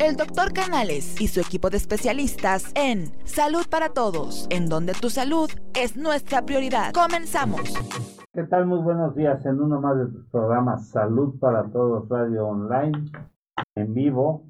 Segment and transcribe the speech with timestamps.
[0.00, 5.10] el doctor Canales y su equipo de especialistas en Salud para Todos, en donde tu
[5.10, 6.92] salud es nuestra prioridad.
[6.92, 7.62] Comenzamos.
[8.32, 8.66] ¿Qué tal?
[8.66, 13.10] Muy buenos días en uno más de tus programas Salud para Todos Radio Online,
[13.74, 14.46] en vivo.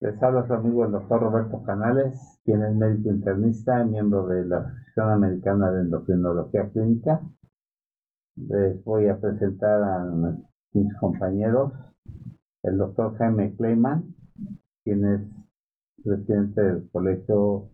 [0.00, 4.58] Les habla su amigo el doctor Roberto Canales, quien es médico internista, miembro de la
[4.58, 7.20] Asociación Americana de Endocrinología Clínica.
[8.36, 10.04] Les voy a presentar a
[10.72, 11.72] mis compañeros,
[12.64, 14.13] el doctor Jaime Kleiman,
[14.84, 15.20] quien es
[16.04, 17.70] presidente del Colegio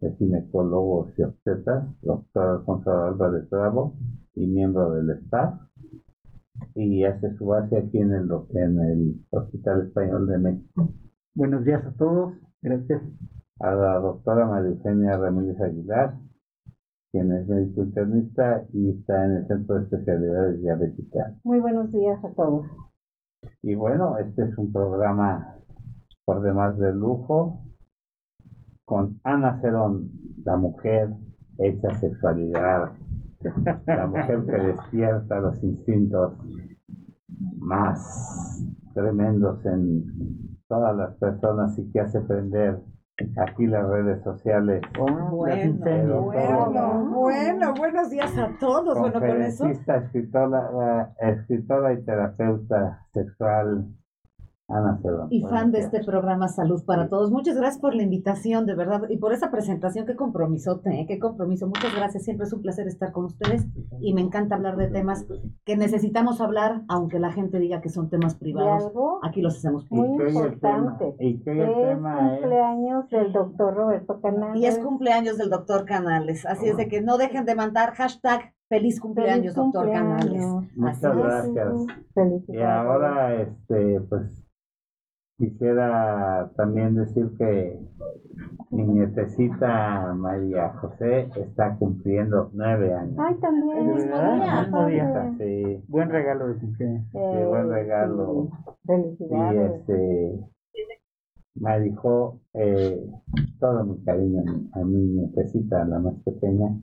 [0.00, 3.94] de Ginecólogos y Obstetras, doctor Alfonso Álvarez Bravo,
[4.34, 5.60] y miembro del staff,
[6.74, 10.88] y hace su base aquí en el, en el Hospital Español de México.
[11.34, 13.02] Buenos días a todos, gracias.
[13.60, 16.18] A la doctora María Eugenia Ramírez Aguilar,
[17.12, 21.34] quien es médico internista y está en el Centro de Especialidades Diabéticas.
[21.44, 22.66] Muy buenos días a todos.
[23.62, 25.54] Y bueno, este es un programa
[26.24, 27.60] por demás de lujo
[28.84, 30.10] con Ana Cerón,
[30.44, 31.10] la mujer
[31.58, 32.92] hecha sexualidad,
[33.86, 36.34] la mujer que despierta los instintos
[37.58, 38.62] más
[38.94, 42.80] tremendos en todas las personas y que hace prender
[43.38, 44.82] aquí las redes sociales.
[44.98, 48.98] bueno, bueno, bueno, buenos días a todos.
[48.98, 49.66] Bueno, con eso.
[49.66, 53.86] Escritora, escritora y terapeuta sexual
[54.66, 54.98] Ana
[55.28, 57.30] Y fan de este programa Salud para Todos.
[57.30, 60.06] Muchas gracias por la invitación, de verdad, y por esa presentación.
[60.06, 61.04] Qué compromiso, ¿eh?
[61.06, 61.66] qué compromiso.
[61.66, 62.24] Muchas gracias.
[62.24, 63.66] Siempre es un placer estar con ustedes
[64.00, 65.26] y me encanta hablar de temas
[65.66, 68.90] que necesitamos hablar, aunque la gente diga que son temas privados.
[69.22, 70.32] Aquí los hacemos públicos.
[70.32, 71.14] Muy importante.
[71.20, 74.62] ¿Y qué es cumpleaños del doctor Roberto Canales.
[74.62, 76.46] Y es cumpleaños del doctor Canales.
[76.46, 80.42] Así es de que no dejen de mandar hashtag Feliz cumpleaños, doctor Canales.
[80.74, 81.74] Muchas gracias.
[82.48, 84.43] Y ahora, este, pues
[85.36, 87.76] Quisiera también decir que
[88.70, 93.16] mi nietecita María José está cumpliendo nueve años.
[93.18, 93.78] Ay, también.
[93.78, 95.34] El mismo día.
[95.38, 95.84] Sí.
[95.88, 97.06] Buen regalo de cumpleaños.
[97.10, 97.18] sí,
[97.48, 98.48] buen regalo.
[98.86, 99.70] Felicidades.
[99.70, 100.40] Y este,
[101.56, 103.04] me dijo eh,
[103.58, 104.42] todo mi cariño
[104.72, 106.80] a mi nietecita, la más pequeña,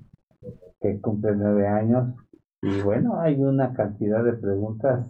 [0.82, 2.16] que cumple nueve años.
[2.62, 5.10] Y bueno, hay una cantidad de preguntas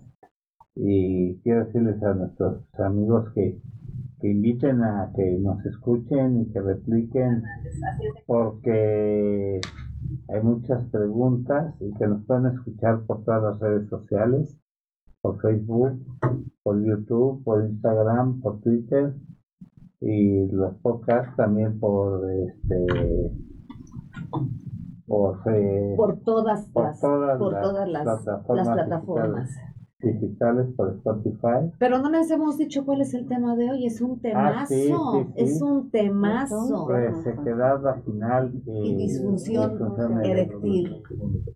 [0.76, 3.60] y quiero decirles a nuestros amigos que,
[4.20, 7.44] que inviten a que nos escuchen y que repliquen
[8.26, 9.60] porque
[10.30, 14.58] hay muchas preguntas y que nos pueden escuchar por todas las redes sociales,
[15.22, 16.00] por Facebook,
[16.64, 19.14] por YouTube, por Instagram, por Twitter
[20.00, 23.32] y los podcasts también por este
[25.06, 26.98] por, eh, por todas las,
[27.38, 29.50] por todas las, plataformas
[30.02, 31.72] digitales por Spotify.
[31.80, 35.28] Pero no les hemos dicho cuál es el tema de hoy, es un ah, temazo,
[35.36, 36.88] es un temazo.
[36.88, 39.80] Resequedad vaginal y, disfunción,
[40.24, 41.04] eréctil.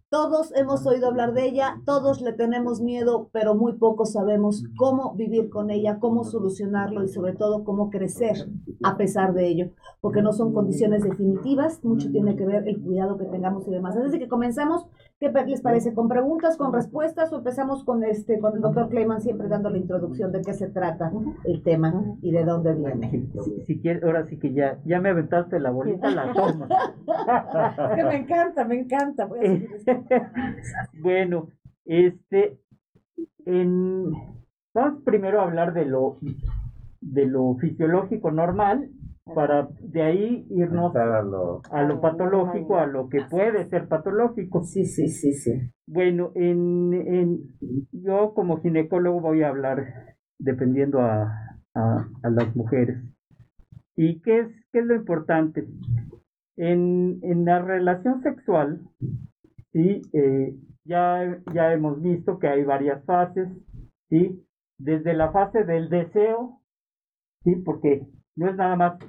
[0.10, 5.14] Todos hemos oído hablar de ella, todos le tenemos miedo, pero muy pocos sabemos cómo
[5.16, 8.50] vivir con ella, cómo solucionarlo y sobre todo cómo crecer
[8.84, 9.70] a pesar de ello,
[10.02, 13.98] porque no son condiciones definitivas, mucho tiene que ver el cuidado que tengamos y demás.
[13.98, 14.86] Así que comenzamos,
[15.34, 15.94] ¿qué les parece?
[15.94, 19.78] ¿Con preguntas, con respuestas o empezamos con este con el doctor Kleiman siempre dando la
[19.78, 21.12] introducción de qué se trata
[21.44, 23.28] el tema y de dónde viene.
[23.66, 26.68] Si, quieres, ahora sí que ya, ya me aventaste la bolita, la tomo.
[27.96, 29.28] que me encanta, me encanta.
[31.02, 31.50] bueno,
[31.86, 32.60] este,
[33.46, 34.12] en,
[34.74, 36.18] vamos primero a hablar de lo,
[37.02, 38.90] de lo fisiológico normal
[39.34, 44.64] para de ahí irnos a lo, a lo patológico, a lo que puede ser patológico.
[44.64, 45.72] Sí, sí, sí, sí.
[45.88, 47.40] Bueno, en, en,
[47.92, 51.34] yo como ginecólogo voy a hablar dependiendo a,
[51.74, 52.98] a, las mujeres.
[53.96, 55.66] ¿Y qué es, qué es lo importante?
[56.58, 58.82] En, en la relación sexual,
[59.72, 60.02] ¿sí?
[60.14, 63.50] Eh, ya, ya hemos visto que hay varias fases,
[64.10, 64.46] ¿sí?
[64.78, 66.62] Desde la fase del deseo,
[67.44, 67.56] ¿sí?
[67.56, 69.00] Porque no es nada más,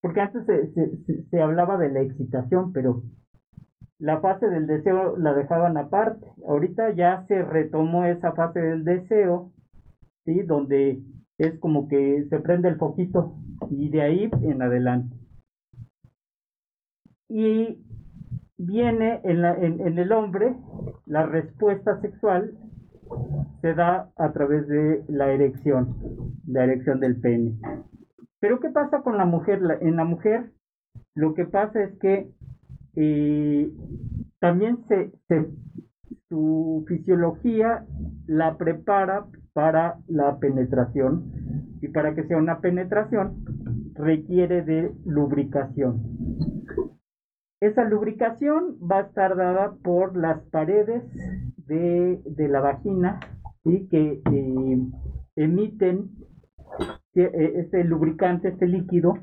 [0.00, 3.02] porque antes se, se, hablaba de la excitación, pero
[3.98, 6.26] la fase del deseo la dejaban aparte.
[6.46, 9.52] Ahorita ya se retomó esa fase del deseo,
[10.24, 10.42] ¿sí?
[10.42, 11.02] Donde
[11.38, 13.36] es como que se prende el foquito
[13.70, 15.16] y de ahí en adelante.
[17.28, 17.82] Y
[18.58, 20.56] viene en, la, en, en el hombre
[21.06, 22.52] la respuesta sexual
[23.60, 25.96] se da a través de la erección,
[26.46, 27.58] la erección del pene.
[28.46, 29.60] Pero ¿qué pasa con la mujer?
[29.80, 30.52] En la mujer
[31.16, 32.30] lo que pasa es que
[32.94, 33.72] eh,
[34.38, 34.84] también
[36.28, 37.84] su fisiología
[38.28, 41.24] la prepara para la penetración
[41.82, 43.44] y para que sea una penetración
[43.94, 46.04] requiere de lubricación.
[47.60, 51.02] Esa lubricación va a estar dada por las paredes
[51.66, 53.18] de, la vagina
[53.64, 54.78] y que eh,
[55.34, 56.25] emiten
[57.24, 59.14] este lubricante, este líquido,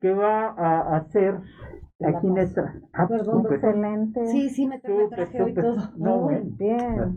[0.00, 1.40] que va a hacer
[2.04, 2.74] aquí en esta.
[2.92, 4.26] Ah, Perdón, excelente.
[4.26, 5.76] Sí, sí, me, traje hoy todo.
[5.96, 7.16] No, bien.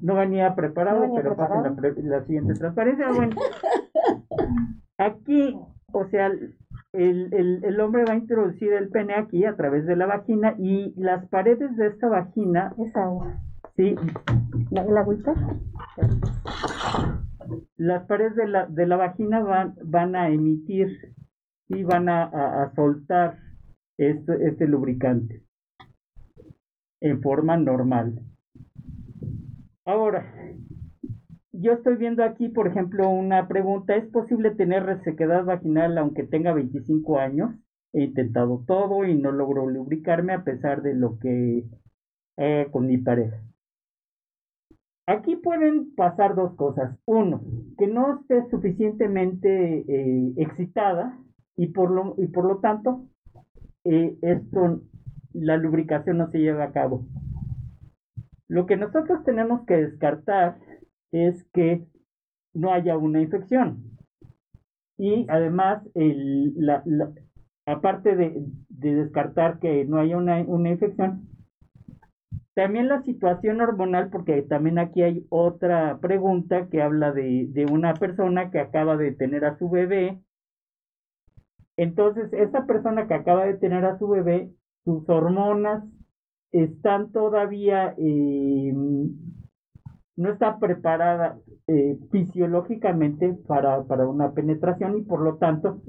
[0.00, 3.08] No venía preparado, pero pasa la, la, siguiente transparencia.
[3.10, 3.36] Bueno,
[4.98, 5.56] aquí,
[5.92, 9.96] o sea, el, el, el, hombre va a introducir el pene aquí a través de
[9.96, 12.74] la vagina y las paredes de esta vagina.
[12.78, 13.40] Es agua.
[13.76, 13.96] Sí.
[14.70, 15.34] ¿La, agüita?
[17.76, 21.14] Las paredes de la, de la vagina van, van a emitir
[21.68, 23.38] y van a, a, soltar
[23.98, 25.42] este, este lubricante
[27.00, 28.20] en forma normal.
[29.84, 30.34] Ahora,
[31.52, 33.94] yo estoy viendo aquí, por ejemplo, una pregunta.
[33.96, 37.54] ¿Es posible tener resequedad vaginal aunque tenga 25 años?
[37.92, 41.64] He intentado todo y no logro lubricarme a pesar de lo que
[42.72, 43.40] con mi pareja.
[45.06, 46.98] Aquí pueden pasar dos cosas.
[47.04, 47.42] Uno,
[47.76, 51.18] que no esté suficientemente eh, excitada
[51.56, 53.06] y por lo, y por lo tanto
[53.84, 54.80] eh, esto,
[55.34, 57.06] la lubricación no se lleva a cabo.
[58.48, 60.58] Lo que nosotros tenemos que descartar
[61.12, 61.84] es que
[62.54, 63.98] no haya una infección.
[64.96, 65.82] Y además,
[67.66, 71.28] aparte de, descartar que no haya una, una infección,
[72.54, 77.94] también la situación hormonal, porque también aquí hay otra pregunta que habla de, de, una
[77.94, 80.20] persona que acaba de tener a su bebé.
[81.76, 84.50] Entonces, esa persona que acaba de tener a su bebé,
[84.84, 85.82] sus hormonas
[86.52, 88.72] están todavía eh,
[90.16, 95.82] no está preparada eh, fisiológicamente para, para una penetración y por lo tanto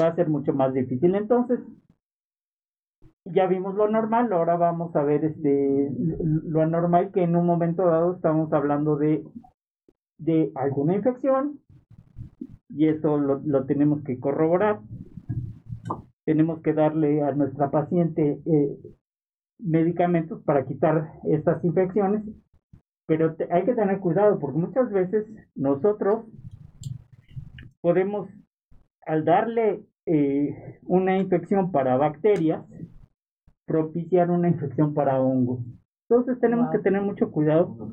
[0.00, 1.16] va a ser mucho más difícil.
[1.16, 1.58] Entonces,
[3.24, 5.90] ya vimos lo normal, ahora vamos a ver este
[6.44, 9.24] lo anormal que en un momento dado estamos hablando de,
[10.18, 11.60] de alguna infección
[12.68, 14.80] y eso lo, lo tenemos que corroborar.
[16.24, 18.78] Tenemos que darle a nuestra paciente eh,
[19.58, 22.22] medicamentos para quitar estas infecciones
[23.06, 26.24] pero hay que tener cuidado porque muchas veces nosotros
[27.80, 28.28] podemos,
[29.04, 32.64] al darle eh, una infección para bacterias,
[33.66, 35.60] propiciar una infección para hongos.
[36.08, 37.90] Entonces tenemos que tener mucho cuidado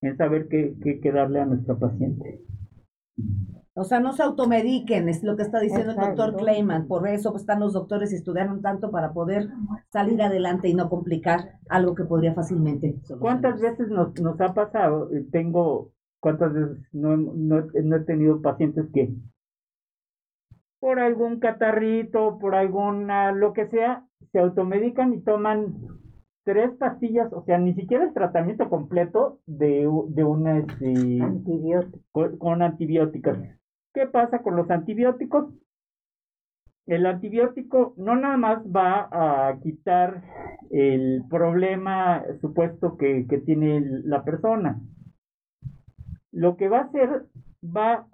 [0.00, 2.40] en saber qué, qué darle a nuestra paciente.
[3.74, 6.86] O sea, no se automediquen, es lo que está diciendo el doctor Clayman.
[6.86, 9.48] Por eso están los doctores y estudiaron tanto para poder
[9.90, 13.00] salir adelante y no complicar algo que podría fácilmente.
[13.18, 15.10] ¿Cuántas veces nos, nos ha pasado?
[15.12, 19.14] Eh, tengo, ¿cuántas veces no, no, no he tenido pacientes que
[20.80, 25.74] por algún catarrito, por alguna, lo que sea, se automedican y toman
[26.44, 31.18] tres pastillas, o sea, ni siquiera el tratamiento completo de, de una este,
[32.12, 33.38] Con, con antibióticos.
[33.92, 35.52] ¿Qué pasa con los antibióticos?
[36.86, 40.24] El antibiótico no nada más va a quitar
[40.70, 44.80] el problema supuesto que, tiene la persona.
[46.32, 47.26] Lo que va a hacer,
[47.64, 48.06] va,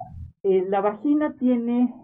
[0.42, 1.94] eh, la vagina tiene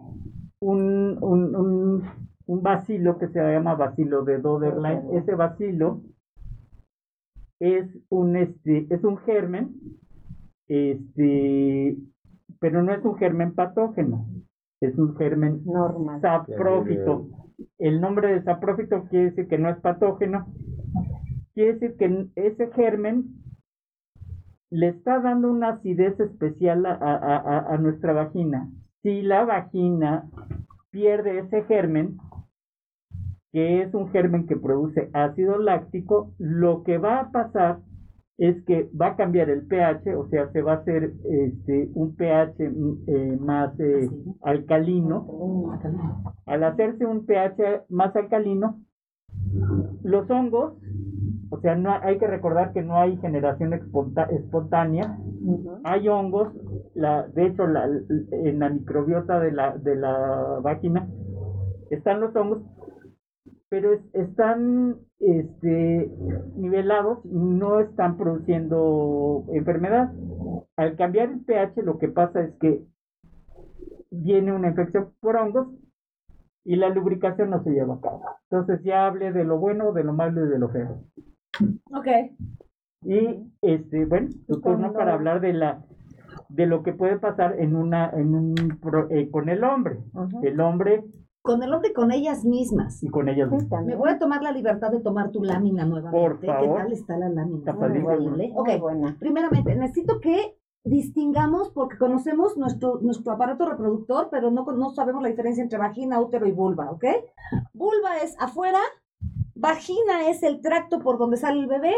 [0.59, 2.03] un, un, un,
[2.45, 5.13] un, bacilo que se llama bacilo de Doderlein.
[5.13, 6.01] Ese bacilo
[7.59, 9.75] es un, este, es un germen
[10.67, 11.97] este,
[12.59, 14.25] pero no es un germen patógeno,
[14.81, 16.21] es un germen normal.
[16.21, 17.27] saprófito.
[17.77, 20.47] El nombre de saprófito quiere decir que no es patógeno,
[21.53, 23.25] quiere decir que ese germen
[24.71, 28.69] le está dando una acidez especial a, a, a nuestra vagina.
[29.03, 30.27] Si la vagina
[30.89, 32.17] pierde ese germen,
[33.53, 37.79] que es un germen que produce ácido láctico, lo que va a pasar
[38.39, 42.15] es que va a cambiar el pH, o sea, se va a hacer este, un
[42.15, 44.09] pH eh, más eh,
[44.41, 45.69] alcalino.
[46.47, 48.81] Al hacerse un pH más alcalino,
[50.03, 50.73] los hongos,
[51.51, 55.15] o sea, no hay que recordar que no hay generación espontánea,
[55.83, 56.51] hay hongos,
[56.95, 61.07] la, de hecho, la, en la microbiota de la, de la vagina
[61.91, 62.63] están los hongos
[63.73, 66.11] pero están este,
[66.55, 70.13] nivelados y no están produciendo enfermedad.
[70.77, 72.83] Al cambiar el pH lo que pasa es que
[74.11, 75.69] viene una infección por hongos
[76.63, 78.21] y la lubricación no se lleva a cabo.
[78.51, 81.01] Entonces ya hablé de lo bueno, de lo malo y de lo feo.
[81.95, 82.07] Ok.
[83.05, 85.83] Y este, bueno, tu turno para hablar de la
[86.47, 88.55] de lo que puede pasar en una, en un,
[89.09, 89.97] eh, con el hombre.
[90.43, 91.03] El hombre
[91.43, 93.03] Con el hombre y con ellas mismas.
[93.03, 93.83] y con ellas mismas.
[93.83, 96.17] Me voy a tomar la libertad de tomar tu lámina nuevamente.
[96.27, 96.77] Por ¿Qué favor.
[96.77, 97.57] tal está la lámina?
[97.59, 98.51] Está Muy increíble.
[98.55, 99.17] Ok, Muy buena.
[99.19, 105.27] primeramente, necesito que distingamos, porque conocemos nuestro, nuestro aparato reproductor, pero no, no sabemos la
[105.29, 107.03] diferencia entre vagina, útero y vulva, ¿ok?
[107.73, 108.79] Vulva es afuera,
[109.53, 111.93] vagina es el tracto por donde sale el bebé,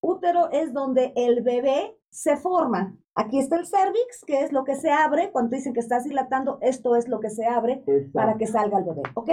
[0.00, 2.94] útero es donde el bebé se forma.
[3.18, 6.58] Aquí está el cervix, que es lo que se abre, cuando dicen que estás dilatando,
[6.60, 8.12] esto es lo que se abre Exacto.
[8.12, 9.30] para que salga el bebé, ¿ok?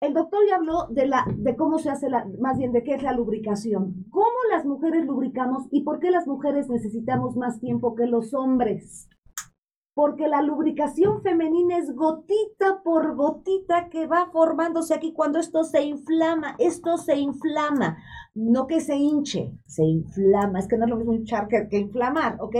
[0.00, 2.92] El doctor ya habló de, la, de cómo se hace la, más bien de qué
[2.94, 4.04] es la lubricación.
[4.10, 9.08] ¿Cómo las mujeres lubricamos y por qué las mujeres necesitamos más tiempo que los hombres?
[9.96, 15.84] Porque la lubricación femenina es gotita por gotita que va formándose aquí cuando esto se
[15.84, 16.54] inflama.
[16.58, 17.96] Esto se inflama.
[18.34, 20.58] No que se hinche, se inflama.
[20.58, 22.56] Es que no es lo mismo hinchar que, que inflamar, ¿ok?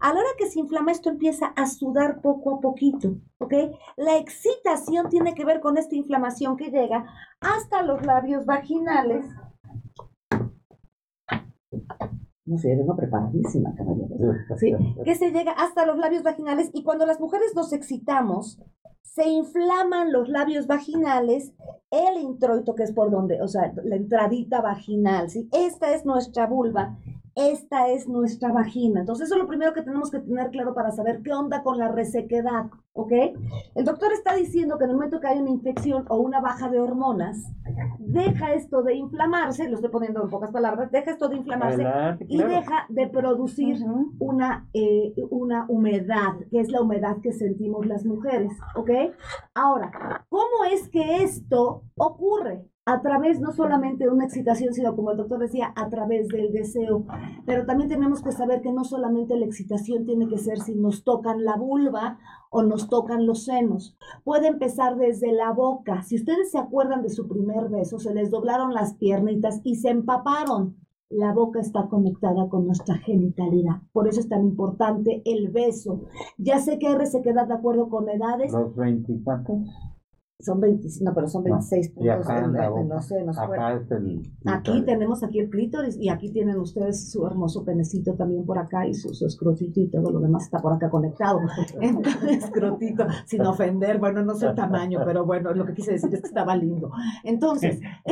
[0.00, 3.54] A la hora que se inflama esto empieza a sudar poco a poquito, ¿ok?
[3.96, 7.06] La excitación tiene que ver con esta inflamación que llega
[7.40, 9.26] hasta los labios vaginales.
[12.50, 14.36] No sé, vengo preparadísima, caballeros.
[14.58, 18.60] Sí, que se llega hasta los labios vaginales y cuando las mujeres nos excitamos,
[19.02, 21.52] se inflaman los labios vaginales,
[21.92, 25.48] el introito que es por donde, o sea, la entradita vaginal, ¿sí?
[25.52, 26.98] Esta es nuestra vulva,
[27.34, 29.00] esta es nuestra vagina.
[29.00, 31.78] Entonces, eso es lo primero que tenemos que tener claro para saber qué onda con
[31.78, 33.12] la resequedad, ¿ok?
[33.74, 36.68] El doctor está diciendo que en el momento que hay una infección o una baja
[36.68, 37.38] de hormonas,
[37.98, 42.26] deja esto de inflamarse, lo estoy poniendo en pocas palabras, deja esto de inflamarse Adelante,
[42.28, 42.50] y claro.
[42.52, 43.78] deja de producir
[44.18, 48.90] una, eh, una humedad, que es la humedad que sentimos las mujeres, ¿ok?
[49.54, 52.64] Ahora, ¿cómo es que esto ocurre?
[52.86, 56.50] A través no solamente de una excitación, sino como el doctor decía, a través del
[56.50, 57.04] deseo.
[57.46, 61.04] Pero también tenemos que saber que no solamente la excitación tiene que ser si nos
[61.04, 62.18] tocan la vulva
[62.50, 63.96] o nos tocan los senos.
[64.24, 66.02] Puede empezar desde la boca.
[66.02, 69.90] Si ustedes se acuerdan de su primer beso, se les doblaron las piernitas y se
[69.90, 70.76] empaparon.
[71.10, 73.82] La boca está conectada con nuestra genitalidad.
[73.92, 76.02] Por eso es tan importante el beso.
[76.38, 78.52] Ya sé que hay resequedad de acuerdo con edades.
[78.52, 79.58] Los veinticuantos.
[80.40, 82.92] Son 25, no, pero son 26 Y puntos en, en la en.
[83.38, 84.22] Acá es el.
[84.46, 88.86] Aquí tenemos aquí el clítoris y aquí tienen ustedes su hermoso penecito también por acá
[88.86, 91.40] y su, su escrotito y todo lo demás está por acá conectado.
[91.80, 96.12] Entonces, escrotito, sin ofender, bueno, no sé el tamaño, pero bueno, lo que quise decir
[96.14, 96.90] es que estaba lindo.
[97.24, 97.80] Entonces,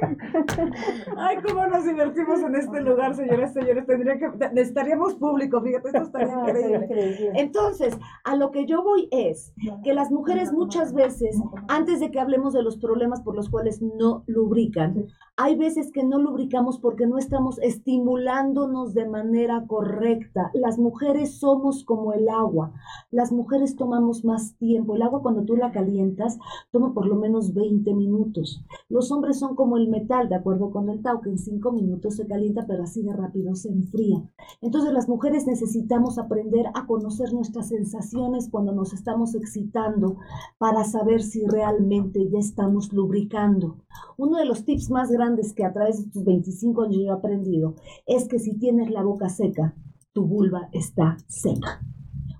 [1.16, 6.02] ay, cómo nos divertimos en este lugar, señores, señores, tendría que, necesitaríamos público, fíjate, esto
[6.02, 6.84] estaría No, increíble.
[6.84, 7.32] increíble.
[7.34, 9.52] Entonces, a lo que yo voy es
[9.82, 13.80] que las mujeres muchas veces, antes de que hablemos de los problemas por los cuales
[13.82, 20.50] no lubrican, hay veces que no lubricamos porque no estamos estimulándonos de manera correcta.
[20.52, 22.74] Las mujeres somos como el agua.
[23.10, 24.94] Las mujeres tomamos más tiempo.
[24.94, 26.38] El agua cuando tú la calientas
[26.70, 28.62] toma por lo menos 20 minutos.
[28.90, 32.16] Los hombres son como el metal, de acuerdo con el Tao, que en 5 minutos
[32.16, 34.22] se calienta, pero así de rápido se enfría.
[34.60, 40.16] Entonces las mujeres necesitamos aprender a conocer nuestras sensaciones cuando nos estamos excitando
[40.58, 43.78] para saber si realmente ya estamos lubricando.
[44.16, 47.10] Uno de los tips más grandes que a través de estos 25 años yo he
[47.10, 47.74] aprendido
[48.06, 49.74] es que si tienes la boca seca,
[50.12, 51.80] tu vulva está seca.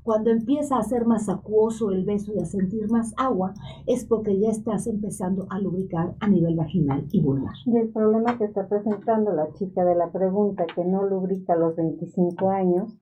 [0.02, 3.54] Cuando empieza a ser más acuoso el beso y a sentir más agua,
[3.86, 7.54] es porque ya estás empezando a lubricar a nivel vaginal y vulvar.
[7.66, 11.58] Y el problema que está presentando la chica de la pregunta, que no lubrica a
[11.58, 12.98] los 25 años,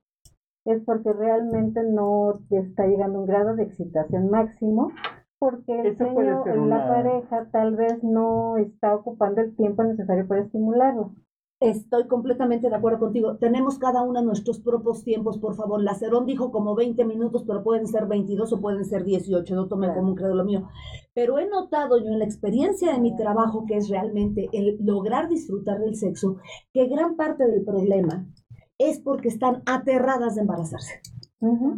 [0.69, 4.91] es porque realmente no está llegando a un grado de excitación máximo,
[5.39, 10.41] porque el sueño en la pareja tal vez no está ocupando el tiempo necesario para
[10.41, 11.13] estimularlo.
[11.61, 13.35] Estoy completamente de acuerdo contigo.
[13.37, 15.81] Tenemos cada una nuestros propios tiempos, por favor.
[15.81, 19.55] La Cerón dijo como 20 minutos, pero pueden ser 22 o pueden ser 18.
[19.55, 19.99] No tomen Claro.
[19.99, 20.69] como un credo lo mío.
[21.13, 25.27] Pero he notado yo en la experiencia de mi trabajo, que es realmente el lograr
[25.27, 26.37] disfrutar del sexo,
[26.71, 28.25] que gran parte del problema
[28.79, 31.01] es porque están aterradas de embarazarse.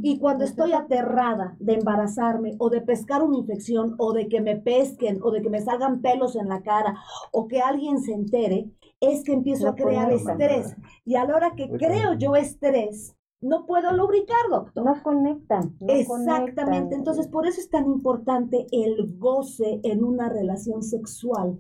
[0.02, 4.56] Y cuando estoy aterrada de embarazarme o de pescar una infección o de que me
[4.56, 6.98] pesquen o de que me salgan pelos en la cara
[7.32, 10.76] o que alguien se entere, es que empiezo No a crear estrés.
[11.06, 14.84] Y a la hora que creo yo estrés, no puedo lubricar, doctor.
[14.84, 15.76] No conectan.
[15.80, 16.64] no Exactamente.
[16.64, 16.94] conectan.
[16.94, 21.60] Entonces, por eso es tan importante el goce en una relación sexual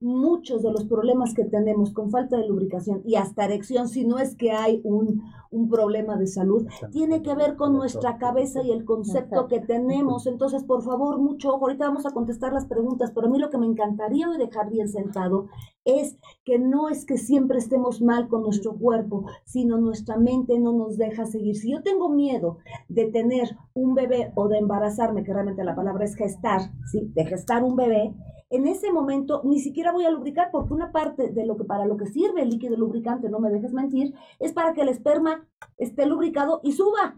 [0.00, 4.18] muchos de los problemas que tenemos con falta de lubricación y hasta erección, si no
[4.18, 8.70] es que hay un, un problema de salud, tiene que ver con nuestra cabeza y
[8.70, 10.26] el concepto que tenemos.
[10.26, 11.66] Entonces, por favor, mucho ojo.
[11.66, 14.70] Ahorita vamos a contestar las preguntas, pero a mí lo que me encantaría hoy dejar
[14.70, 15.46] bien sentado
[15.84, 20.72] es que no es que siempre estemos mal con nuestro cuerpo, sino nuestra mente no
[20.72, 21.56] nos deja seguir.
[21.56, 22.58] Si yo tengo miedo
[22.88, 26.60] de tener un bebé o de embarazarme, que realmente la palabra es gestar,
[26.92, 27.10] ¿sí?
[27.14, 28.14] de gestar un bebé,
[28.50, 31.86] en ese momento ni siquiera voy a lubricar porque una parte de lo que para
[31.86, 35.46] lo que sirve el líquido lubricante, no me dejes mentir, es para que el esperma
[35.76, 37.16] esté lubricado y suba.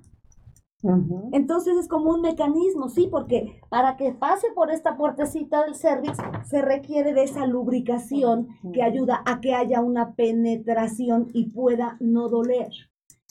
[1.33, 6.17] Entonces es como un mecanismo, sí, porque para que pase por esta puertecita del cervix
[6.45, 12.31] se requiere de esa lubricación que ayuda a que haya una penetración y pueda no
[12.31, 12.71] doler.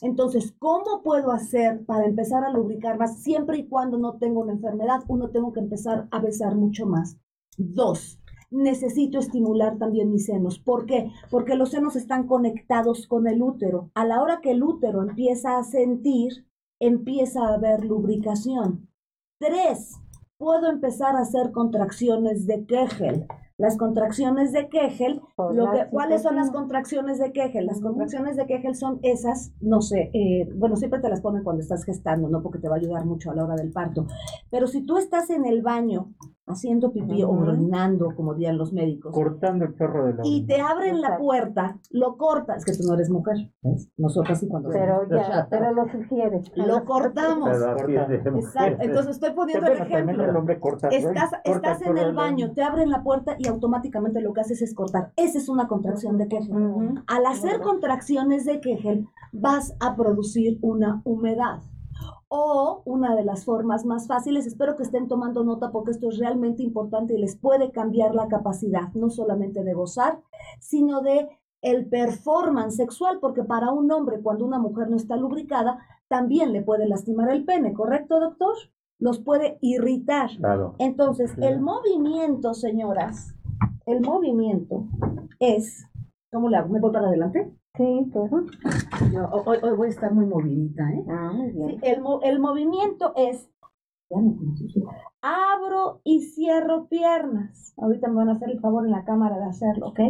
[0.00, 4.52] Entonces, ¿cómo puedo hacer para empezar a lubricar más siempre y cuando no tengo una
[4.52, 5.00] enfermedad?
[5.08, 7.18] Uno, tengo que empezar a besar mucho más.
[7.62, 8.18] Dos,
[8.50, 10.58] necesito estimular también mis senos.
[10.58, 11.10] ¿Por qué?
[11.30, 13.90] Porque los senos están conectados con el útero.
[13.94, 16.46] A la hora que el útero empieza a sentir,
[16.80, 18.88] empieza a haber lubricación.
[19.38, 20.00] Tres,
[20.38, 23.26] puedo empezar a hacer contracciones de Kegel.
[23.60, 27.66] Las contracciones de Kegel, lo que, ¿cuáles son las contracciones de Kegel?
[27.66, 31.60] Las contracciones de Kegel son esas, no sé, eh, bueno, siempre te las ponen cuando
[31.60, 32.42] estás gestando, ¿no?
[32.42, 34.06] Porque te va a ayudar mucho a la hora del parto.
[34.50, 36.14] Pero si tú estás en el baño
[36.50, 39.14] haciendo pipí o orinando, como dirían los médicos.
[39.14, 42.88] Cortando el perro de la Y te abren la puerta, lo cortas, es que tú
[42.88, 43.90] no eres mujer, ¿ves?
[43.96, 44.70] Nosotros sí cuando...
[44.70, 46.50] Pero ya, pero lo sugieres.
[46.54, 47.50] Lo cortamos.
[47.50, 48.82] Exacto.
[48.82, 50.44] Entonces estoy poniendo el ejemplo.
[50.48, 54.40] El corta, estás estás en el baño, te abren la puerta y automáticamente lo que
[54.40, 55.12] haces es cortar.
[55.16, 57.02] Esa es una contracción de Kegel.
[57.06, 61.60] Al hacer contracciones de Kegel, vas a producir una humedad.
[62.28, 66.18] O una de las formas más fáciles, espero que estén tomando nota porque esto es
[66.18, 70.20] realmente importante y les puede cambiar la capacidad, no solamente de gozar,
[70.60, 71.28] sino de
[71.62, 75.78] el performance sexual, porque para un hombre cuando una mujer no está lubricada,
[76.08, 78.54] también le puede lastimar el pene, ¿correcto, doctor?
[78.98, 80.30] Los puede irritar.
[80.36, 80.74] Claro.
[80.78, 83.34] Entonces, el movimiento, señoras,
[83.86, 84.84] el movimiento
[85.38, 85.86] es,
[86.32, 86.68] ¿cómo le hago?
[86.68, 87.52] ¿Me voy para adelante?
[87.76, 91.04] Sí, hoy, hoy, voy a estar muy movidita, ¿eh?
[91.08, 91.68] Ah, muy bien.
[91.70, 93.48] Sí, el, el movimiento es
[95.22, 97.74] abro y cierro piernas.
[97.76, 100.00] Ahorita me van a hacer el favor en la cámara de hacerlo, ¿ok?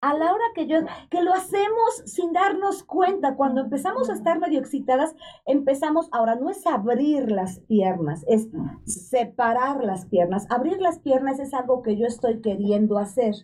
[0.00, 0.76] A la hora que yo,
[1.10, 6.50] que lo hacemos sin darnos cuenta, cuando empezamos a estar medio excitadas, empezamos, ahora no
[6.50, 8.48] es abrir las piernas, es
[8.84, 10.46] separar las piernas.
[10.50, 13.34] Abrir las piernas es algo que yo estoy queriendo hacer.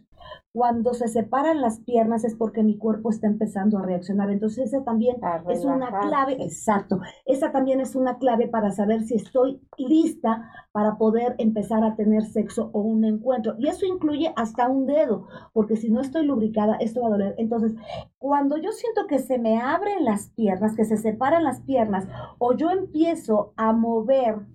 [0.52, 4.30] Cuando se separan las piernas es porque mi cuerpo está empezando a reaccionar.
[4.30, 5.16] Entonces esa también
[5.48, 10.96] es una clave, exacto, esa también es una clave para saber si estoy lista para
[10.96, 13.54] poder empezar a tener sexo o un encuentro.
[13.58, 17.34] Y eso incluye hasta un dedo, porque si no estoy lubricada, esto va a doler.
[17.38, 17.74] Entonces,
[18.18, 22.06] cuando yo siento que se me abren las piernas, que se separan las piernas,
[22.38, 24.46] o yo empiezo a mover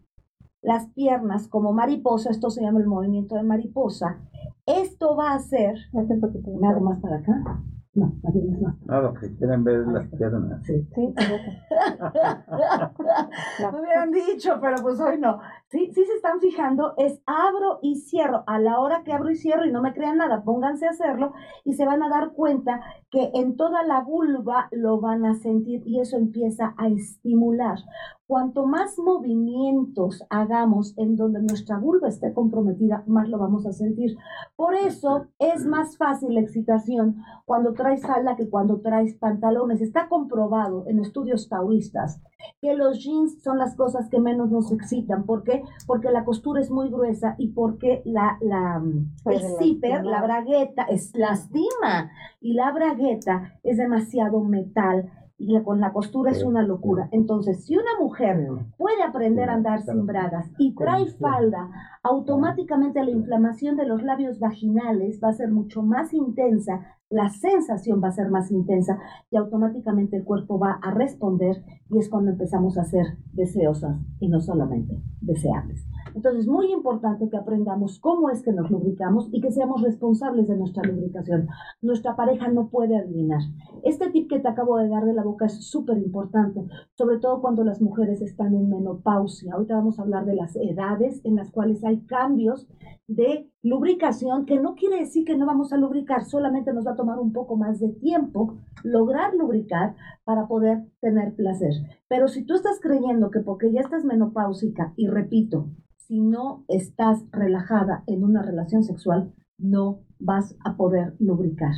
[0.62, 4.20] las piernas como mariposa, esto se llama el movimiento de mariposa,
[4.66, 7.64] esto va a hacer, ¿me hago más para acá?
[7.96, 8.78] No, no.
[8.86, 10.64] No, lo que quieren ver es las piernas.
[10.64, 11.08] Sí, sí.
[11.08, 11.14] no.
[13.72, 15.40] Me hubieran dicho, pero pues hoy no.
[15.72, 18.44] Sí, sí se están fijando, es abro y cierro.
[18.48, 21.34] A la hora que abro y cierro y no me crean nada, pónganse a hacerlo
[21.64, 25.84] y se van a dar cuenta que en toda la vulva lo van a sentir
[25.86, 27.78] y eso empieza a estimular.
[28.26, 34.18] Cuanto más movimientos hagamos en donde nuestra vulva esté comprometida, más lo vamos a sentir.
[34.56, 39.82] Por eso es más fácil la excitación cuando traes falda que cuando traes pantalones.
[39.82, 42.22] Está comprobado en estudios taoístas
[42.62, 45.26] que los jeans son las cosas que menos nos excitan.
[45.26, 45.59] ¿Por qué?
[45.86, 48.82] Porque la costura es muy gruesa y porque la, la,
[49.26, 52.12] el zipper, la bragueta, es lastima.
[52.42, 57.08] Y la bragueta es demasiado metal y con la costura es una locura.
[57.12, 58.46] Entonces, si una mujer
[58.78, 61.70] puede aprender a andar sin bragas y trae falda,
[62.04, 68.02] automáticamente la inflamación de los labios vaginales va a ser mucho más intensa, la sensación
[68.04, 69.00] va a ser más intensa
[69.32, 74.30] y automáticamente el cuerpo va a responder y es cuando empezamos a ser deseosas y
[74.30, 75.88] no solamente deseables.
[76.16, 80.48] Entonces, es muy importante que aprendamos cómo es que nos lubricamos y que seamos responsables
[80.48, 81.48] de nuestra lubricación.
[81.82, 83.42] Nuestra pareja no puede adivinar.
[83.84, 86.62] Este tip que te acabo de dar de la boca es súper importante,
[86.94, 89.54] sobre todo cuando las mujeres están en menopausia.
[89.54, 92.68] Ahorita vamos a hablar de las edades en las cuales hay cambios
[93.08, 96.96] de lubricación, que no quiere decir que no vamos a lubricar, solamente nos va a
[96.96, 101.74] tomar un poco más de tiempo lograr lubricar para poder tener placer.
[102.08, 105.66] Pero si tú estás creyendo que porque ya estás menopáusica, y repito,
[106.10, 111.72] si no estás relajada en una relación sexual, no vas a poder lubricar.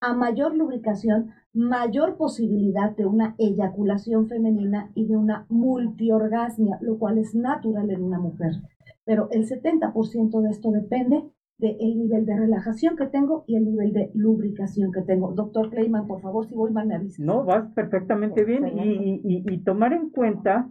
[0.00, 7.18] A mayor lubricación, mayor posibilidad de una eyaculación femenina y de una multiorgasmia, lo cual
[7.18, 8.54] es natural en una mujer.
[9.04, 11.22] Pero el 70% de esto depende
[11.58, 15.34] del nivel de relajación que tengo y el nivel de lubricación que tengo.
[15.34, 17.22] Doctor Kleiman, por favor, si voy mal me avisa.
[17.22, 20.68] No, vas perfectamente bien y, y, tomar en cuenta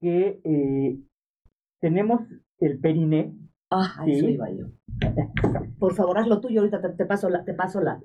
[0.00, 0.98] que eh,
[1.82, 2.20] tenemos
[2.60, 3.34] el periné.
[3.70, 4.66] Ah, eso iba yo.
[5.78, 8.00] Por favor, haz lo tuyo, ahorita te, paso la, te paso la.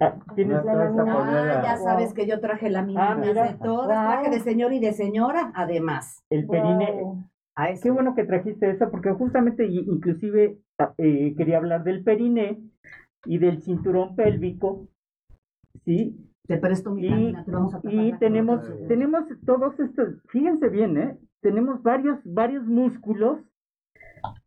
[0.00, 4.40] Ah, ¿tienes ah, ya sabes que yo traje la mía ah, de todas, traje de
[4.40, 6.22] señor y de señora, además.
[6.30, 7.02] El periné.
[7.82, 10.58] Qué bueno que trajiste eso, porque justamente inclusive
[10.98, 12.60] eh, quería hablar del periné
[13.24, 14.88] y del cinturón pélvico,
[15.84, 16.33] ¿sí?
[16.46, 21.18] Te presto mi y, te vamos a Y tenemos, tenemos todos estos, fíjense bien, ¿eh?
[21.40, 23.40] Tenemos varios, varios músculos.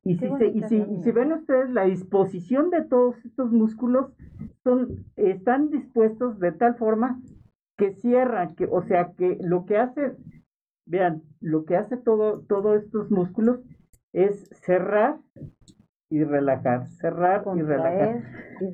[0.03, 4.11] Y si, se, y, si, y si ven ustedes la disposición de todos estos músculos,
[4.63, 7.19] son, están dispuestos de tal forma
[7.77, 10.15] que cierran, que, o sea que lo que hace,
[10.85, 13.59] vean, lo que hace todo, todos estos músculos
[14.13, 15.19] es cerrar
[16.09, 18.23] y relajar, cerrar y relajar,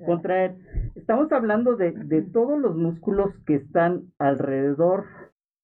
[0.06, 0.56] contraer.
[0.96, 5.06] Estamos hablando de, de todos los músculos que están alrededor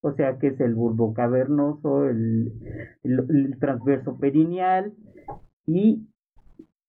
[0.02, 2.54] o sea que es el bulbo cavernoso, el,
[3.04, 4.94] el, transverso perineal,
[5.66, 6.08] y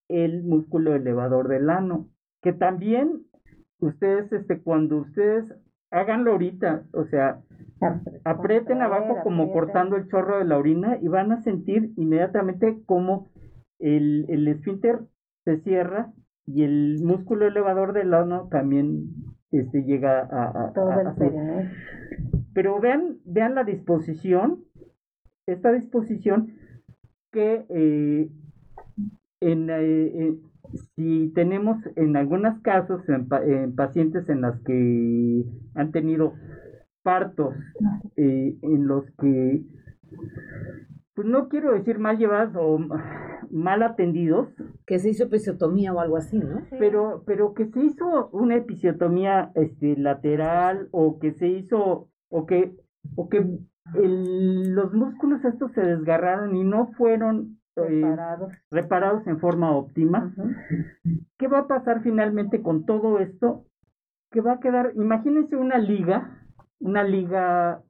[0.09, 2.09] el músculo elevador del ano,
[2.41, 3.23] que también
[3.81, 5.45] ustedes, este, cuando ustedes
[5.91, 7.41] háganlo ahorita, o sea,
[8.25, 13.31] aprieten abajo como cortando el chorro de la orina y van a sentir inmediatamente como
[13.81, 15.01] el, el esfínter
[15.45, 16.13] se cierra
[16.47, 19.15] y el músculo elevador del ano también
[19.51, 20.73] este, llega a...
[20.73, 21.71] Todo el
[22.55, 24.65] Pero vean, vean la disposición,
[25.47, 26.55] esta disposición
[27.33, 28.31] que eh,
[29.41, 30.35] en, eh,
[30.97, 36.35] si tenemos en algunos casos en, pacientes en las que han tenido
[37.03, 37.55] partos
[38.17, 39.65] eh, en los que
[41.15, 42.79] pues no quiero decir mal llevados o
[43.51, 44.49] mal atendidos
[44.87, 49.51] que se hizo episiotomía o algo así no pero pero que se hizo una episiotomía
[49.55, 52.75] este lateral o que se hizo o que
[53.17, 53.45] o que
[53.95, 57.61] los músculos estos se desgarraron y no fueron
[58.71, 59.27] reparados.
[59.27, 60.35] en forma óptima.
[61.39, 63.65] ¿Qué va a pasar finalmente con todo esto?
[64.31, 66.47] Que va a quedar, imagínense una liga,
[66.79, 67.83] una liga,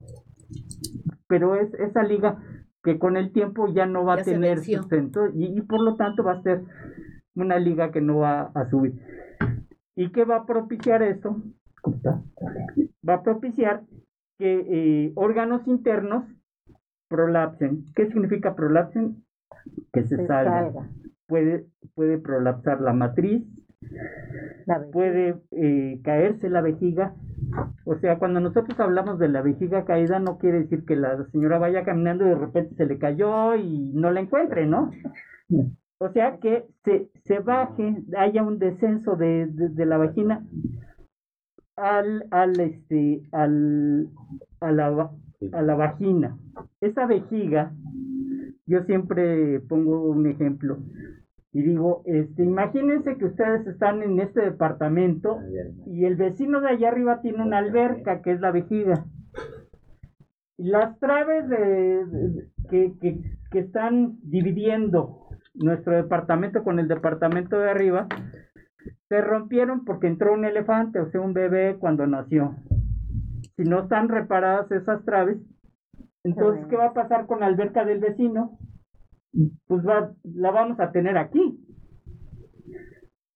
[1.26, 2.42] pero es esa liga
[2.82, 6.32] que con el tiempo ya no va a tener sustento y, por lo tanto va
[6.32, 6.62] a ser
[7.34, 9.00] una liga que no va a subir.
[9.96, 11.42] ¿Y qué va a propiciar esto?
[13.06, 13.82] Va a propiciar
[14.38, 16.24] que eh, órganos internos
[17.08, 17.84] prolapsen.
[17.94, 19.24] ¿Qué significa prolapsen?
[19.92, 20.88] que se, salga.
[21.26, 23.46] Puede, puede prolapsar la matriz,
[24.92, 27.14] puede eh, caerse la vejiga.
[27.84, 31.58] O sea, cuando nosotros hablamos de la vejiga caída, no quiere decir que la señora
[31.58, 34.90] vaya caminando y de repente se le cayó y no la encuentre, ¿no?
[35.98, 40.44] O sea, que se, se baje, haya un descenso de, de, la vagina
[41.76, 44.08] al, al, este, al,
[44.60, 45.10] a, la,
[45.52, 46.38] a la vagina.
[46.80, 47.72] Esa vejiga
[48.66, 50.78] yo siempre pongo un ejemplo
[51.52, 55.38] y digo, este, imagínense que ustedes están en este departamento
[55.86, 59.04] y el vecino de allá arriba tiene una alberca que es la vejiga.
[60.56, 62.92] Las traves de, que,
[63.50, 68.06] que, están dividiendo nuestro departamento con el departamento de arriba
[69.08, 72.54] se rompieron porque entró un elefante, o sea, un bebé cuando nació.
[73.56, 75.38] Si no están reparadas esas traves,
[76.22, 78.58] entonces, ¿qué va a pasar con la alberca del vecino?
[79.32, 81.60] Pues va, la vamos a tener aquí.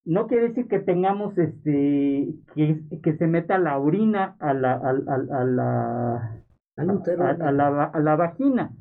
[0.05, 4.89] No quiere decir que tengamos este que, que se meta la orina a la a,
[4.89, 6.41] a, a la
[6.77, 8.71] a, la, a la vagina,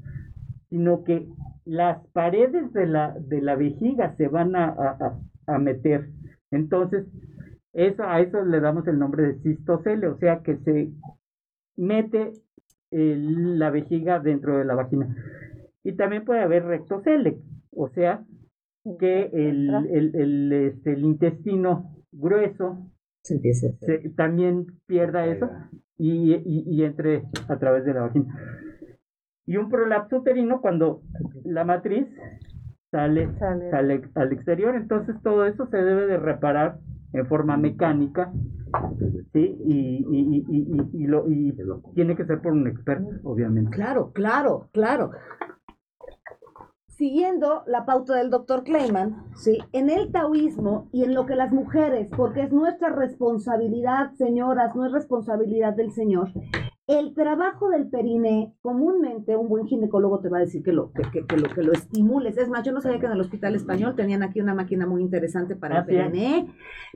[0.68, 1.26] sino que
[1.64, 6.10] las paredes de la, de la vejiga se van a, a, a meter.
[6.50, 7.06] Entonces,
[7.72, 10.90] eso, a eso le damos el nombre de cistocele, o sea que se
[11.76, 12.32] mete
[12.90, 15.14] la vejiga dentro de la vagina.
[15.84, 17.38] Y también puede haber rectocele,
[17.70, 18.24] o sea,
[18.98, 22.90] que el, el, el, este, el intestino grueso
[23.22, 25.48] se también pierda eso
[25.96, 28.26] y, y, y, entre a través de la vagina.
[29.46, 31.02] Y un prolapso uterino cuando
[31.44, 32.06] la matriz
[32.90, 33.70] sale, sale.
[33.70, 36.78] sale al exterior, entonces todo eso se debe de reparar
[37.12, 38.32] en forma mecánica
[39.32, 41.56] Sí, y, y, y, y, lo, y
[41.94, 43.70] tiene que ser por un experto, obviamente.
[43.70, 45.10] Claro, claro, claro.
[46.96, 49.58] Siguiendo la pauta del doctor Kleiman, ¿sí?
[49.72, 54.86] en el taoísmo y en lo que las mujeres, porque es nuestra responsabilidad, señoras, no
[54.86, 56.30] es responsabilidad del Señor,
[56.86, 61.02] el trabajo del periné, comúnmente un buen ginecólogo te va a decir que lo, que,
[61.36, 62.36] lo, que lo estimules.
[62.36, 65.00] Es más, yo no sabía que en el hospital español tenían aquí una máquina muy
[65.00, 66.46] interesante para el periné.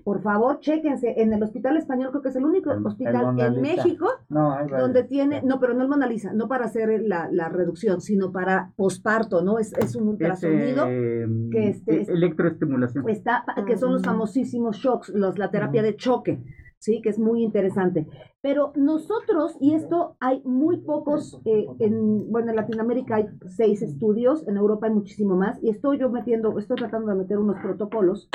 [0.05, 1.15] Por favor, chéquense.
[1.23, 5.59] En el hospital español creo que es el único hospital en México donde tiene, no,
[5.59, 9.59] pero no el Mona Lisa, no para hacer la, la reducción, sino para posparto, ¿no?
[9.59, 13.09] Es, es un ultrasonido que este, electroestimulación.
[13.09, 16.43] Está, que son los famosísimos shocks, los, la terapia de choque.
[16.79, 17.01] ¿Sí?
[17.03, 18.07] Que es muy interesante.
[18.41, 24.47] Pero nosotros, y esto hay muy pocos, eh, en, bueno, en Latinoamérica hay seis estudios,
[24.47, 28.31] en Europa hay muchísimo más, y estoy yo metiendo, estoy tratando de meter unos protocolos,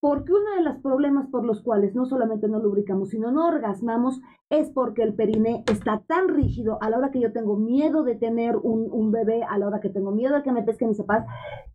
[0.00, 4.20] porque uno de los problemas por los cuales no solamente no lubricamos, sino no orgasmamos,
[4.48, 8.14] es porque el periné está tan rígido a la hora que yo tengo miedo de
[8.14, 10.96] tener un, un bebé, a la hora que tengo miedo de que me pesquen mis
[10.96, 11.28] zapatos,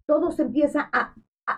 [0.08, 1.14] todo se empieza a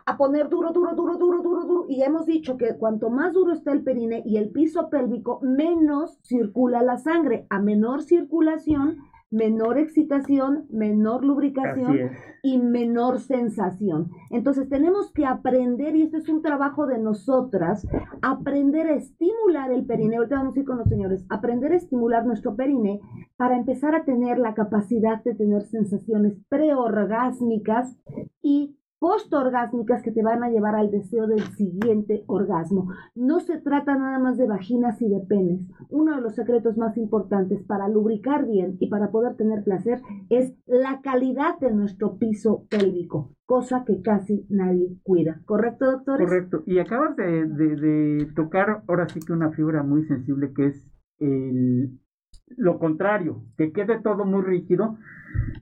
[0.05, 1.85] a, poner duro, duro, duro, duro, duro, duro.
[1.87, 5.39] Y ya hemos dicho que cuanto más duro está el perine y el piso pélvico,
[5.41, 7.45] menos circula la sangre.
[7.49, 8.97] A menor circulación,
[9.33, 12.11] menor excitación, menor lubricación
[12.43, 14.11] y menor sensación.
[14.29, 17.87] Entonces tenemos que aprender, y esto es un trabajo de nosotras,
[18.21, 20.17] aprender a estimular el perine.
[20.17, 23.01] Ahorita vamos a ir con los señores, aprender a estimular nuestro perine
[23.35, 27.97] para empezar a tener la capacidad de tener sensaciones preorgásmicas
[28.43, 32.87] y postorgásmicas que te van a llevar al deseo del siguiente orgasmo.
[33.15, 35.59] No se trata nada más de vaginas y de penes.
[35.89, 40.55] Uno de los secretos más importantes para lubricar bien y para poder tener placer es
[40.67, 45.41] la calidad de nuestro piso pélvico, cosa que casi nadie cuida.
[45.43, 46.25] ¿Correcto, doctores?
[46.25, 46.63] Correcto.
[46.65, 50.89] Y acabas de, tocar ahora sí que una figura muy sensible que es
[51.19, 51.99] el,
[52.47, 54.97] lo contrario, que quede todo muy rígido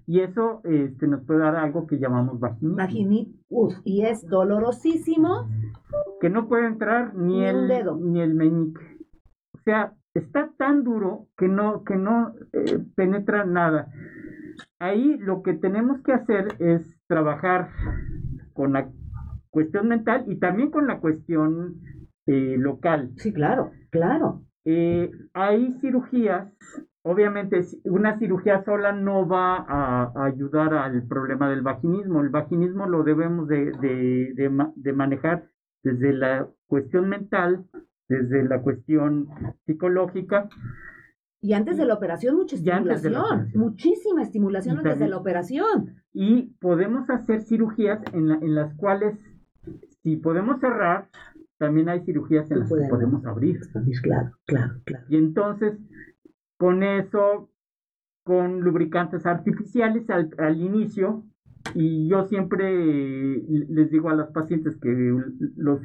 [0.06, 2.40] y eso este, nos puede dar algo que llamamos.
[2.40, 5.50] Vaginitis, y es dolorosísimo.
[6.20, 7.98] Que no puede entrar ni, el, dedo.
[7.98, 8.82] ni el meñique.
[9.54, 13.92] O sea, está tan duro que no, que no eh, penetra nada.
[14.80, 17.70] Ahí lo que tenemos que hacer es trabajar
[18.54, 18.90] con la
[19.50, 21.82] cuestión mental y también con la cuestión
[22.28, 23.12] eh, local.
[23.18, 24.44] Sí, claro, claro.
[24.66, 26.48] Eh, hay cirugías
[27.04, 32.22] Obviamente, una cirugía sola no va a, ayudar al problema del vaginismo.
[32.22, 35.50] El vaginismo lo debemos de, de, manejar
[35.84, 37.66] desde la cuestión mental,
[38.08, 39.30] desde la cuestión
[39.66, 40.48] psicológica.
[41.42, 43.50] Y antes de la operación, mucha estimulación.
[43.56, 45.96] Muchísima estimulación antes de la operación.
[46.14, 49.18] Y podemos hacer cirugías en, en las cuales,
[50.04, 51.10] si podemos cerrar,
[51.62, 53.60] también hay cirugías en las que podemos abrir.
[54.02, 55.06] Claro, claro, claro.
[55.10, 55.80] Y entonces,
[56.58, 57.52] con eso,
[58.26, 61.24] con lubricantes artificiales al, inicio,
[61.76, 64.90] y yo siempre les digo a los pacientes que
[65.56, 65.82] los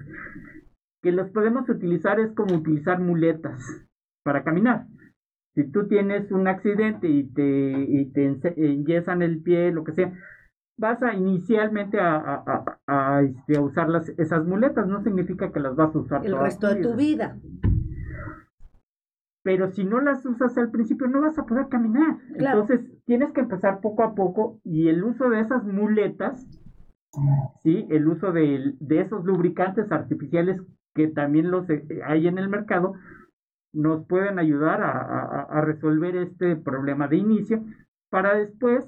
[1.03, 3.87] que los podemos utilizar es como utilizar muletas
[4.25, 4.87] para caminar.
[5.55, 10.15] Si tú tienes un accidente y te, y te enyesan el pie, lo que sea,
[10.79, 15.75] vas a inicialmente a, a, a, este, usar las, esas muletas, no significa que las
[15.75, 17.37] vas a usar el resto de tu vida
[19.47, 22.19] pero si no las usas al principio no vas a poder caminar.
[22.35, 26.45] Entonces tienes que empezar poco a poco y el uso de esas muletas,
[27.63, 27.87] ¿sí?
[27.91, 30.61] el uso de, esos lubricantes artificiales
[30.97, 32.95] que también los eh, hay en el mercado,
[33.73, 37.63] nos pueden ayudar a resolver este problema de inicio
[38.11, 38.85] para después,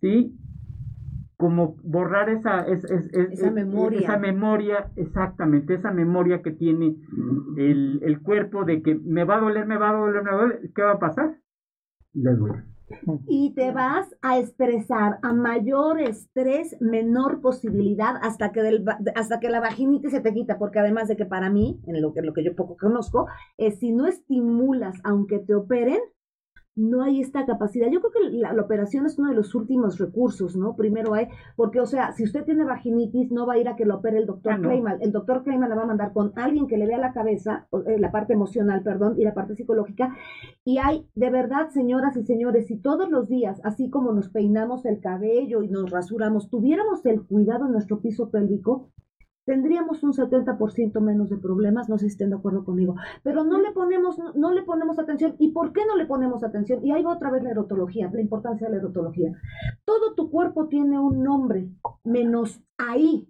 [0.00, 0.36] ¿sí?
[1.36, 4.00] Como borrar esa, esa, memoria.
[4.00, 6.96] esa memoria, exactamente, esa memoria que tiene
[7.56, 10.36] el, el, cuerpo de que me va a doler, me va a doler, me va
[10.36, 11.38] a doler, ¿qué va a pasar?
[12.12, 12.74] Le duele.
[13.26, 19.48] Y te vas a expresar a mayor estrés, menor posibilidad hasta que, del, hasta que
[19.48, 22.34] la vaginitis se te quita, porque además de que para mí, en lo que, lo
[22.34, 25.98] que yo poco conozco, es si no estimulas, aunque te operen,
[26.76, 27.88] no hay esta capacidad.
[27.90, 30.74] Yo creo que la, operación es uno de los últimos recursos, ¿no?
[30.76, 33.84] Primero hay, porque, o sea, si usted tiene vaginitis, no va a ir a que
[33.84, 36.78] lo opere el doctor ah, El doctor Kleiman la va a mandar con alguien que
[36.78, 40.16] le vea la cabeza, eh, la parte emocional, perdón, y la parte psicológica.
[40.64, 44.84] Y hay, de verdad, señoras y señores, si todos los días, así como nos peinamos
[44.86, 48.90] el cabello y nos rasuramos, tuviéramos el cuidado en nuestro piso pélvico,
[49.44, 53.60] tendríamos un 70% menos de problemas, no sé si estén de acuerdo conmigo, pero no
[53.60, 55.34] le ponemos, no le ponemos atención.
[55.38, 56.84] ¿Y por qué no le ponemos atención?
[56.84, 59.32] Y ahí va otra vez la erotología, la importancia de la erotología.
[59.84, 61.68] Todo tu cuerpo tiene un nombre,
[62.04, 63.28] menos ahí.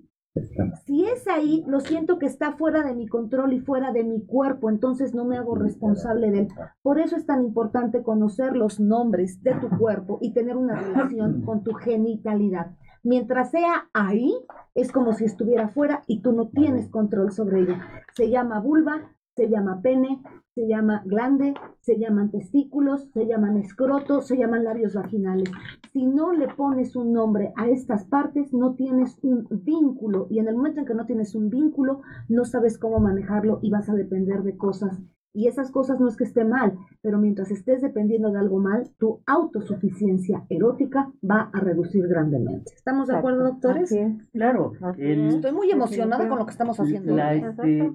[0.85, 4.27] Si es ahí, lo siento que está fuera de mi control y fuera de mi
[4.27, 6.49] cuerpo, entonces no me hago responsable de él.
[6.83, 11.43] Por eso es tan importante conocer los nombres de tu cuerpo y tener una relación
[11.43, 12.73] con tu genitalidad.
[13.05, 14.35] Mientras sea ahí,
[14.75, 17.87] es como si estuviera fuera y tú no tienes control sobre ella.
[18.15, 20.23] Se llama vulva, se llama pene,
[20.55, 25.51] se llama glande, se llaman testículos, se llaman escrotos, se llaman labios vaginales.
[25.93, 30.49] Si no le pones un nombre a estas partes, no tienes un vínculo y en
[30.49, 33.95] el momento en que no tienes un vínculo, no sabes cómo manejarlo y vas a
[33.95, 34.99] depender de cosas.
[35.35, 38.89] Y esas cosas no es que esté mal, pero mientras estés dependiendo de algo mal,
[38.99, 42.73] tu autosuficiencia erótica va a reducir grandemente.
[42.75, 43.95] ¿Estamos de acuerdo, doctores?
[44.33, 44.73] Claro.
[44.97, 47.17] Estoy muy emocionada con lo que estamos haciendo.
[47.17, 47.93] La, este,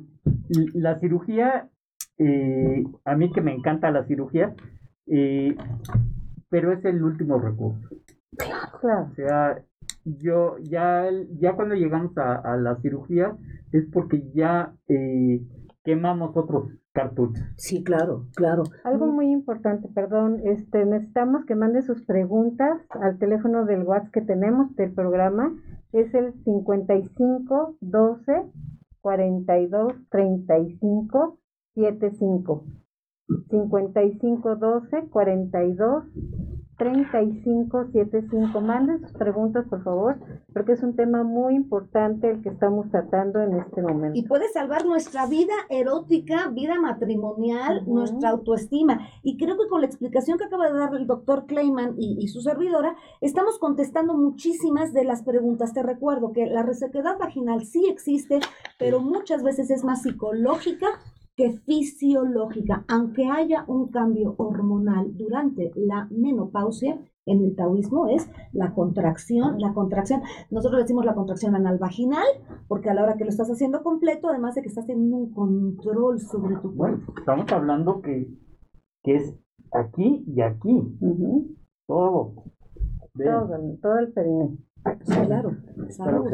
[0.73, 1.69] la cirugía
[2.19, 4.53] eh, a mí que me encanta la cirugía,
[5.07, 5.55] eh,
[6.49, 7.95] pero es el último recurso.
[8.83, 9.63] O sea,
[10.03, 13.37] yo ya, ya cuando llegamos a, la cirugía
[13.71, 15.41] es porque ya eh,
[15.83, 17.43] quemamos otros cartuchos.
[17.55, 18.63] Sí, claro, claro.
[18.83, 24.21] Algo muy importante, perdón, este necesitamos que mande sus preguntas al teléfono del WhatsApp que
[24.21, 25.53] tenemos del programa,
[25.91, 28.51] es el 55 12
[29.01, 31.39] 42 35
[31.75, 32.65] 75
[33.49, 36.03] 55 12 42
[36.79, 38.61] 35 75.
[38.61, 40.17] Manden sus preguntas, por favor,
[40.53, 44.17] porque es un tema muy importante el que estamos tratando en este momento.
[44.17, 49.07] Y puede salvar nuestra vida erótica, vida matrimonial, nuestra autoestima.
[49.21, 52.29] Y creo que con la explicación que acaba de dar el doctor Kleiman y, y,
[52.29, 55.73] su servidora, estamos contestando muchísimas de las preguntas.
[55.73, 58.39] Te recuerdo que la resequedad vaginal sí existe,
[58.79, 60.87] pero muchas veces es más psicológica
[61.39, 68.73] que fisiológica, aunque haya un cambio hormonal durante la menopausia, en el taoísmo es la
[68.73, 70.21] contracción, la contracción,
[70.51, 72.27] nosotros decimos la contracción anal vaginal,
[72.67, 75.31] porque a la hora que lo estás haciendo completo, además de que estás teniendo un
[75.31, 76.75] control sobre tu cuerpo.
[76.75, 78.27] Bueno, estamos hablando que,
[79.01, 79.33] que es
[79.71, 80.97] aquí y aquí,
[81.87, 82.33] todo.
[83.15, 83.49] Todo,
[83.81, 84.13] todo el
[84.83, 85.55] perineo.
[85.95, 86.25] Claro,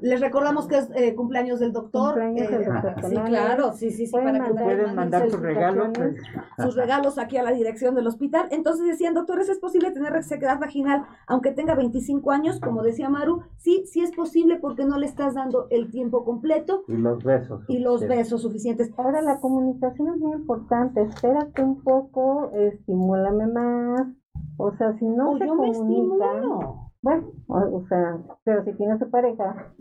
[0.00, 2.14] Les recordamos que es eh, cumpleaños del doctor.
[2.14, 4.12] Cumpleaños del eh, sí, claro, sí, sí, sí.
[4.12, 5.88] Pueden para mandar, que pueden mandar sus regalos.
[5.94, 6.16] Pues.
[6.58, 8.46] Sus regalos aquí a la dirección del hospital.
[8.50, 12.60] Entonces decían, doctores, ¿es posible tener resequedad vaginal aunque tenga 25 años?
[12.60, 16.84] Como decía Maru, sí, sí es posible porque no le estás dando el tiempo completo.
[16.88, 17.64] Y los besos.
[17.68, 18.90] Y los besos suficientes.
[18.96, 21.02] Ahora, la comunicación es muy importante.
[21.02, 24.08] Espérate un poco, estimúlame más.
[24.56, 26.81] O sea, si no se comunica...
[27.02, 29.74] Bueno, o, sea, pero si tiene su pareja,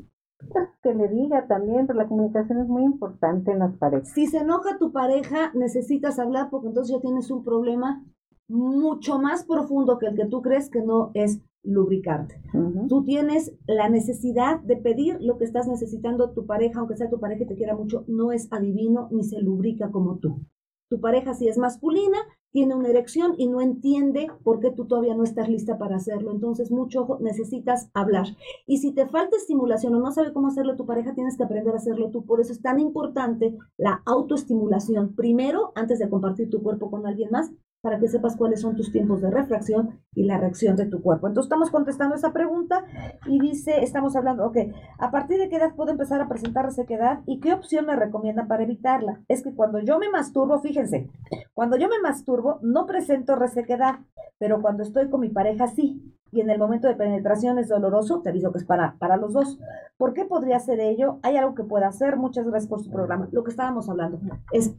[0.52, 4.10] pues que le diga también, pero la comunicación es muy importante en las parejas.
[4.10, 8.04] Si se enoja tu pareja, necesitas hablar porque entonces ya tienes un problema
[8.48, 12.42] mucho más profundo que el que tú crees que no es lubricarte.
[12.90, 17.20] Tú tienes la necesidad de pedir lo que estás necesitando tu pareja, aunque sea tu
[17.20, 20.42] pareja y te quiera mucho, no es adivino ni se lubrica como tú.
[20.90, 22.18] Tu pareja si es masculina,
[22.52, 26.32] tiene una erección y no entiende por qué tú todavía no estás lista para hacerlo.
[26.32, 28.28] Entonces, mucho ojo, necesitas hablar.
[28.66, 31.74] Y si te falta estimulación o no sabe cómo hacerlo tu pareja, tienes que aprender
[31.74, 32.26] a hacerlo tú.
[32.26, 35.16] Por eso es tan importante la autoestimulación.
[35.16, 38.91] Primero, antes de compartir tu cuerpo con alguien más, para que sepas cuáles son tus
[38.91, 41.28] tiempos de refracción y la reacción de tu cuerpo.
[41.28, 42.86] Entonces estamos contestando esa pregunta
[43.26, 44.58] y dice, estamos hablando, ok,
[45.00, 48.48] ¿a partir de qué edad puedo empezar a presentar resequedad y qué opción me recomienda
[48.48, 49.22] para evitarla?
[49.28, 51.10] Es que cuando yo me masturbo, fíjense,
[51.54, 54.00] cuando yo me masturbo no presento resequedad,
[54.38, 58.22] pero cuando estoy con mi pareja sí y en el momento de penetración es doloroso,
[58.22, 59.60] te aviso que es para, para los dos.
[59.98, 61.20] ¿Por qué podría ser ello?
[61.24, 62.15] Hay algo que pueda hacer.
[62.15, 63.28] Muchas gracias por su programa.
[63.32, 64.20] Lo que estábamos hablando
[64.52, 64.74] es,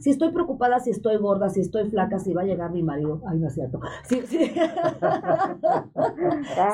[0.00, 3.20] si estoy preocupada, si estoy gorda, si estoy flaca, si va a llegar mi marido.
[3.26, 3.78] Ay, no es cierto.
[4.04, 4.36] Si, si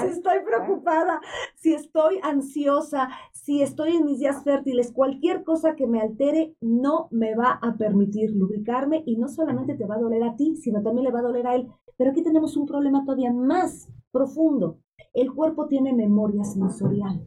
[0.07, 1.21] estoy preocupada,
[1.57, 7.09] si estoy ansiosa, si estoy en mis días fértiles, cualquier cosa que me altere no
[7.11, 10.83] me va a permitir lubricarme y no solamente te va a doler a ti, sino
[10.83, 11.69] también le va a doler a él.
[11.97, 14.79] Pero aquí tenemos un problema todavía más profundo.
[15.13, 17.23] El cuerpo tiene memoria sensorial.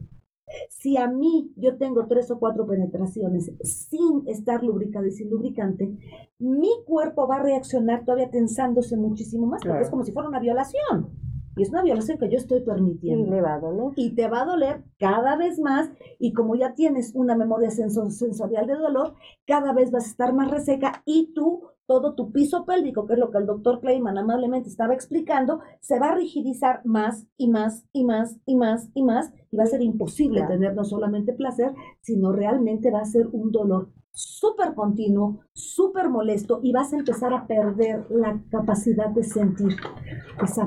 [0.68, 5.96] Si a mí yo tengo tres o cuatro penetraciones sin estar lubricado y sin lubricante,
[6.38, 10.40] mi cuerpo va a reaccionar todavía tensándose muchísimo más, porque es como si fuera una
[10.40, 11.10] violación.
[11.56, 13.26] Y es una violación que yo estoy permitiendo.
[13.26, 13.92] Y le va a doler.
[13.96, 15.90] Y te va a doler cada vez más.
[16.18, 19.14] Y como ya tienes una memoria sensorial de dolor,
[19.46, 23.18] cada vez vas a estar más reseca y tú todo tu piso pélvico, que es
[23.18, 27.84] lo que el doctor Kleiman amablemente estaba explicando, se va a rigidizar más y más
[27.92, 31.72] y más y más y más y va a ser imposible tener no solamente placer,
[32.00, 37.34] sino realmente va a ser un dolor súper continuo, súper molesto y vas a empezar
[37.34, 39.74] a perder la capacidad de sentir.
[40.40, 40.58] Es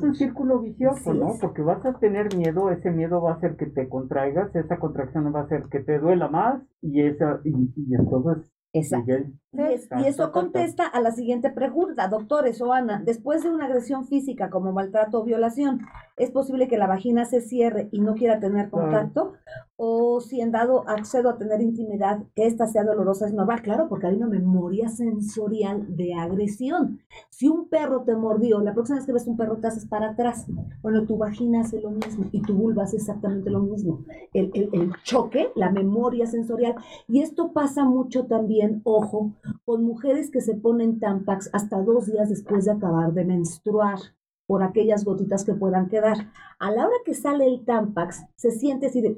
[0.00, 1.34] un círculo vicioso, ¿no?
[1.42, 5.30] Porque vas a tener miedo, ese miedo va a hacer que te contraigas, esa contracción
[5.34, 9.12] va a hacer que te duela más y esa y, y entonces Exacto.
[9.52, 14.48] Y, eso contesta a la siguiente pregunta, doctores o Ana, después de una agresión física
[14.48, 15.80] como maltrato o violación,
[16.16, 19.32] ¿es posible que la vagina se cierre y no quiera tener contacto?
[19.74, 23.88] O si en dado accedo a tener intimidad, que esta sea dolorosa, es normal, claro,
[23.88, 27.00] porque hay una memoria sensorial de agresión.
[27.30, 30.10] Si un perro te mordió, la próxima vez que ves un perro te haces para
[30.10, 30.46] atrás.
[30.80, 34.04] Bueno, tu vagina hace lo mismo y tu vulva hace exactamente lo mismo.
[34.32, 36.76] El, el, el choque, la memoria sensorial.
[37.08, 39.32] Y esto pasa mucho también, ojo,
[39.64, 43.98] con mujeres que se ponen Tampax hasta dos días después de acabar de menstruar
[44.46, 46.32] por aquellas gotitas que puedan quedar.
[46.58, 49.16] A la hora que sale el Tampax, se siente así de...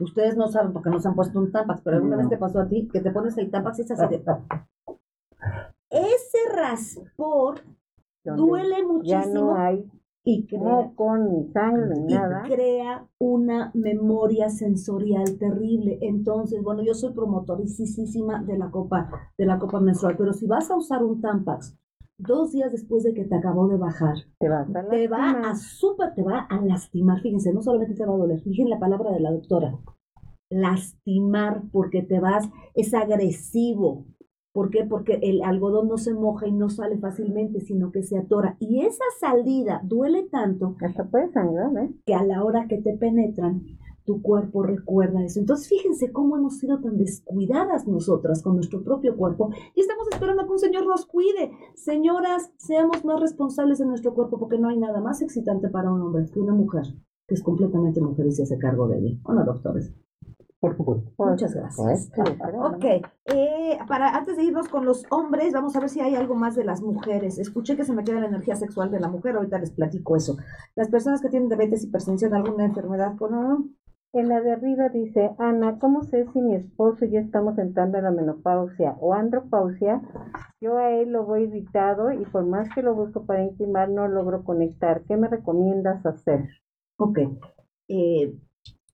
[0.00, 2.60] Ustedes no saben porque no se han puesto un Tampax, pero alguna vez te pasó
[2.60, 4.24] a ti que te pones el Tampax y es así de...
[5.90, 7.60] Ese raspor
[8.24, 9.22] duele muchísimo.
[9.22, 9.90] Ya no hay
[10.30, 12.42] y crea, con sangre nada.
[12.46, 15.98] crea una memoria sensorial terrible.
[16.02, 19.08] Entonces, bueno, yo soy promotoricísima de la copa,
[19.38, 21.78] de la copa menstrual, pero si vas a usar un Tampax
[22.18, 26.40] dos días después de que te acabó de bajar, te, va a súper, te va
[26.40, 27.22] a lastimar.
[27.22, 29.78] Fíjense, no solamente te va a doler, fíjense la palabra de la doctora,
[30.50, 34.04] lastimar porque te vas, es agresivo,
[34.52, 34.84] ¿Por qué?
[34.84, 38.56] Porque el algodón no se moja y no sale fácilmente, sino que se atora.
[38.58, 41.94] Y esa salida duele tanto Hasta puede sangrar, ¿eh?
[42.06, 43.62] que a la hora que te penetran,
[44.08, 45.38] tu cuerpo recuerda eso.
[45.38, 50.46] Entonces, fíjense cómo hemos sido tan descuidadas nosotras con nuestro propio cuerpo y estamos esperando
[50.46, 51.52] que un Señor nos cuide.
[51.74, 56.00] Señoras, seamos más responsables de nuestro cuerpo porque no hay nada más excitante para un
[56.00, 56.84] hombre que una mujer
[57.26, 59.20] que es completamente mujer y se hace cargo de él.
[59.24, 59.92] ¿O no, doctores?
[60.60, 61.12] Por supuesto.
[61.18, 62.10] Muchas gracias.
[62.58, 62.84] ok,
[63.26, 66.56] eh, para, antes de irnos con los hombres, vamos a ver si hay algo más
[66.56, 67.38] de las mujeres.
[67.38, 70.36] Escuché que se me queda la energía sexual de la mujer, ahorita les platico eso.
[70.74, 73.76] Las personas que tienen diabetes, hipertensión, alguna enfermedad con...
[74.14, 78.04] En la de arriba dice, Ana, ¿cómo sé si mi esposo ya estamos entrando en
[78.04, 80.00] la menopausia o andropausia?
[80.62, 84.08] Yo a él lo voy irritado y por más que lo busco para intimar no
[84.08, 85.02] logro conectar.
[85.06, 86.48] ¿Qué me recomiendas hacer?
[86.96, 87.18] Ok.
[87.88, 88.34] Eh,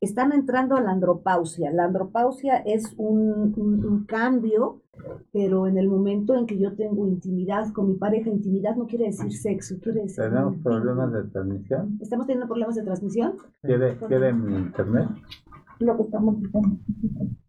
[0.00, 1.72] están entrando a la andropausia.
[1.72, 4.82] La andropausia es un, cambio,
[5.32, 9.06] pero en el momento en que yo tengo intimidad con mi pareja, intimidad no quiere
[9.06, 10.24] decir sexo, quiere decir...
[10.24, 11.98] ¿Tenemos problemas de transmisión?
[12.00, 13.36] ¿Estamos teniendo problemas de transmisión?
[13.62, 15.08] ¿Quiere, ¿quiere mi internet?
[15.80, 16.78] Lo que estamos diciendo.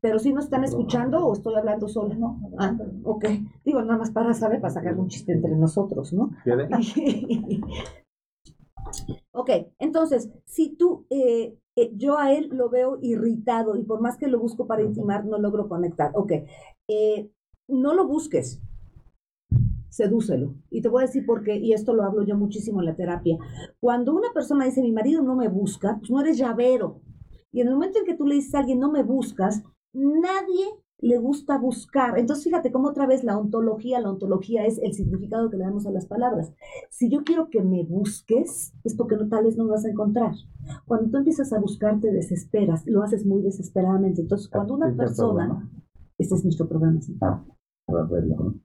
[0.02, 2.40] Pero si nos están escuchando o estoy hablando sola, ¿no?
[2.58, 3.26] Ah, ok.
[3.64, 6.32] Digo, nada más para saber, para sacar un chiste entre nosotros, ¿no?
[6.44, 6.70] ¿Quiere?
[9.36, 14.18] ok, entonces, si tú eh, eh, yo a él lo veo irritado y por más
[14.18, 16.12] que lo busco para intimar, no logro conectar.
[16.16, 16.32] Ok,
[16.88, 17.30] eh,
[17.68, 18.62] no lo busques,
[19.90, 20.56] sedúcelo.
[20.70, 22.96] Y te voy a decir por qué, y esto lo hablo yo muchísimo en la
[22.96, 23.38] terapia.
[23.80, 27.02] Cuando una persona dice, mi marido no me busca, pues no eres llavero.
[27.52, 29.64] Y en el momento en que tú le dices a alguien, no me buscas,
[29.94, 30.66] nadie
[31.00, 32.18] le gusta buscar.
[32.18, 35.86] Entonces, fíjate cómo otra vez la ontología, la ontología es el significado que le damos
[35.86, 36.54] a las palabras.
[36.90, 39.90] Si yo quiero que me busques, es porque no, tal vez no me vas a
[39.90, 40.34] encontrar.
[40.86, 44.22] Cuando tú empiezas a buscar, te desesperas, lo haces muy desesperadamente.
[44.22, 45.70] Entonces, cuando una persona,
[46.18, 47.18] este es nuestro programa, ¿sí?
[47.22, 47.44] Ah.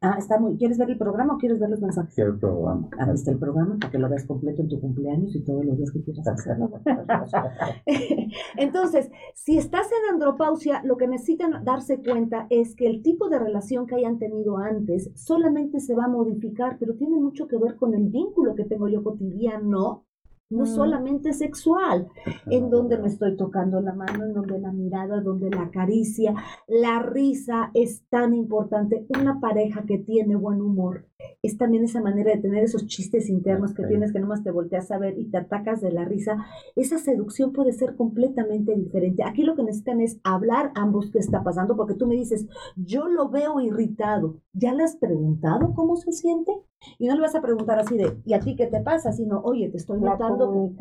[0.01, 0.57] Ah, está muy.
[0.57, 2.15] ¿Quieres ver el programa o quieres ver los mensajes?
[2.15, 2.89] Quiero el programa.
[2.99, 5.77] Ah, está el programa para que lo veas completo en tu cumpleaños y todos los
[5.77, 6.71] días que quieras hacerlo.
[8.57, 13.39] Entonces, si estás en andropausia, lo que necesitan darse cuenta es que el tipo de
[13.39, 17.77] relación que hayan tenido antes solamente se va a modificar, pero tiene mucho que ver
[17.77, 20.07] con el vínculo que tengo yo cotidiano
[20.51, 20.67] no mm.
[20.67, 22.09] solamente sexual,
[22.47, 26.35] en donde me estoy tocando la mano, en donde la mirada, donde la caricia,
[26.67, 29.07] la risa es tan importante.
[29.09, 31.10] Una pareja que tiene buen humor
[31.43, 34.91] es también esa manera de tener esos chistes internos que tienes que nomás te volteas
[34.91, 36.45] a ver y te atacas de la risa.
[36.77, 39.23] Esa seducción puede ser completamente diferente.
[39.25, 42.47] Aquí lo que necesitan es hablar ambos qué está pasando, porque tú me dices,
[42.77, 44.41] yo lo veo irritado.
[44.53, 46.53] ¿Ya le has preguntado cómo se siente?
[46.99, 49.13] Y no le vas a preguntar así de, ¿y a ti qué te pasa?
[49.13, 50.73] Sino, oye, te estoy notando.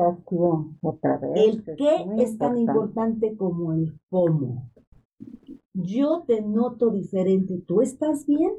[0.81, 1.31] otra vez.
[1.35, 4.69] El qué es, tan importante como el cómo.
[5.73, 7.61] Yo te noto diferente.
[7.65, 8.51] ¿Tú estás bien?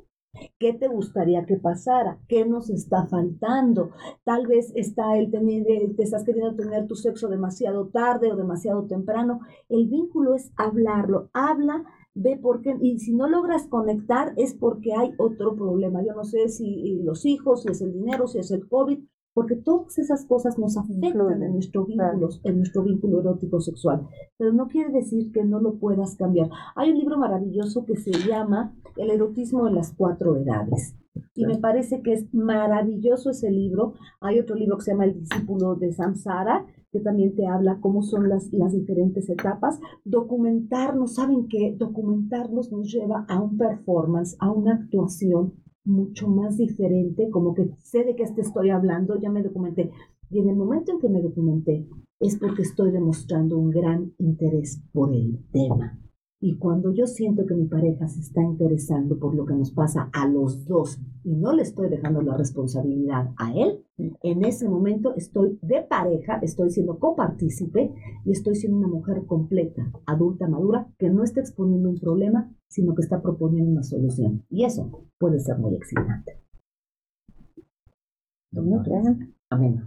[0.59, 2.19] ¿Qué te gustaría que pasara?
[2.29, 3.91] ¿Qué nos está faltando?
[4.25, 5.65] Tal vez está el tener,
[5.97, 9.41] te estás queriendo tener tu sexo demasiado tarde o demasiado temprano.
[9.69, 11.31] El vínculo es hablarlo.
[11.33, 16.03] Habla ve por qué, y si no logras conectar es porque hay otro problema.
[16.05, 18.99] Yo no sé si los hijos, si es el dinero, si es el COVID,
[19.35, 24.07] porque todas esas cosas nos afectan en nuestro vínculo, en nuestro vínculo erótico sexual.
[24.37, 26.51] Pero no quiere decir que no lo puedas cambiar.
[26.75, 30.97] Hay un libro maravilloso que se llama El erotismo en las cuatro edades.
[31.35, 33.95] Y me parece que es maravilloso ese libro.
[34.21, 38.03] Hay otro libro que se llama El discípulo de Samsara, que también te habla cómo
[38.03, 39.81] son las, las diferentes etapas.
[40.05, 41.75] Documentarnos, ¿saben qué?
[41.79, 45.55] Documentarnos nos lleva a un performance, a una actuación
[45.85, 49.91] mucho más diferente, como que sé de qué te estoy hablando, ya me documenté.
[50.31, 51.87] Y en el momento en que me documenté,
[52.21, 55.99] es porque estoy demostrando un gran interés por el tema.
[56.43, 60.09] Y cuando yo siento que mi pareja se está interesando por lo que nos pasa
[60.13, 65.15] a los dos y no le estoy dejando la responsabilidad a él, en ese momento
[65.17, 67.93] estoy de pareja, estoy siendo copartícipe
[68.25, 72.95] y estoy siendo una mujer completa, adulta, madura, que no está exponiendo un problema, sino
[72.95, 74.43] que está proponiendo una solución.
[74.49, 76.41] Y eso puede ser muy excitante.
[79.51, 79.85] Amén.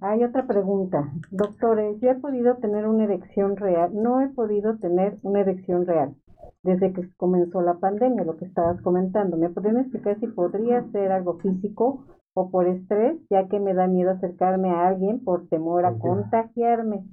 [0.00, 1.12] Hay otra pregunta.
[1.30, 3.90] Doctores, yo he podido tener una erección real.
[3.94, 6.14] No he podido tener una erección real
[6.62, 9.36] desde que comenzó la pandemia, lo que estabas comentando.
[9.36, 12.04] ¿Me podrían explicar si podría ser algo físico
[12.34, 17.04] o por estrés, ya que me da miedo acercarme a alguien por temor a contagiarme?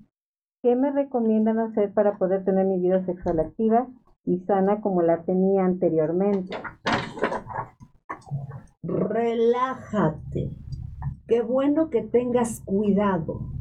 [0.62, 3.88] ¿Qué me recomiendan hacer para poder tener mi vida sexual activa
[4.26, 6.56] y sana como la tenía anteriormente?
[8.84, 10.52] Relájate
[11.28, 13.52] Qué bueno que tengas cuidado,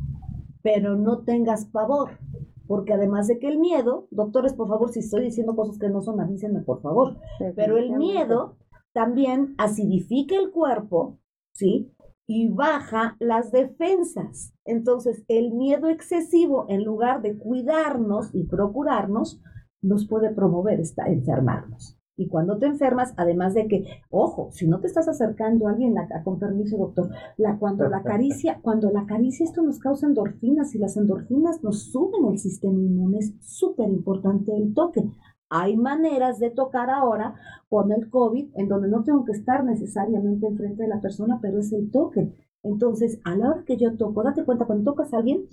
[0.63, 2.19] pero no tengas pavor,
[2.67, 6.01] porque además de que el miedo, doctores, por favor, si estoy diciendo cosas que no
[6.01, 7.17] son, avísenme, por favor,
[7.57, 8.57] pero el miedo
[8.93, 11.19] también acidifica el cuerpo,
[11.53, 11.93] ¿sí?
[12.29, 14.55] Y baja las defensas.
[14.65, 19.41] Entonces, el miedo excesivo, en lugar de cuidarnos y procurarnos,
[19.83, 21.96] nos puede promover esta, enfermarnos.
[22.17, 25.95] Y cuando te enfermas, además de que, ojo, si no te estás acercando a alguien,
[25.95, 30.75] la, con permiso doctor, la, cuando la caricia, cuando la caricia esto nos causa endorfinas
[30.75, 35.11] y las endorfinas nos suben el sistema inmune, es súper importante el toque.
[35.49, 37.35] Hay maneras de tocar ahora
[37.69, 41.61] con el COVID en donde no tengo que estar necesariamente enfrente de la persona, pero
[41.61, 42.33] es el toque.
[42.63, 45.47] Entonces, a la hora que yo toco, date cuenta, cuando tocas a alguien,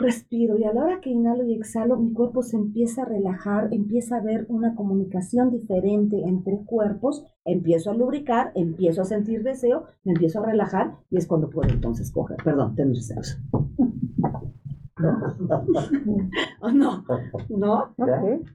[0.00, 3.68] respiro y a la hora que inhalo y exhalo, mi cuerpo se empieza a relajar,
[3.72, 9.84] empieza a ver una comunicación diferente entre cuerpos, empiezo a lubricar, empiezo a sentir deseo,
[10.04, 13.38] me empiezo a relajar y es cuando puedo entonces coger, perdón, tener sexo.
[16.60, 17.04] ¿O no?
[17.48, 17.94] ¿No?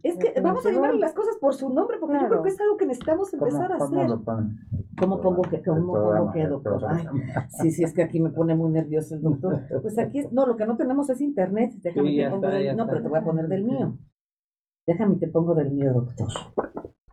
[0.03, 2.59] Es que vamos a llamar las cosas por su nombre porque yo creo que es
[2.59, 4.09] algo que necesitamos empezar a hacer.
[4.99, 6.85] ¿Cómo pongo que, cómo pongo que, doctor?
[7.49, 9.61] sí, sí, es que aquí me pone muy nervioso el doctor.
[9.81, 11.73] Pues aquí, no, lo que no tenemos es internet.
[11.81, 13.97] Déjame te pongo del, no, pero te voy a poner del mío.
[14.87, 16.27] Déjame te pongo del mío, doctor.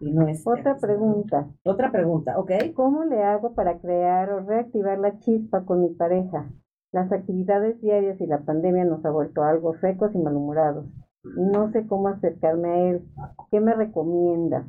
[0.00, 1.48] Y no es Otra pregunta.
[1.64, 2.50] Otra pregunta, ¿ok?
[2.74, 6.50] ¿Cómo le hago para crear o reactivar la chispa con mi pareja?
[6.92, 10.86] Las actividades diarias y la pandemia nos ha vuelto algo secos y malhumorados.
[11.24, 13.08] Y no sé cómo acercarme a él.
[13.50, 14.66] ¿Qué me recomienda?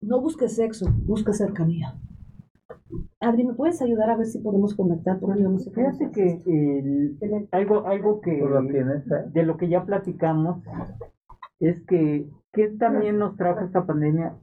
[0.00, 1.94] No busques sexo, busca cercanía.
[3.20, 5.42] Adri, ¿me puedes ayudar a ver si podemos conectar por ahí?
[5.42, 9.02] No sé Fíjate que algo, algo que eh?
[9.32, 10.62] de lo que ya platicamos
[11.58, 14.36] es que, que también nos trajo esta pandemia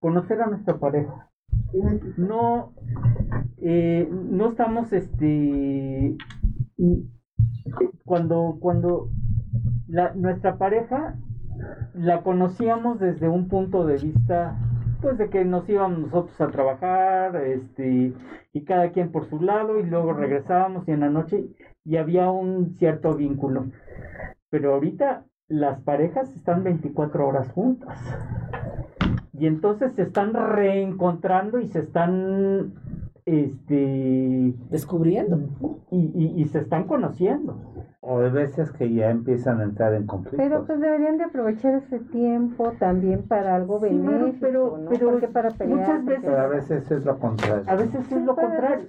[0.00, 1.30] conocer a nuestra pareja
[2.16, 2.72] no,
[3.68, 6.16] eh, no estamos, este,
[8.04, 9.08] cuando, cuando
[10.14, 11.16] nuestra pareja
[11.94, 14.56] la conocíamos desde un punto de vista,
[15.02, 18.12] pues de que nos íbamos nosotros a trabajar, este,
[18.52, 21.46] y cada quien por su lado, y luego regresábamos y en la noche,
[21.84, 23.66] y había un cierto vínculo.
[24.48, 27.98] Pero ahorita las parejas están 24 horas juntas
[29.38, 32.72] y entonces se están reencontrando y se están
[33.26, 35.40] este descubriendo.
[35.90, 37.60] y, se están conociendo.
[38.00, 41.74] O hay veces que ya empiezan a entrar en conflicto pero pues deberían de aprovechar
[41.74, 47.04] ese tiempo también para algo benéfico pero, pero para pelear muchas veces a veces es
[47.04, 47.64] lo contrario.
[47.66, 48.86] A veces es lo contrario.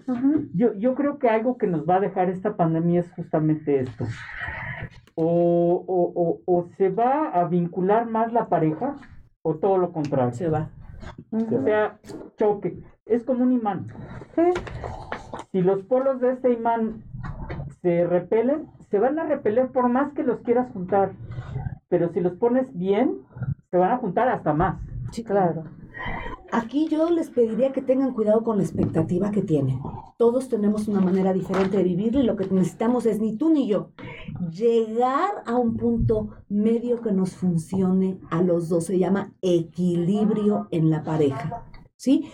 [0.54, 4.06] yo yo creo que algo que nos va a dejar esta pandemia es justamente esto.
[5.16, 8.98] O, o, o se va a vincular más la pareja
[9.42, 10.34] o todo lo contrario.
[10.34, 10.70] Se va.
[11.32, 11.98] O sea,
[12.38, 12.78] choque.
[13.10, 13.88] Es como un imán.
[15.52, 17.04] Si los polos de este imán
[17.82, 21.14] se repelen, se van a repeler por más que los quieras juntar.
[21.90, 23.20] Pero si los pones bien,
[23.72, 24.82] se van a juntar hasta más.
[25.12, 25.64] Sí, claro.
[26.52, 29.80] Aquí yo les pediría que tengan cuidado con la expectativa que tienen.
[30.18, 33.68] Todos tenemos una manera diferente de vivirlo y lo que necesitamos es ni tú ni
[33.68, 33.92] yo
[34.52, 38.86] llegar a un punto medio que nos funcione a los dos.
[38.86, 41.66] Se llama equilibrio en la pareja.
[41.98, 42.30] ¿Sí?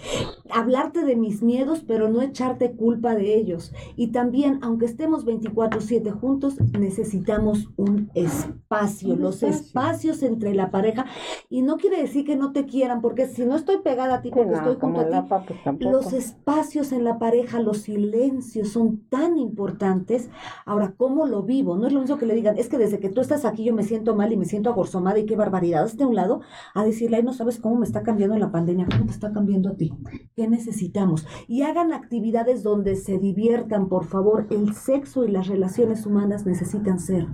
[0.51, 3.74] Hablarte de mis miedos, pero no echarte culpa de ellos.
[3.95, 11.05] Y también, aunque estemos 24/7 juntos, necesitamos un espacio, los espacios entre la pareja.
[11.49, 14.30] Y no quiere decir que no te quieran, porque si no estoy pegada a ti,
[14.30, 15.18] porque estoy junto a ti,
[15.64, 20.30] pues, los espacios en la pareja, los silencios son tan importantes.
[20.66, 21.78] Ahora, ¿cómo lo vivo?
[21.78, 23.74] No es lo mismo que le digan, es que desde que tú estás aquí yo
[23.74, 25.89] me siento mal y me siento agorzomada y qué barbaridad.
[25.93, 26.41] De un lado,
[26.74, 29.53] a decirle, ay, no sabes cómo me está cambiando la pandemia, cómo te está cambiando
[29.70, 29.93] a ti?
[30.36, 31.28] ¿Qué necesitamos?
[31.47, 34.47] Y hagan actividades donde se diviertan, por favor.
[34.49, 37.28] El sexo y las relaciones humanas necesitan ser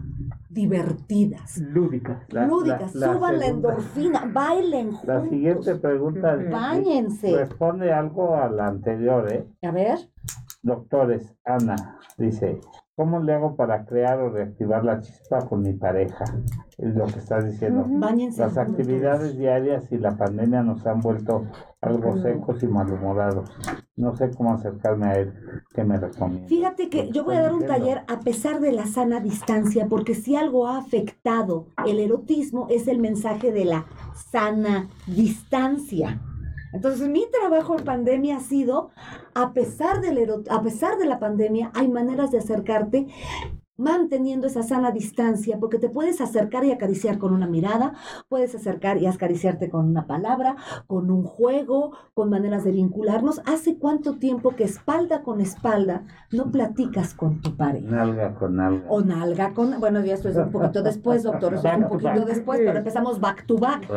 [0.50, 1.58] divertidas.
[1.58, 2.24] Lúdicas.
[2.30, 2.92] Lúdicas.
[2.92, 5.08] Suban la, endorfina, bailen juntos.
[5.08, 6.36] La siguiente pregunta.
[6.36, 7.36] Báñense.
[7.36, 9.48] Responde algo a la anterior, ¿eh?
[9.62, 10.00] A ver.
[10.62, 12.60] Doctores, Ana dice,
[13.00, 16.26] ¿Cómo le hago para crear o reactivar la chispa con mi pareja?
[16.78, 17.86] Es lo que estás diciendo.
[18.38, 21.45] Las actividades diarias y la pandemia nos han vuelto
[21.80, 23.50] algo secos y malhumorados.
[23.95, 25.34] No sé cómo acercarme a él.
[25.74, 26.50] ¿Qué me recomienda?
[26.50, 30.14] Fíjate que yo voy a dar un taller a pesar de la sana distancia, porque
[30.14, 36.20] si algo ha afectado el erotismo es el mensaje de la sana distancia.
[36.72, 38.92] Entonces, mi trabajo en pandemia ha sido,
[39.34, 43.08] a pesar, del, a pesar de la pandemia, hay maneras de acercarte
[43.80, 47.94] manteniendo esa sana distancia, porque te puedes acercar y acariciar con una mirada,
[48.28, 50.56] puedes acercar y acariciarte con una palabra,
[50.86, 53.42] con un juego, con maneras de vincularnos.
[53.46, 57.88] ¿Hace cuánto tiempo que espalda con espalda no platicas con tu pareja?
[57.90, 58.86] Nalga con nalga.
[58.90, 62.26] O nalga con, bueno, ya esto es un poquito después, doctor, eso es un poquito
[62.26, 63.90] después, pero empezamos back to back.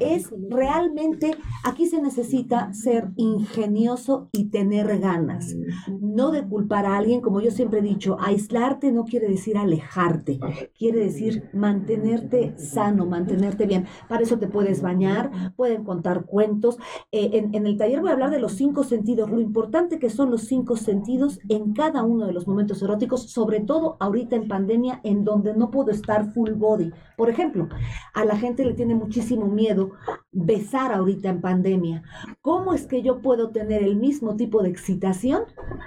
[0.00, 5.54] Es realmente, aquí se necesita ser ingenioso y tener ganas,
[6.00, 10.38] no de culpar a alguien, como yo siempre he dicho, aislarte no quiere decir alejarte,
[10.78, 13.86] quiere decir mantenerte sano, mantenerte bien.
[14.08, 16.78] Para eso te puedes bañar, pueden contar cuentos.
[17.12, 20.10] Eh, en, en, el taller voy a hablar de los cinco sentidos, lo importante que
[20.10, 24.48] son los cinco sentidos en cada uno de los momentos eróticos, sobre todo ahorita en
[24.48, 26.92] pandemia, en donde no puedo estar full body.
[27.16, 27.68] Por ejemplo,
[28.12, 29.92] a la gente le tiene muchísimo miedo
[30.32, 32.02] besar ahorita en pandemia.
[32.42, 35.44] ¿Cómo es que yo puedo tener el mismo tipo de excitación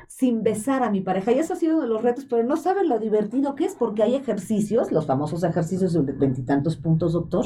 [0.08, 1.32] sin besar a mi pareja?
[1.32, 3.75] Y eso ha sido uno de los retos, pero no saben lo divertido que es,
[3.75, 7.45] porque hay ejercicios, los famosos ejercicios de veintitantos puntos, doctor,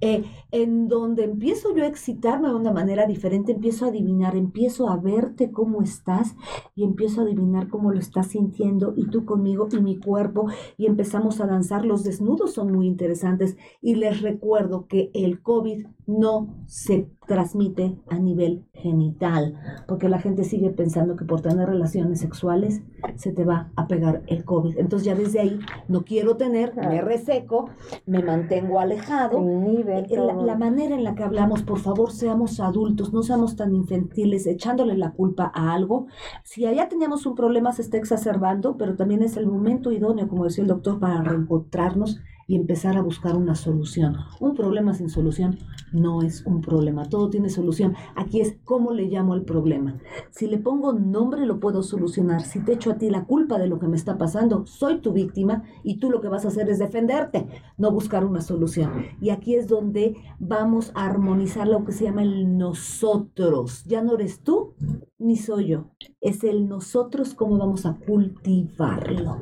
[0.00, 4.88] eh, en donde empiezo yo a excitarme de una manera diferente, empiezo a adivinar, empiezo
[4.88, 6.34] a verte cómo estás
[6.74, 10.46] y empiezo a adivinar cómo lo estás sintiendo y tú conmigo y mi cuerpo
[10.76, 11.84] y empezamos a danzar.
[11.84, 15.86] Los desnudos son muy interesantes y les recuerdo que el COVID
[16.18, 19.54] no se transmite a nivel genital,
[19.86, 22.82] porque la gente sigue pensando que por tener relaciones sexuales
[23.14, 24.78] se te va a pegar el COVID.
[24.78, 27.70] Entonces ya desde ahí no quiero tener, me reseco,
[28.06, 29.40] me mantengo alejado.
[29.40, 34.46] La, la, manera en la que hablamos, por favor, seamos adultos, no seamos tan infantiles,
[34.46, 36.06] echándole la culpa a algo.
[36.42, 40.44] Si allá teníamos un problema, se está exacerbando, pero también es el momento idóneo, como
[40.44, 42.20] decía el doctor, para reencontrarnos
[42.50, 44.16] y empezar a buscar una solución.
[44.40, 45.56] Un problema sin solución
[45.92, 47.94] no es un problema, todo tiene solución.
[48.16, 50.00] Aquí es cómo le llamo al problema.
[50.32, 52.40] Si le pongo nombre lo puedo solucionar.
[52.40, 55.12] Si te echo a ti la culpa de lo que me está pasando, soy tu
[55.12, 57.46] víctima y tú lo que vas a hacer es defenderte,
[57.78, 58.90] no buscar una solución.
[59.20, 63.84] Y aquí es donde vamos a armonizar lo que se llama el nosotros.
[63.84, 64.74] Ya no eres tú
[65.20, 65.90] ni soy yo.
[66.20, 69.38] Es el nosotros cómo vamos a cultivarlo.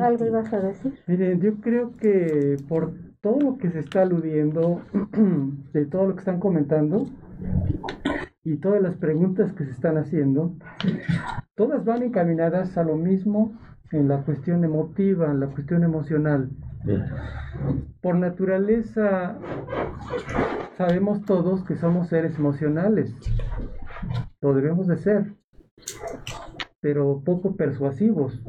[0.00, 0.94] ¿Algo ibas a decir?
[1.06, 4.82] Miren, yo creo que por todo lo que se está aludiendo,
[5.72, 7.06] de todo lo que están comentando
[8.42, 10.54] y todas las preguntas que se están haciendo,
[11.54, 13.52] todas van encaminadas a lo mismo
[13.92, 16.50] en la cuestión emotiva, en la cuestión emocional.
[18.02, 19.38] Por naturaleza,
[20.76, 23.14] sabemos todos que somos seres emocionales.
[24.40, 25.32] Lo debemos de ser,
[26.80, 28.42] pero poco persuasivos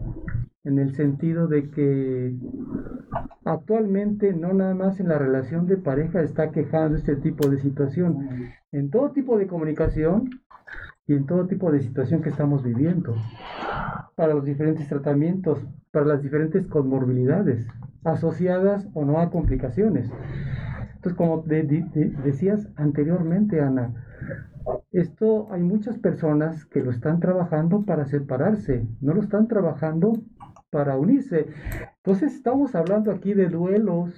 [0.66, 2.36] en el sentido de que
[3.46, 8.28] actualmente no nada más en la relación de pareja está quejando este tipo de situación,
[8.72, 10.30] en todo tipo de comunicación
[11.08, 13.16] y en todo tipo de situación que estamos viviendo,
[14.16, 17.68] para los diferentes tratamientos, para las diferentes comorbilidades,
[18.04, 20.10] asociadas o no a complicaciones.
[20.96, 23.94] Entonces, como decías anteriormente, Ana,
[24.92, 30.14] esto hay muchas personas que lo están trabajando para separarse, no lo están trabajando
[30.70, 31.48] para unirse.
[31.98, 34.14] Entonces estamos hablando aquí de duelos.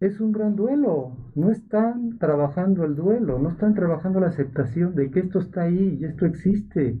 [0.00, 1.16] Es un gran duelo.
[1.34, 5.98] No están trabajando el duelo, no están trabajando la aceptación de que esto está ahí
[6.00, 6.98] y esto existe.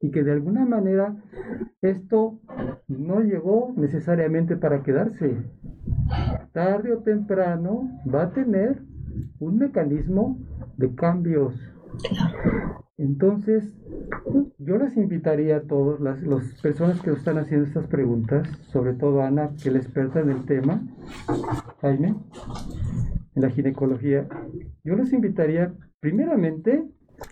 [0.00, 1.14] Y que de alguna manera
[1.80, 2.40] esto
[2.88, 5.36] no llegó necesariamente para quedarse.
[6.52, 8.82] Tarde o temprano va a tener
[9.38, 10.38] un mecanismo
[10.76, 11.54] de cambios.
[12.98, 13.76] Entonces,
[14.58, 16.20] yo les invitaría a todos, las,
[16.60, 20.44] personas que están haciendo estas preguntas, sobre todo Ana, que es la experta en el
[20.44, 20.82] tema,
[21.80, 22.14] Jaime,
[23.34, 24.28] en la ginecología,
[24.84, 26.84] yo les invitaría primeramente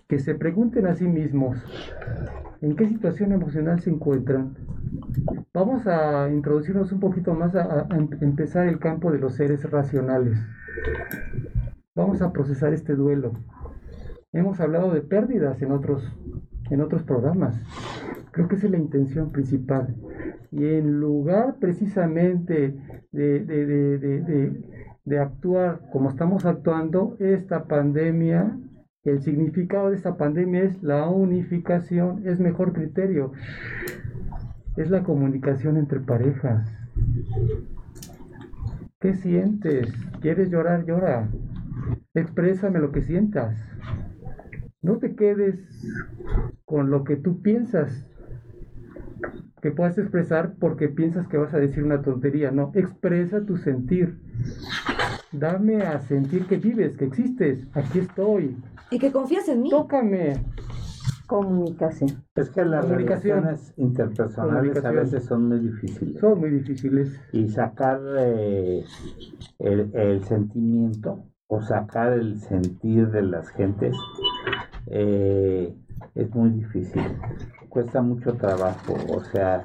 [0.09, 1.57] que se pregunten a sí mismos
[2.61, 4.57] en qué situación emocional se encuentran.
[5.53, 7.87] Vamos a introducirnos un poquito más a,
[8.21, 10.39] empezar el campo de los seres racionales.
[11.95, 13.33] Vamos a procesar este duelo.
[14.33, 16.03] Hemos hablado de pérdidas en otros,
[16.71, 17.61] en otros programas.
[18.31, 19.97] Creo que esa es la intención principal.
[20.53, 22.77] Y en lugar precisamente
[23.13, 24.65] de, de,
[25.05, 28.57] de actuar como estamos actuando, esta pandemia
[29.05, 33.33] el significado de esta pandemia es la unificación, es mejor criterio,
[34.77, 36.71] es la comunicación entre parejas.
[39.01, 39.91] ¿Qué sientes?
[40.21, 40.85] ¿Quieres llorar?
[40.85, 41.31] Llora.
[42.15, 43.57] Exprésame lo que sientas.
[44.83, 45.57] No te quedes
[46.65, 48.05] con lo que tú piensas
[49.61, 52.51] que puedas expresar porque piensas que vas a decir una tontería.
[52.51, 54.19] No, expresa tu sentir.
[55.33, 57.67] Dame a sentir que vives, que existes.
[57.75, 58.57] Aquí estoy.
[58.91, 59.71] Y que confías en mí.
[59.71, 60.43] Tócame.
[61.27, 62.25] Comunicación.
[62.35, 66.19] Es que las relaciones interpersonales a veces son muy difíciles.
[66.19, 67.21] Son muy difíciles.
[67.33, 68.85] Y sacar eh,
[69.61, 73.95] el, sentimiento o sacar el sentir de las gentes
[74.87, 75.77] eh,
[76.15, 77.03] es muy difícil.
[77.69, 79.65] Cuesta mucho trabajo, o sea,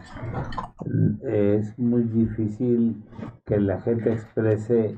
[1.23, 3.03] es muy difícil
[3.45, 4.97] que la gente exprese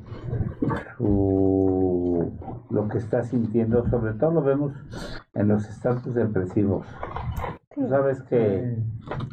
[0.98, 2.32] su,
[2.70, 4.74] lo que está sintiendo, sobre todo lo vemos
[5.36, 6.88] en los estatus depresivos.
[7.76, 8.78] Tú sabes que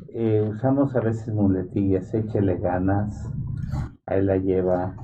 [0.08, 3.28] eh, usamos a veces muletillas, échele ganas,
[4.06, 4.94] ahí la lleva,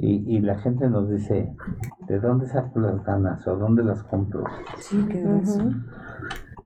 [0.00, 1.52] y, y, la gente nos dice,
[2.06, 4.44] ¿de dónde saco las ganas o dónde las compro?
[4.78, 5.24] Sí, qué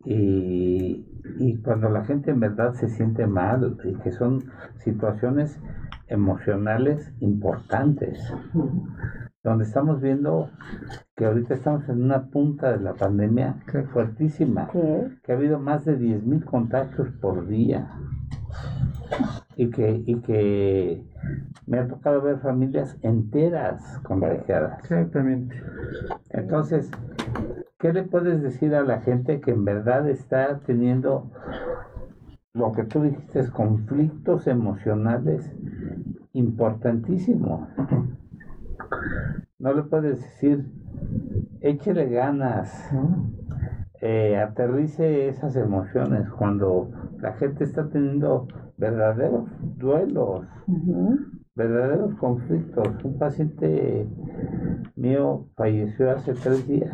[0.05, 1.07] Y,
[1.39, 4.45] y cuando la gente en verdad se siente mal y que son
[4.77, 5.59] situaciones
[6.09, 8.21] emocionales importantes,
[9.43, 10.51] donde estamos viendo
[11.17, 13.57] que ahorita estamos en una punta de la pandemia
[13.95, 14.69] fuertísima,
[15.23, 17.89] que ha habido más de 10.000 contagios por día
[19.57, 21.05] y que, y que
[21.67, 24.79] me ha tocado ver familias enteras contagiadas.
[24.81, 25.61] Exactamente.
[26.31, 26.91] Entonces,
[27.83, 31.33] ¿Qué le puedes decir a la gente que en verdad está teniendo
[32.53, 35.53] lo que tú dijiste, conflictos emocionales
[36.33, 37.69] importantísimos?
[39.59, 40.65] No le puedes decir,
[41.61, 42.73] échele ganas,
[44.01, 46.89] eh, aterrice esas emociones cuando
[47.23, 49.49] la gente está teniendo verdaderos
[49.79, 50.45] duelos,
[51.55, 52.89] verdaderos conflictos.
[53.05, 54.09] Un paciente
[54.97, 56.91] mío falleció hace tres días.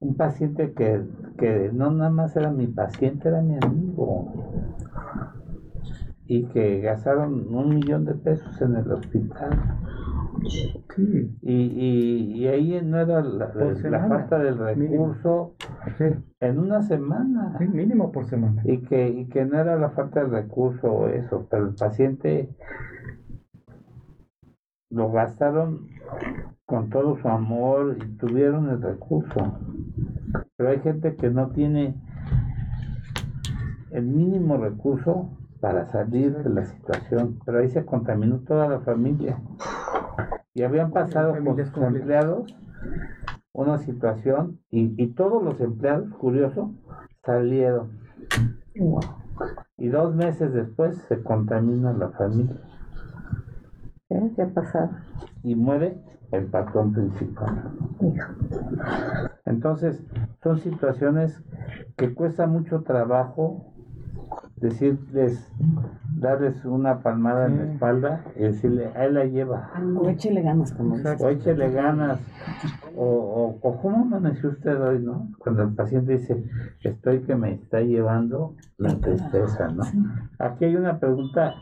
[0.00, 1.04] Un paciente que,
[1.36, 4.32] que no nada más era mi paciente, era mi amigo.
[6.24, 9.50] Y que gastaron un millón de pesos en el hospital.
[11.42, 13.48] Y, y, ahí no era la,
[14.08, 15.54] falta del recurso
[16.40, 17.56] en una semana.
[17.60, 18.62] mínimo por semana.
[18.64, 22.48] Y que, y que no era la falta del recurso eso, pero el paciente
[24.90, 25.88] lo gastaron
[26.64, 29.58] con todo su amor y tuvieron el recurso.
[30.56, 31.94] Pero hay gente que no tiene
[33.90, 35.30] el mínimo recurso
[35.60, 39.38] para salir de la situación, pero ahí se contaminó toda la familia.
[40.56, 42.56] Y habían pasado con sus empleados
[43.52, 46.72] una situación y, todos los empleados, curioso,
[47.22, 48.00] salieron.
[49.76, 52.56] Y dos meses después se contamina la familia.
[54.08, 54.92] ¿Qué ha pasado?
[55.42, 56.00] Y muere
[56.32, 57.72] el patrón principal.
[59.44, 60.02] Entonces,
[60.42, 61.38] son situaciones
[61.98, 63.74] que cuesta mucho trabajo
[64.56, 65.52] decirles,
[66.16, 69.70] darles una palmada en la espalda y decirle, ahí la lleva.
[69.96, 72.18] O échele ganas, como O échele ganas.
[72.96, 75.28] O, o, ¿cómo amaneció usted hoy, no?
[75.38, 76.42] Cuando el paciente dice,
[76.82, 79.84] estoy que me está llevando la tristeza, ¿no?
[80.38, 81.54] Aquí hay una pregunta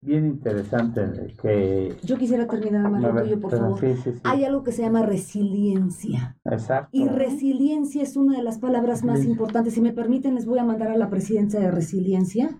[0.00, 1.96] bien interesante que...
[2.04, 3.80] Yo quisiera terminar, Mario, tuyo, por favor.
[4.24, 6.36] Hay algo que se llama resiliencia.
[6.44, 6.90] Exacto.
[6.92, 9.74] Y resiliencia es una de las palabras más importantes.
[9.74, 12.50] Si me permiten, les voy a mandar a la presidencia de resiliencia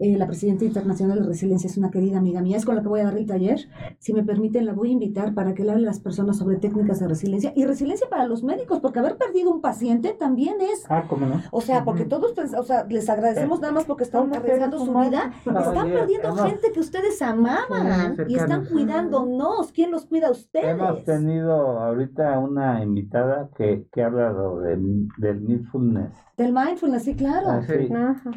[0.00, 2.88] eh, la presidenta internacional de resiliencia es una querida amiga mía, es con la que
[2.88, 3.58] voy a dar el taller.
[3.98, 6.56] Si me permiten, la voy a invitar para que le hable a las personas sobre
[6.56, 10.84] técnicas de resiliencia y resiliencia para los médicos, porque haber perdido un paciente también es.
[10.88, 11.42] Ah, ¿cómo no?
[11.50, 15.32] O sea, porque todos, o sea, les agradecemos nada más porque están arriesgando su vida.
[15.44, 19.72] Están perdiendo gente que ustedes amaban y están cuidándonos.
[19.72, 20.68] ¿Quién los cuida a ustedes?
[20.68, 26.12] Hemos tenido ahorita una invitada que, que ha hablado del, del mindfulness.
[26.36, 27.48] Del mindfulness, sí, claro.
[27.48, 27.88] Ah, sí.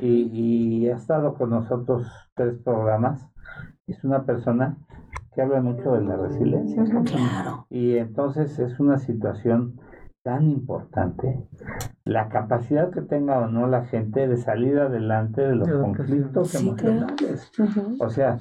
[0.02, 3.30] y, y ha estado con nosotros tres programas.
[3.86, 4.78] Es una persona
[5.34, 6.84] que habla mucho de la resiliencia.
[7.06, 7.68] Claro.
[7.70, 9.80] Y entonces es una situación
[10.24, 11.48] tan importante
[12.06, 17.52] la capacidad que tenga o no la gente de salir adelante de los conflictos emocionales.
[18.00, 18.38] O sea,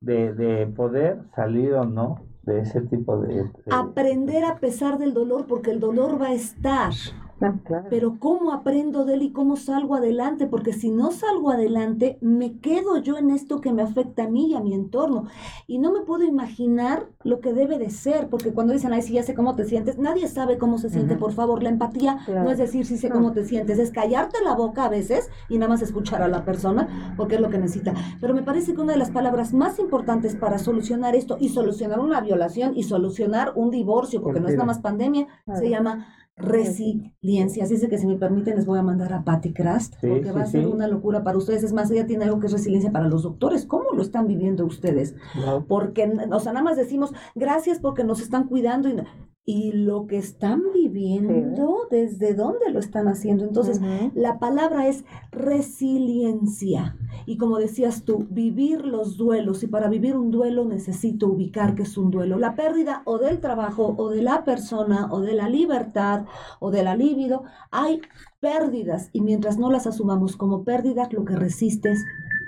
[0.00, 5.46] de, de poder salir o no de ese tipo de, Aprender a pesar del dolor,
[5.46, 6.92] porque el dolor va a estar.
[7.42, 7.54] Ah,
[7.90, 10.46] Pero ¿cómo aprendo de él y cómo salgo adelante?
[10.46, 14.46] Porque si no salgo adelante, me quedo yo en esto que me afecta a mí
[14.50, 15.26] y a mi entorno.
[15.66, 19.14] Y no me puedo imaginar lo que debe de ser, porque cuando dicen, ay, sí,
[19.14, 21.62] ya sé cómo te sientes, nadie sabe cómo se siente, por favor.
[21.62, 24.88] La empatía no es decir, sí sé cómo te sientes, es callarte la boca a
[24.88, 27.94] veces y nada más escuchar a la persona, porque es lo que necesita.
[28.20, 32.00] Pero me parece que una de las palabras más importantes para solucionar esto y solucionar
[32.00, 36.06] una violación y solucionar un divorcio, porque no es nada más pandemia, se llama
[36.36, 37.64] resiliencia.
[37.64, 40.42] Así es que si me permiten les voy a mandar a Patty Crast, porque va
[40.42, 41.62] a ser una locura para ustedes.
[41.62, 43.66] Es más, ella tiene algo que es resiliencia para los doctores.
[43.66, 45.14] ¿Cómo lo están viviendo ustedes?
[45.68, 48.94] Porque, o sea, nada más decimos, gracias porque nos están cuidando y
[49.44, 53.44] y lo que están viviendo, desde dónde lo están haciendo.
[53.44, 53.80] Entonces,
[54.14, 56.96] la palabra es resiliencia.
[57.26, 59.62] Y como decías tú, vivir los duelos.
[59.64, 62.38] Y para vivir un duelo necesito ubicar que es un duelo.
[62.38, 66.24] La pérdida o del trabajo, o de la persona, o de la libertad,
[66.60, 67.42] o de la libido.
[67.72, 68.00] Hay
[68.38, 69.10] pérdidas.
[69.12, 72.04] Y mientras no las asumamos como pérdidas, lo que resistes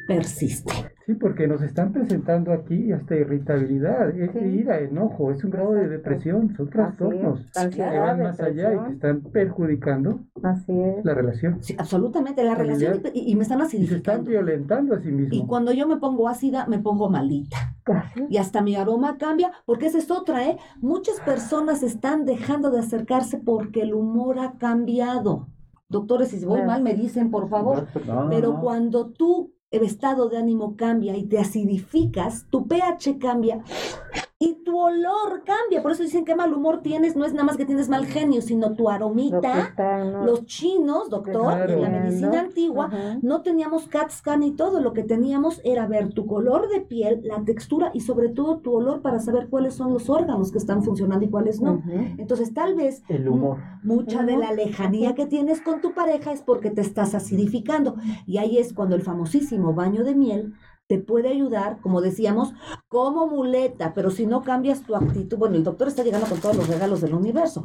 [0.07, 0.94] persiste.
[1.07, 6.55] Sí, porque nos están presentando aquí hasta irritabilidad, ira, enojo, es un grado de depresión,
[6.57, 7.41] son trastornos
[7.75, 10.21] que van más allá y que están perjudicando
[11.03, 11.63] la relación.
[11.63, 14.03] Sí, absolutamente, la relación y, me están acidificando.
[14.03, 15.37] se están violentando a sí mismos.
[15.37, 17.77] Y cuando yo me pongo ácida, me pongo malita.
[18.31, 20.57] Y hasta mi aroma cambia, porque esa es otra, ¿eh?
[20.81, 25.49] Muchas personas están dejando de acercarse porque el humor ha cambiado.
[25.91, 27.87] Doctores, si voy mal, me dicen, por favor.
[28.31, 33.65] Pero cuando tú el estado de ánimo cambia y te acidificas, tu pH cambia
[34.45, 35.83] y tu olor cambia.
[35.83, 38.43] Por eso dicen que mal humor tienes, no es nada más que tienes mal genio,
[38.43, 39.75] sino tu aromita.
[40.25, 42.91] Los chinos, doctor, en la medicina antigua,
[43.23, 47.23] no teníamos CAT scan y todo, lo que teníamos era ver tu color de piel,
[47.25, 50.83] la textura y sobre todo tu olor para saber cuáles son los órganos que están
[50.83, 51.83] funcionando y cuáles no.
[52.19, 53.59] Entonces, tal vez el humor.
[53.83, 57.97] mucha de la lejanía que tienes con tu pareja es porque te estás acidificando.
[58.27, 60.55] Y ahí es cuando el famosísimo baño de miel
[60.87, 62.53] te puede ayudar, como decíamos,
[62.89, 66.57] como muleta, pero si no cambias tu actitud, bueno, el doctor está llegando con todos
[66.57, 67.65] los regalos del universo.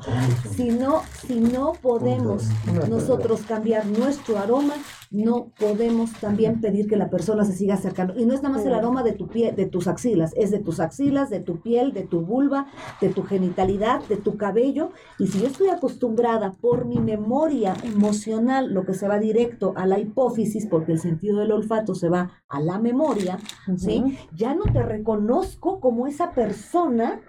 [0.50, 2.46] Si no, si no podemos
[2.90, 4.76] nosotros cambiar nuestro aroma,
[5.12, 8.14] no podemos también pedir que la persona se siga acercando.
[8.18, 10.60] Y no es nada más el aroma de tu piel, de tus axilas, es de
[10.60, 12.68] tus axilas, de tu piel, de tu vulva,
[13.02, 14.92] de tu genitalidad, de tu cabello.
[15.18, 19.86] Y si yo estoy acostumbrada por mi memoria emocional, lo que se va directo a
[19.88, 23.40] la hipófisis, porque el sentido del olfato se va a la memoria,
[23.78, 24.18] ¿sí?
[24.36, 27.22] Ya no te reconozco como esa persona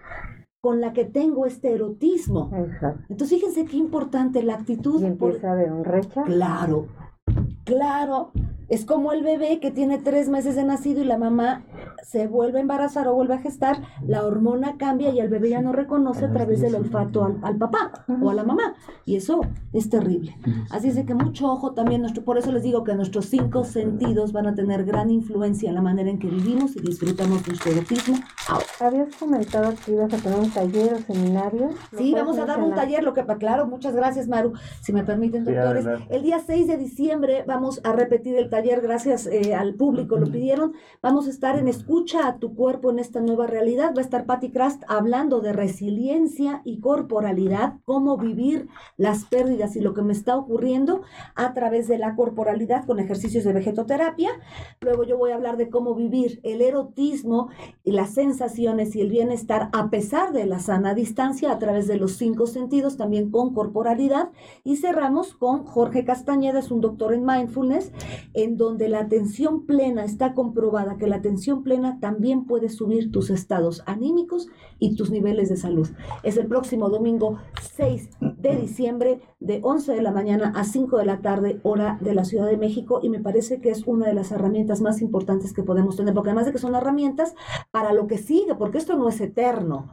[0.60, 2.50] con la que tengo este erotismo.
[3.08, 5.00] Entonces, fíjense qué importante la actitud.
[5.00, 6.24] Y empieza a haber un rechazo.
[6.24, 6.86] Claro,
[7.70, 8.32] Claro,
[8.70, 11.64] es como el bebé que tiene tres meses de nacido y la mamá
[12.04, 15.60] se vuelve a embarazar o vuelve a gestar, la hormona cambia y el bebé ya
[15.60, 18.74] no reconoce a través del olfato al, papá o a la mamá.
[19.04, 19.40] Y eso
[19.72, 20.36] es terrible.
[20.70, 23.64] Así es de que mucho ojo también, nuestro, por eso les digo que nuestros cinco
[23.64, 27.72] sentidos van a tener gran influencia en la manera en que vivimos y disfrutamos nuestro
[27.72, 28.18] erotismo.
[28.78, 31.70] Habías comentado que ibas a tener un taller o seminario.
[31.96, 34.52] Sí, vamos a dar un taller, lo que, claro, muchas gracias Maru.
[34.80, 38.80] Si me permiten, doctores, el día 6 de diciembre vamos a repetir el taller ayer,
[38.80, 40.72] gracias eh, al público, lo pidieron.
[41.02, 43.92] Vamos a estar en Escucha a tu cuerpo en esta nueva realidad.
[43.96, 49.80] Va a estar Patty Crast hablando de resiliencia y corporalidad, cómo vivir las pérdidas y
[49.80, 51.02] lo que me está ocurriendo
[51.34, 54.30] a través de la corporalidad con ejercicios de vegetoterapia.
[54.80, 57.48] Luego yo voy a hablar de cómo vivir el erotismo
[57.84, 61.96] y las sensaciones y el bienestar a pesar de la sana distancia a través de
[61.96, 64.30] los cinco sentidos, también con corporalidad.
[64.64, 67.92] Y cerramos con Jorge Castañeda, es un doctor en mindfulness,
[68.57, 73.82] donde la atención plena está comprobada, que la atención plena también puede subir tus estados
[73.86, 74.48] anímicos
[74.78, 75.88] y tus niveles de salud.
[76.22, 77.38] Es el próximo domingo
[77.74, 82.14] 6 de diciembre de 11 de la mañana a 5 de la tarde, hora de
[82.14, 85.53] la Ciudad de México, y me parece que es una de las herramientas más importantes
[85.53, 87.34] que podemos tener, porque además de que son herramientas
[87.70, 89.90] para lo que sigue, porque esto no es eterno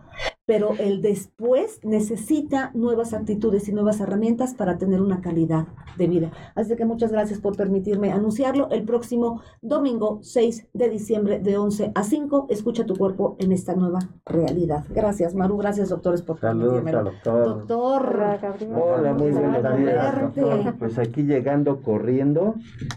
[0.47, 5.67] pero el después necesita nuevas actitudes y nuevas herramientas para tener una calidad
[5.97, 6.31] de vida.
[6.55, 8.69] Así que muchas gracias por permitirme anunciarlo.
[8.71, 13.75] El próximo domingo 6 de diciembre de 11 a 5, escucha tu cuerpo en esta
[13.75, 14.85] nueva realidad.
[14.89, 15.57] Gracias, Maru.
[15.57, 16.93] Gracias, doctores, por permitirme.
[16.93, 17.67] doctor.
[17.67, 18.39] Doctor.
[18.73, 20.75] Hola, muy buenos días.
[20.79, 22.55] Pues aquí llegando corriendo.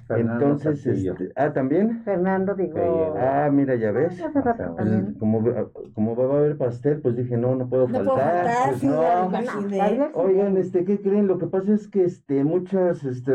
[0.09, 2.05] Entonces, este, ah, ¿también?
[2.05, 2.79] Fernando, digo.
[3.19, 4.23] Ah, mira, ya ves.
[4.33, 5.43] Pues, como,
[5.95, 8.71] como va a haber pastel, pues dije, no, no puedo faltar.
[8.71, 9.01] pues no.
[10.15, 11.27] Oigan, este, ¿qué creen?
[11.27, 13.33] Lo que pasa es que este, muchas este,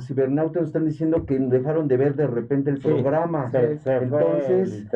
[0.00, 3.50] cibernautas están diciendo que dejaron de ver de repente el programa.
[3.52, 4.86] Entonces,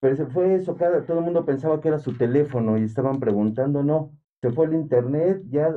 [0.00, 3.82] pues fue eso, cada, todo el mundo pensaba que era su teléfono y estaban preguntando,
[3.82, 5.74] no, se fue el internet, ya,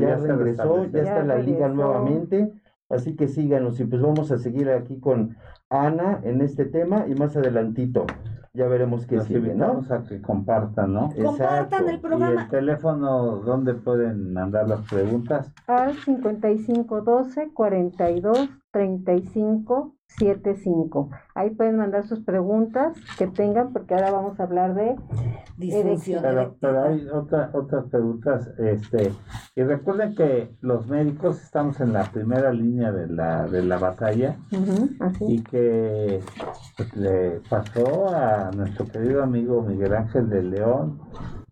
[0.00, 2.52] ya, regresó, ya, está la liga nuevamente.
[2.88, 5.36] Así que síganos y pues vamos a seguir aquí con
[5.68, 8.06] Ana en este tema y más adelantito
[8.52, 9.82] ya veremos qué sigue, ¿no?
[9.88, 11.12] a que compartan, ¿no?
[11.14, 12.34] Compartan el programa.
[12.34, 15.52] ¿Y el teléfono dónde pueden mandar las preguntas?
[15.66, 21.10] Al 5512 42 35 75.
[21.34, 24.96] Ahí pueden mandar sus preguntas que tengan, porque ahora vamos a hablar de
[25.56, 26.22] disfunción.
[26.22, 28.50] Pero, pero hay otra, otras preguntas.
[28.58, 29.12] Este,
[29.54, 34.36] y recuerden que los médicos estamos en la primera línea de la, de la batalla
[35.20, 36.20] y que
[36.76, 41.00] pues, le pasó a nuestro querido amigo Miguel Ángel de León,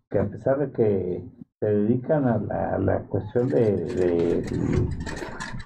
[0.09, 1.23] que a pesar de que
[1.59, 4.43] se dedican a la, la cuestión de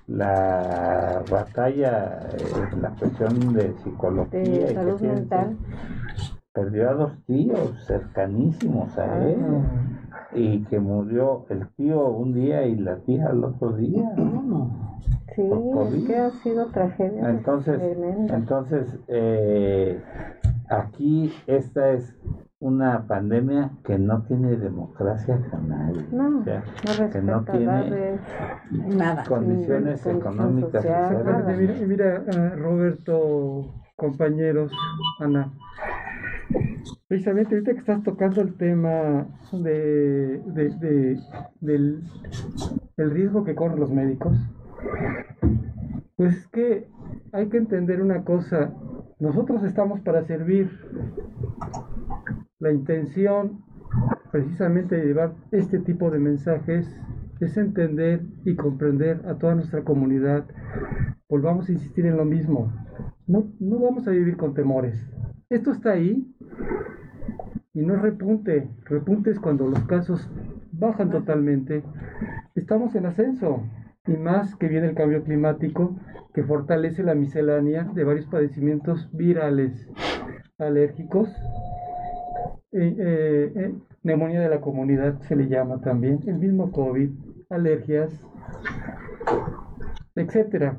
[0.07, 5.57] la batalla, eh, la cuestión de psicología y salud mental.
[6.53, 9.27] perdió a dos tíos cercanísimos a ah.
[9.27, 9.37] él
[10.35, 14.11] y que murió el tío un día y la tía el otro día.
[15.35, 17.29] Sí, es que ha sido tragedia.
[17.29, 17.79] Entonces,
[18.29, 20.01] entonces eh,
[20.69, 22.15] aquí esta es
[22.63, 25.93] una pandemia que no tiene democracia jamás.
[26.13, 26.45] No,
[27.11, 28.17] que no tiene
[28.71, 29.25] nada.
[29.25, 30.85] condiciones económicas.
[31.57, 34.71] mira, mira uh, Roberto, compañeros,
[35.19, 35.51] Ana.
[37.09, 41.19] Precisamente ahorita que estás tocando el tema de, de, de
[41.59, 42.01] del
[42.95, 44.37] el riesgo que corren los médicos,
[46.15, 46.87] pues es que
[47.31, 48.73] hay que entender una cosa,
[49.19, 50.69] nosotros estamos para servir
[52.59, 53.63] la intención
[54.31, 56.87] precisamente de llevar este tipo de mensajes
[57.43, 60.45] es entender y comprender a toda nuestra comunidad.
[61.29, 62.71] Volvamos a insistir en lo mismo.
[63.27, 65.09] No, no vamos a vivir con temores.
[65.49, 66.33] Esto está ahí
[67.73, 68.69] y no repunte.
[68.85, 70.29] Repunte es cuando los casos
[70.71, 71.83] bajan totalmente.
[72.55, 73.63] Estamos en ascenso
[74.05, 75.95] y más que viene el cambio climático
[76.33, 79.87] que fortalece la miscelánea de varios padecimientos virales,
[80.57, 81.29] alérgicos,
[82.73, 87.11] eh, eh, neumonía de la comunidad se le llama también, el mismo COVID,
[87.49, 88.11] alergias,
[90.15, 90.77] etcétera.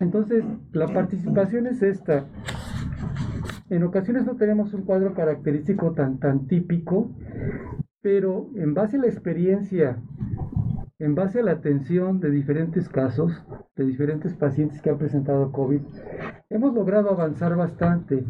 [0.00, 2.26] Entonces, la participación es esta.
[3.70, 7.10] En ocasiones no tenemos un cuadro característico tan, tan típico,
[8.02, 9.96] pero en base a la experiencia,
[11.02, 13.44] en base a la atención de diferentes casos,
[13.74, 15.80] de diferentes pacientes que han presentado COVID,
[16.48, 18.24] hemos logrado avanzar bastante.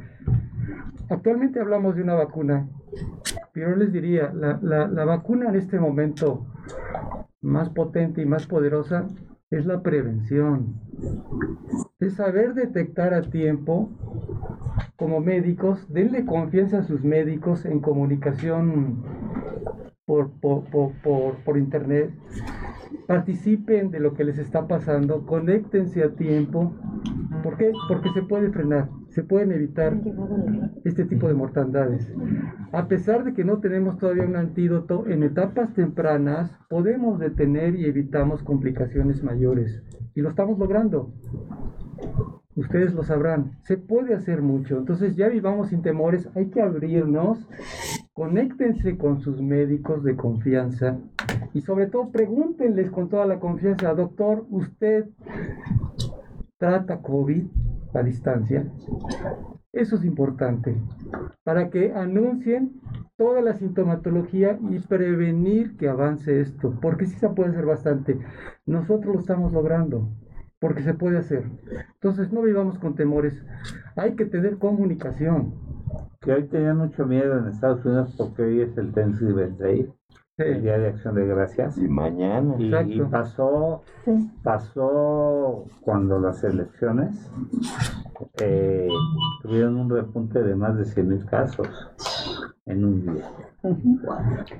[1.10, 2.66] Actualmente hablamos de una vacuna,
[3.52, 6.46] pero les diría, la, la, vacuna en este momento
[7.42, 9.06] más potente y más poderosa
[9.52, 10.80] es la prevención.
[12.00, 13.90] Es saber detectar a tiempo
[14.96, 19.04] como médicos, denle confianza a sus médicos en comunicación
[20.06, 22.10] por, por, por, por, internet,
[23.06, 26.72] participen de lo que les está pasando, conéctense a tiempo.
[27.42, 27.72] ¿Por qué?
[27.88, 29.94] Porque se puede frenar se pueden evitar
[30.84, 32.10] este tipo de mortandades.
[32.72, 37.84] A pesar de que no tenemos todavía un antídoto, en etapas tempranas podemos detener y
[37.84, 39.82] evitamos complicaciones mayores.
[40.14, 41.12] Y lo estamos logrando.
[42.56, 43.58] Ustedes lo sabrán.
[43.64, 44.78] Se puede hacer mucho.
[44.78, 46.28] Entonces ya vivamos sin temores.
[46.34, 47.46] Hay que abrirnos.
[48.14, 50.98] Conéctense con sus médicos de confianza.
[51.52, 55.06] Y sobre todo pregúntenles con toda la confianza, doctor, ¿usted
[56.58, 57.44] trata COVID?
[57.94, 58.66] A distancia.
[59.72, 60.76] Eso es importante
[61.44, 62.80] para que anuncien
[63.16, 68.18] toda la sintomatología y prevenir que avance esto, porque sí se puede hacer bastante.
[68.66, 70.10] Nosotros lo estamos logrando,
[70.60, 71.44] porque se puede hacer.
[71.94, 73.42] Entonces no vivamos con temores.
[73.96, 75.54] Hay que tener comunicación.
[76.20, 79.56] que hoy tenían mucho miedo en Estados Unidos porque hoy es el Thanksgiving
[80.38, 81.76] el Día de Acción de Gracias.
[81.78, 82.54] Y mañana.
[82.58, 83.82] Y, pasó,
[84.42, 87.30] pasó cuando las elecciones
[88.40, 88.88] eh,
[89.42, 91.68] tuvieron un repunte de más de 100 mil casos
[92.66, 93.30] en un día.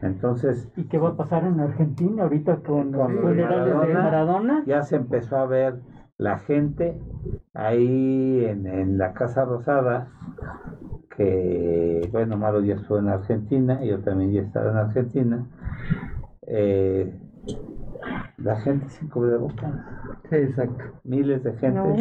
[0.03, 0.69] Entonces.
[0.77, 4.65] ¿Y qué va a pasar en Argentina ahorita con, los funerales de Maradona?
[4.67, 5.81] Ya se empezó a ver
[6.23, 7.01] la gente
[7.55, 10.09] ahí en, en la Casa Rosada
[11.17, 15.47] que, bueno, Maro ya estuvo en Argentina, yo también ya estaba en Argentina,
[16.47, 17.21] eh,
[18.39, 19.73] la gente sin cubrebocas.
[20.31, 20.85] Sí, exacto.
[21.05, 21.79] Miles de gente.
[21.79, 21.97] No,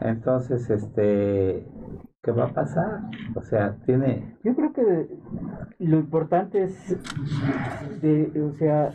[0.00, 1.66] Entonces, este,
[2.22, 3.02] ¿qué va a pasar?
[3.34, 4.36] O sea, tiene...
[4.44, 5.08] Yo creo que
[5.78, 6.96] lo importante es,
[8.00, 8.92] de, o sea,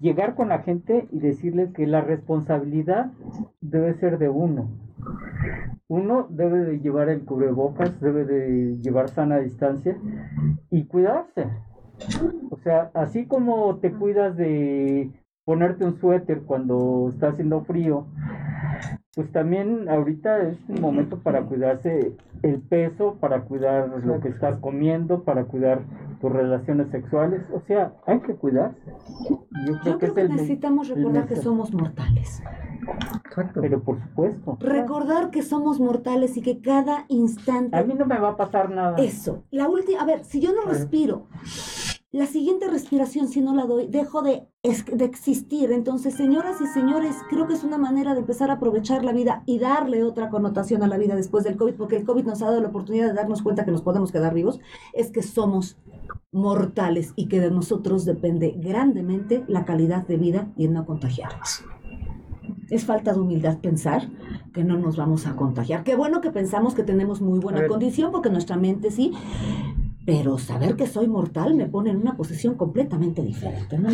[0.00, 3.12] llegar con la gente y decirles que la responsabilidad
[3.60, 4.68] debe ser de uno
[5.92, 9.94] uno debe de llevar el cubrebocas, debe de llevar sana distancia
[10.70, 11.48] y cuidarse.
[12.50, 15.10] O sea, así como te cuidas de
[15.44, 18.06] ponerte un suéter cuando está haciendo frío,
[19.14, 24.58] pues también ahorita es un momento para cuidarse el peso, para cuidar lo que estás
[24.60, 25.82] comiendo, para cuidar
[26.20, 27.42] tus relaciones sexuales.
[27.52, 28.80] O sea, hay que cuidarse.
[29.66, 32.42] Yo creo, que, necesitamos recordar que somos mortales.
[33.54, 34.56] Pero por supuesto.
[34.60, 37.76] Recordar que somos mortales y que cada instante.
[37.76, 38.96] A mí no me va a pasar nada.
[38.96, 39.44] Eso.
[39.50, 40.00] La última.
[40.00, 41.26] A ver, si yo no respiro
[42.12, 45.72] la siguiente respiración, si no la doy, dejo de, de, existir.
[45.72, 49.42] Entonces, señoras y señores, creo que es una manera de empezar a aprovechar la vida
[49.46, 52.46] y darle otra connotación a la vida después del COVID, porque el COVID nos ha
[52.46, 54.60] dado la oportunidad de darnos cuenta que nos podemos quedar vivos,
[54.92, 55.78] es que somos
[56.32, 61.64] mortales y que de nosotros depende grandemente la calidad de vida y el no contagiarnos.
[62.68, 64.10] Es falta de humildad pensar
[64.52, 65.82] que no nos vamos a contagiar.
[65.82, 69.12] Qué bueno que pensamos que tenemos muy buena condición, porque nuestra mente sí,
[70.04, 73.88] pero saber que soy mortal me pone en una posición completamente diferente, ¿no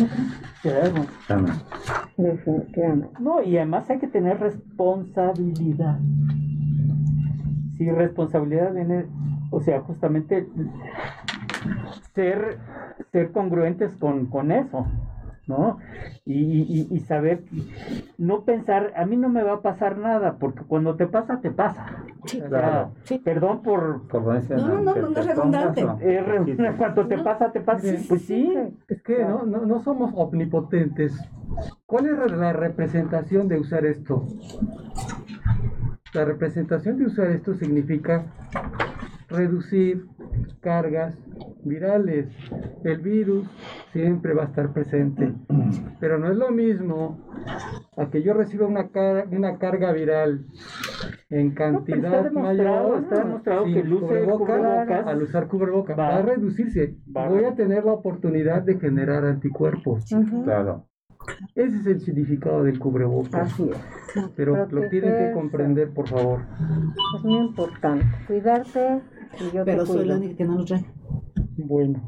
[3.19, 5.99] No, y además hay que tener responsabilidad.
[7.77, 9.05] Si responsabilidad viene,
[9.51, 10.47] o sea, justamente
[12.13, 12.57] ser,
[13.11, 14.85] ser congruentes con, con eso.
[15.49, 15.79] ¿No?
[16.25, 17.43] Y, y, saber,
[18.19, 21.49] no pensar, a mí no me va a pasar nada, porque cuando te pasa, te
[21.49, 22.05] pasa.
[22.47, 22.91] claro.
[23.23, 24.03] Perdón por...
[24.13, 25.83] no, no, no, no, es redundante.
[26.77, 27.87] cuando te pasa, te pasa.
[28.07, 28.53] Pues sí.
[28.87, 31.17] Es que no, no, no somos omnipotentes.
[31.87, 34.27] ¿Cuál es la representación de usar esto?
[36.13, 38.25] La representación de usar esto significa
[39.29, 40.05] reducir
[40.61, 41.17] cargas
[41.63, 42.27] virales.
[42.83, 43.47] El virus
[43.91, 45.33] siempre va a estar presente,
[45.99, 47.19] pero no es lo mismo
[47.97, 48.89] a que yo reciba una,
[49.31, 50.45] una carga viral
[51.29, 56.95] en cantidad mayor está demostrado que al usar cubrebocas va, a reducirse.
[57.05, 60.05] Voy a tener la oportunidad de generar anticuerpos.
[60.43, 60.87] Claro.
[61.53, 63.51] Ese es el significado del cubrebocas.
[63.51, 64.29] Así es.
[64.35, 66.41] Pero lo tienen que comprender, por favor.
[67.17, 68.05] Es muy importante.
[68.25, 69.01] Cuidarte
[69.65, 70.85] pero soy la única que no lo trae.
[71.65, 72.01] Bueno.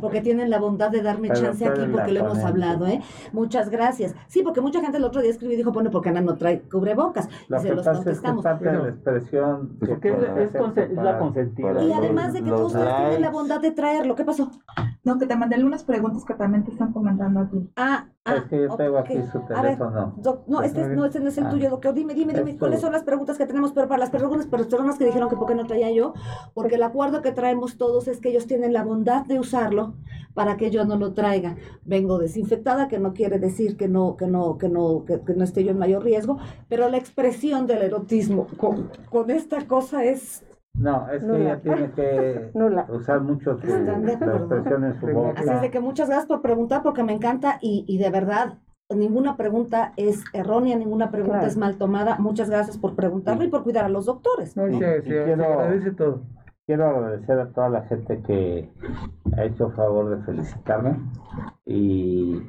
[0.00, 3.00] Porque tienen la bondad de darme chance aquí porque lo hemos hablado, ¿eh?
[3.32, 4.14] Muchas gracias.
[4.28, 6.60] Sí, porque mucha gente el otro día escribió y dijo, bueno, porque Ana no trae
[6.62, 7.28] cubrebocas.
[7.48, 8.44] y se los contestamos.
[8.44, 11.82] Es la expresión porque es, la consentida.
[11.82, 14.50] Y además de que todos tienen la bondad de traerlo, ¿qué pasó?
[15.02, 17.70] No, que te mandé algunas preguntas que también te están comentando aquí.
[17.76, 18.36] Ah, ah.
[18.36, 20.14] Es que yo tengo aquí su teléfono.
[20.46, 21.70] no, este no, este no es el tuyo, ah.
[21.70, 21.94] doctor.
[21.94, 23.72] Dime, dime, dime, ¿cuáles son las preguntas que tenemos?
[23.72, 26.12] Pero para las personas, personas que dijeron que por qué no traía yo,
[26.52, 29.94] porque el acuerdo que traemos todos es que ellos tienen la bondad de usarlo
[30.34, 31.56] para que yo no lo traiga.
[31.84, 35.64] Vengo desinfectada, que no quiere decir que no, que no, que no, que, no esté
[35.64, 36.38] yo en mayor riesgo,
[36.68, 40.44] pero la expresión del erotismo con, con esta cosa es
[40.74, 42.50] no, es que ella tiene que
[42.92, 45.40] usar mucho su, expresión en su boca.
[45.40, 48.58] Así es de que muchas gracias por preguntar porque me encanta y, y de verdad
[48.94, 52.18] ninguna pregunta es errónea, ninguna pregunta es mal tomada.
[52.18, 54.56] Muchas gracias por preguntarlo y por cuidar a los doctores.
[54.56, 56.22] No, sí, sí, quiero, agradece todo.
[56.66, 58.70] Quiero agradecer a toda la gente que
[59.36, 60.96] ha hecho favor de felicitarme
[61.66, 62.42] y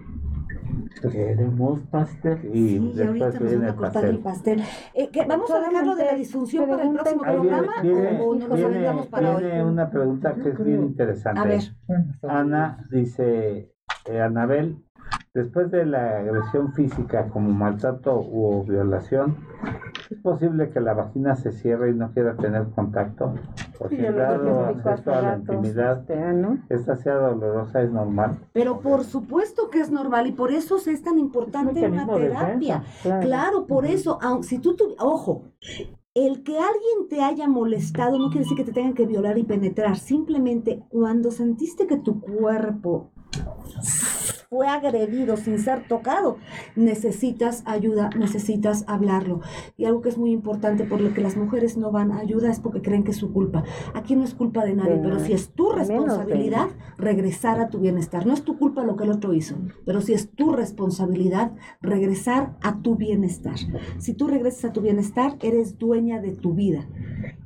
[1.01, 2.39] Queremos pastel.
[2.53, 4.63] Y sí, ahorita nos van a cortar el pastel.
[4.93, 7.73] Eh, ¿Vamos a dejarlo de la disfunción para el próximo programa
[8.21, 11.39] o nos lo aventamos para viene una pregunta que es bien interesante.
[11.39, 11.61] A ver.
[12.27, 13.73] Ana dice,
[14.05, 14.77] eh, Anabel,
[15.33, 19.37] después de la agresión física como maltrato u violación,
[20.11, 23.33] ¿Es posible que la vagina se cierre y no quiera tener contacto?
[23.79, 26.03] O si dado acceso a la intimidad,
[26.67, 28.37] esta sea dolorosa, ¿es normal?
[28.51, 32.83] Pero por supuesto que es normal y por eso es tan importante una terapia.
[33.21, 33.65] claro.
[33.65, 35.43] por eso, si tú, ojo,
[36.13, 39.43] el que alguien te haya molestado no quiere decir que te tengan que violar y
[39.43, 39.95] penetrar.
[39.95, 43.11] Simplemente cuando sentiste que tu cuerpo
[44.51, 46.35] fue agredido sin ser tocado,
[46.75, 49.39] necesitas ayuda, necesitas hablarlo.
[49.77, 52.51] Y algo que es muy importante por lo que las mujeres no van a ayuda
[52.51, 53.63] es porque creen que es su culpa.
[53.93, 56.67] Aquí no es culpa de nadie, pero si es tu responsabilidad
[56.97, 58.25] regresar a tu bienestar.
[58.25, 59.55] No es tu culpa lo que el otro hizo,
[59.85, 63.55] pero si es tu responsabilidad regresar a tu bienestar.
[63.99, 66.89] Si tú regresas a tu bienestar, eres dueña de tu vida.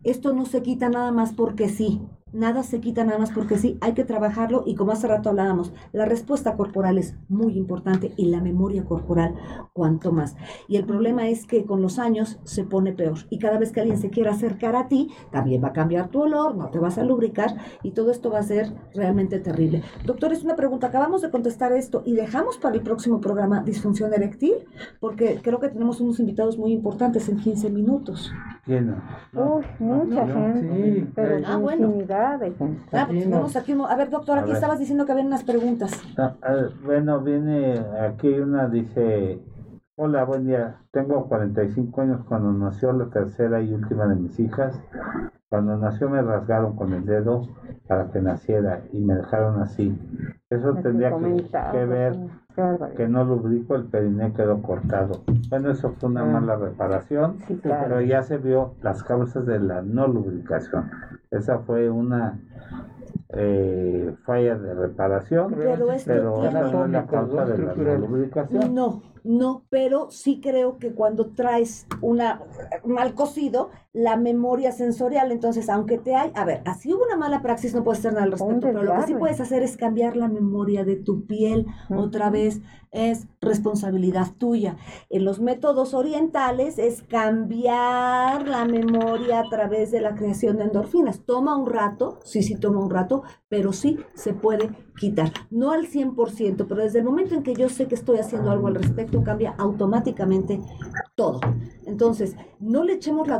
[0.04, 2.02] Esto no se quita nada más porque sí
[2.36, 5.74] nada se quita nada más porque sí, hay que trabajarlo y como hace rato hablábamos,
[5.94, 9.36] la respuesta corporal es muy importante y la memoria corporal
[9.74, 10.36] cuanto más.
[10.68, 13.82] Y el problema es que con los años se pone peor y cada vez que
[13.82, 16.98] alguien se quiera acercar a ti, también va a cambiar tu olor, no te vas
[16.98, 19.84] a lubricar y todo esto va a ser realmente terrible.
[20.06, 24.14] Doctor, es una pregunta, acabamos de contestar esto y dejamos para el próximo programa disfunción
[24.14, 24.54] eréctil
[25.00, 28.32] porque creo que tenemos unos invitados muy importantes en 15 minutos.
[29.80, 31.08] mucha gente.
[31.16, 31.94] pero ah, bueno.
[32.92, 35.92] Ah, pues aquí, a ver, doctor, aquí estabas diciendo que había unas preguntas.
[36.84, 39.40] Bueno, viene aquí una, dice,
[39.96, 44.80] hola, buen día, tengo 45 años cuando nació la tercera y última de mis hijas.
[45.50, 47.48] Cuando nació me rasgaron con el dedo
[47.88, 49.98] para que naciera y me dejaron así.
[50.50, 51.12] Eso tendría
[51.72, 52.18] que, ver
[52.96, 55.24] que no lubrico, el periné quedó cortado.
[55.50, 56.26] Bueno, eso fue una ah.
[56.26, 60.90] mala reparación, pero ya se vio las causas de la no lubricación.
[61.32, 62.40] Esa fue una
[63.30, 68.74] eh, falla de reparación, pero, pero esa no es la causa de la no lubricación.
[68.74, 72.44] No, no, pero sí creo que cuando traes una
[72.86, 77.42] mal cocido, la memoria sensorial, entonces aunque te hay, a ver, así hubo una mala
[77.42, 80.16] praxis, no puedes hacer nada al respecto, pero lo que sí puedes hacer es cambiar
[80.16, 82.62] la memoria de tu piel otra vez,
[82.92, 84.78] es responsabilidad tuya.
[85.10, 91.26] En los métodos orientales es cambiar la memoria a través de la creación de endorfinas.
[91.26, 93.24] Toma un rato, sí, sí toma un rato,
[93.56, 94.70] pero sí se puede
[95.00, 95.32] quitar.
[95.50, 98.68] No al 100%, pero desde el momento en que yo sé que estoy haciendo algo
[98.68, 100.60] al respecto, cambia automáticamente
[101.16, 101.40] todo.
[101.86, 103.40] Entonces, no le echemos la,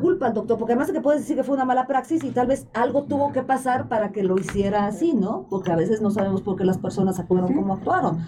[0.00, 2.30] culpa al doctor, porque además de que puedes decir que fue una mala praxis y
[2.30, 5.46] tal vez algo tuvo que pasar para que lo hiciera así, ¿no?
[5.48, 8.24] Porque a veces no sabemos por qué las personas actuaron como actuaron.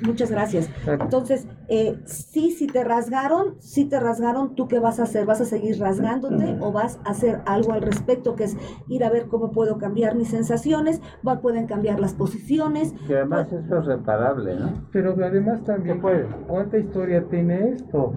[0.00, 0.70] Muchas gracias.
[0.86, 5.24] Entonces, eh, sí, si te rasgaron, si te rasgaron, ¿tú qué vas a hacer?
[5.24, 8.56] ¿Vas a seguir rasgándote o vas a hacer algo al respecto, que es
[8.88, 11.00] ir a ver cómo puedo cambiar mis sensaciones?
[11.42, 12.92] pueden cambiar las posiciones.
[13.06, 14.88] Que además eso es reparable, ¿no?
[14.92, 18.14] Pero además también, ¿cuánta historia tiene esto?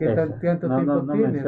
[0.00, 1.42] ¿Qué tanto tiempo tiene?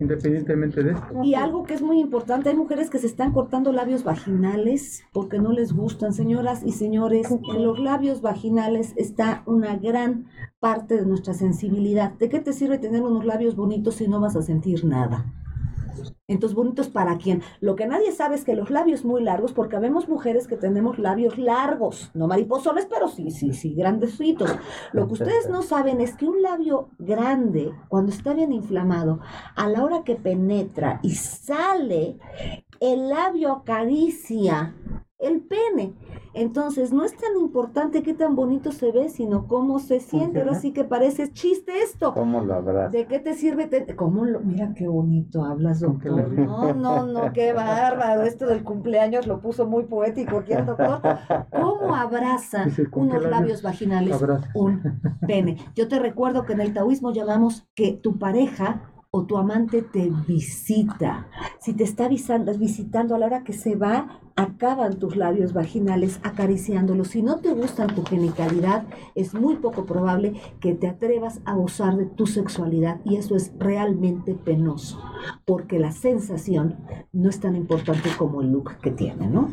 [0.00, 1.22] independientemente de esto.
[1.22, 5.38] Y algo que es muy importante, hay mujeres que se están cortando labios vaginales porque
[5.38, 7.30] no les gustan, señoras y señores.
[7.30, 10.28] En los labios vaginales está una gran
[10.60, 12.14] parte de nuestra sensibilidad.
[12.14, 15.26] ¿De qué te sirve tener unos labios bonitos si no vas a sentir nada?
[16.26, 17.42] Entonces, bonitos para quién.
[17.60, 20.98] Lo que nadie sabe es que los labios muy largos, porque vemos mujeres que tenemos
[20.98, 24.50] labios largos, no mariposones, pero sí, sí, sí, grandecitos.
[24.92, 29.20] Lo que ustedes no saben es que un labio grande, cuando está bien inflamado,
[29.54, 32.18] a la hora que penetra y sale,
[32.80, 34.74] el labio acaricia
[35.24, 35.94] el pene.
[36.34, 40.40] Entonces, no es tan importante qué tan bonito se ve, sino cómo se siente.
[40.40, 42.12] Ahora sí que parece chiste esto.
[42.12, 42.90] ¿Cómo lo hablas?
[42.90, 43.70] ¿De qué te sirve?
[43.94, 44.40] ¿Cómo lo...
[44.40, 46.28] Mira qué bonito hablas, doctor.
[46.32, 48.22] No, no, no, qué bárbaro.
[48.22, 51.00] Esto del cumpleaños lo puso muy poético aquí el doctor.
[51.50, 54.20] ¿Cómo abraza unos labios vaginales
[54.54, 55.58] un pene?
[55.76, 60.10] Yo te recuerdo que en el taoísmo llamamos que tu pareja o tu amante te
[60.26, 61.28] visita.
[61.60, 67.08] Si te está visitando a la hora que se va, acaban tus labios vaginales acariciándolos.
[67.08, 68.84] Si no te gustan tu genitalidad,
[69.14, 73.52] es muy poco probable que te atrevas a usar de tu sexualidad y eso es
[73.56, 75.00] realmente penoso,
[75.44, 76.78] porque la sensación
[77.12, 79.52] no es tan importante como el look que tiene, ¿no?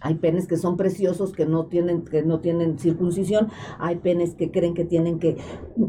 [0.00, 4.50] Hay penes que son preciosos, que no tienen, que no tienen circuncisión, hay penes que
[4.50, 5.36] creen que tienen que...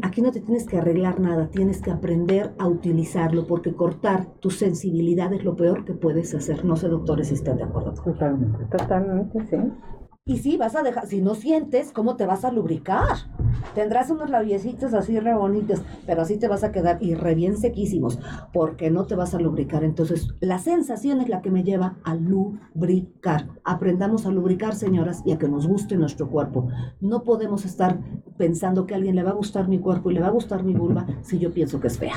[0.01, 4.49] Aquí no te tienes que arreglar nada, tienes que aprender a utilizarlo, porque cortar tu
[4.49, 6.65] sensibilidad es lo peor que puedes hacer.
[6.65, 7.93] No sé, doctores, si están de acuerdo.
[7.93, 8.65] Totalmente.
[8.65, 9.57] Totalmente, sí.
[10.25, 13.03] Y si vas a dejar, si no sientes, ¿cómo te vas a lubricar?
[13.75, 17.57] Tendrás unos labiecitos así re bonitos, pero así te vas a quedar y re bien
[17.57, 18.19] sequísimos,
[18.53, 19.83] porque no te vas a lubricar.
[19.83, 23.49] Entonces, la sensación es la que me lleva a lubricar.
[23.65, 26.69] Aprendamos a lubricar, señoras, y a que nos guste nuestro cuerpo.
[27.01, 27.99] No podemos estar
[28.37, 30.63] pensando que a alguien le va a gustar mi cuerpo y le va a gustar
[30.63, 32.15] mi vulva si yo pienso que es fea.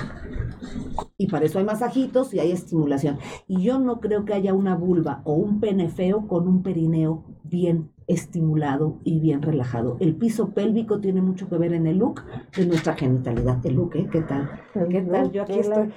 [1.17, 3.19] Y para eso hay masajitos y hay estimulación.
[3.49, 7.25] Y yo no creo que haya una vulva o un pene feo con un perineo
[7.43, 9.97] bien estimulado y bien relajado.
[10.01, 12.23] El piso pélvico tiene mucho que ver en el look
[12.57, 13.65] de nuestra genitalidad.
[13.65, 14.09] El look, ¿eh?
[14.11, 14.49] ¿Qué tal?
[14.89, 15.33] ¿Qué tal?
[15.33, 15.93] Yo aquí estoy.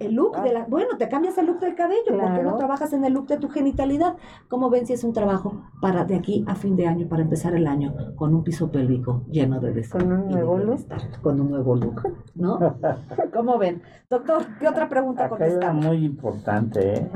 [0.00, 0.64] El look de la...
[0.64, 2.18] Bueno, te cambias el look del cabello.
[2.18, 4.16] ¿Por qué no trabajas en el look de tu genitalidad?
[4.48, 7.54] ¿Cómo ven si es un trabajo para de aquí a fin de año, para empezar
[7.54, 10.00] el año, con un piso pélvico lleno de deseo?
[10.00, 10.86] Con un nuevo look.
[11.22, 12.02] Con un nuevo look,
[12.34, 12.58] ¿no?
[13.34, 13.82] ¿Cómo ven?
[14.08, 15.84] Doctor, ¿qué otra pregunta contestamos?
[15.84, 17.10] muy importante, ¿eh?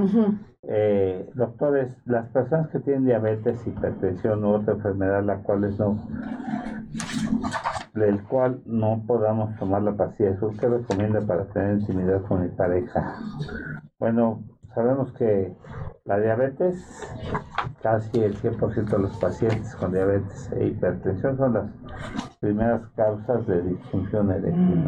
[0.68, 5.96] Eh, doctores, las personas que tienen diabetes, hipertensión u otra enfermedad, la cual es no,
[7.94, 12.48] del cual no podamos tomar la pastilla azul, ¿qué recomienda para tener intimidad con mi
[12.48, 13.16] pareja?
[14.00, 14.42] Bueno,
[14.74, 15.54] sabemos que
[16.04, 16.84] la diabetes,
[17.80, 21.70] casi el 100% de los pacientes con diabetes e hipertensión son las
[22.40, 24.84] primeras causas de disfunción eréctil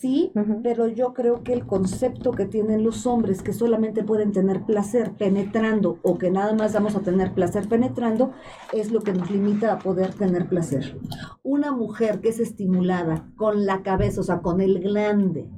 [0.00, 0.32] sí,
[0.62, 5.12] pero yo creo que el concepto que tienen los hombres que solamente pueden tener placer
[5.12, 8.32] penetrando o que nada más vamos a tener placer penetrando
[8.72, 10.98] es lo que nos limita a poder tener placer.
[11.42, 15.50] Una mujer que es estimulada con la cabeza, o sea, con el glande,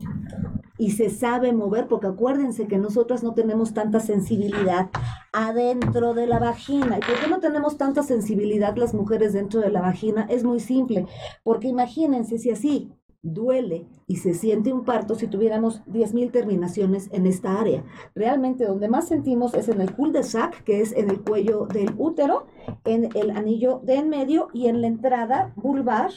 [0.79, 4.91] y se sabe mover, porque acuérdense que nosotras no tenemos tanta sensibilidad
[5.33, 6.99] adentro de la vagina.
[6.99, 10.27] ¿Y por qué no tenemos tanta sensibilidad las mujeres dentro de la vagina?
[10.29, 11.07] Es muy simple,
[11.45, 12.93] porque imagínense si así
[13.23, 17.85] duele y se siente un parto si tuviéramos 10.000 terminaciones en esta área.
[18.15, 22.47] Realmente donde más sentimos es en el cul-de-sac, que es en el cuello del útero,
[22.85, 26.11] en el anillo de en medio y en la entrada vulvar.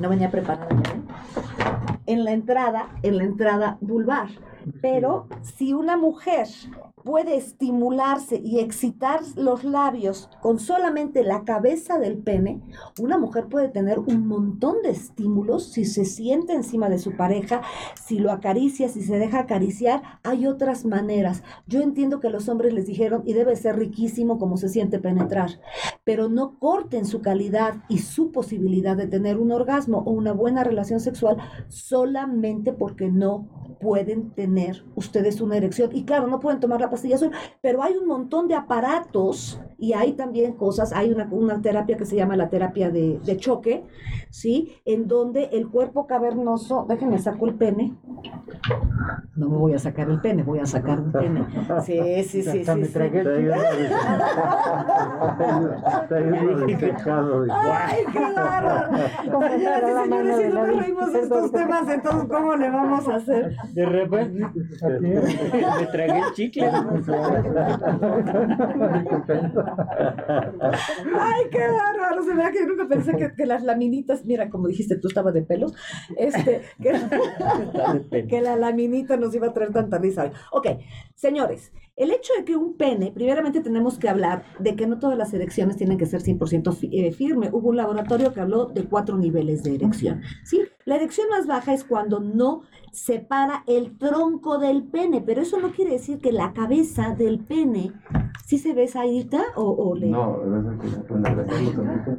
[0.00, 1.02] No venía preparada ¿eh?
[2.06, 4.28] En la entrada, en la entrada vulvar.
[4.80, 6.48] Pero si una mujer
[7.04, 12.62] puede estimularse y excitar los labios con solamente la cabeza del pene,
[12.98, 17.62] una mujer puede tener un montón de estímulos si se siente encima de su pareja,
[18.06, 21.42] si lo acaricia, si se deja acariciar, hay otras maneras.
[21.66, 25.50] Yo entiendo que los hombres les dijeron, y debe ser riquísimo como se siente penetrar,
[26.04, 30.64] pero no corten su calidad y su posibilidad de tener un orgasmo o una buena
[30.64, 31.36] relación sexual
[31.68, 33.48] solamente porque no
[33.80, 35.90] pueden tener ustedes una erección.
[35.92, 39.94] Y claro, no pueden tomar la pastilla azul, pero hay un montón de aparatos y
[39.94, 43.84] hay también cosas, hay una, una terapia que se llama la terapia de, de, choque,
[44.30, 44.76] ¿sí?
[44.84, 47.94] En donde el cuerpo cavernoso, déjenme saco el pene.
[49.34, 51.44] No me voy a sacar el pene, voy a sacar un pene.
[51.84, 52.64] Sí, sí, sí, sí.
[52.64, 52.98] sí, sí.
[57.50, 59.40] Ay, qué bárbaro.
[59.50, 63.16] Señoras y señores, si no nos reímos de estos temas, entonces, ¿cómo le vamos a
[63.16, 63.56] hacer?
[63.72, 64.44] De repente,
[65.00, 66.70] me tragué el chicle.
[71.18, 72.22] Ay, qué bárbaro.
[72.24, 75.34] Se vea que yo nunca pensé que, que, las laminitas, mira, como dijiste, tú estabas
[75.34, 75.74] de pelos,
[76.16, 80.30] este, que, que la laminita nos iba a traer tanta risa.
[80.52, 80.66] Ok,
[81.14, 85.16] señores, el hecho de que un pene, primeramente tenemos que hablar de que no todas
[85.16, 87.50] las erecciones tienen que ser 100% eh, firme.
[87.52, 90.22] Hubo un laboratorio que habló de cuatro niveles de erección.
[90.44, 90.62] ¿sí?
[90.84, 95.72] La erección más baja es cuando no separa el tronco del pene, pero eso no
[95.72, 97.92] quiere decir que la cabeza del pene,
[98.44, 100.08] ¿sí se ve Saidita o, o le...
[100.08, 100.38] No,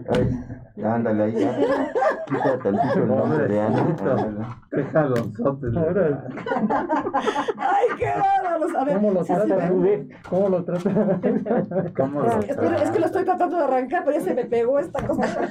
[0.09, 1.33] Ay, ándale ahí,
[2.63, 4.61] tantito el nombre de Ana.
[4.71, 5.15] Déjalo,
[7.57, 8.75] Ay, qué bárbaros.
[8.75, 9.64] A ver, ¿Cómo trata?
[10.29, 11.19] ¿Cómo lo trata?
[11.95, 14.79] ¿Cómo lo Espera, es que lo estoy tratando de arrancar, pero ya se me pegó
[14.79, 15.49] esta cosa.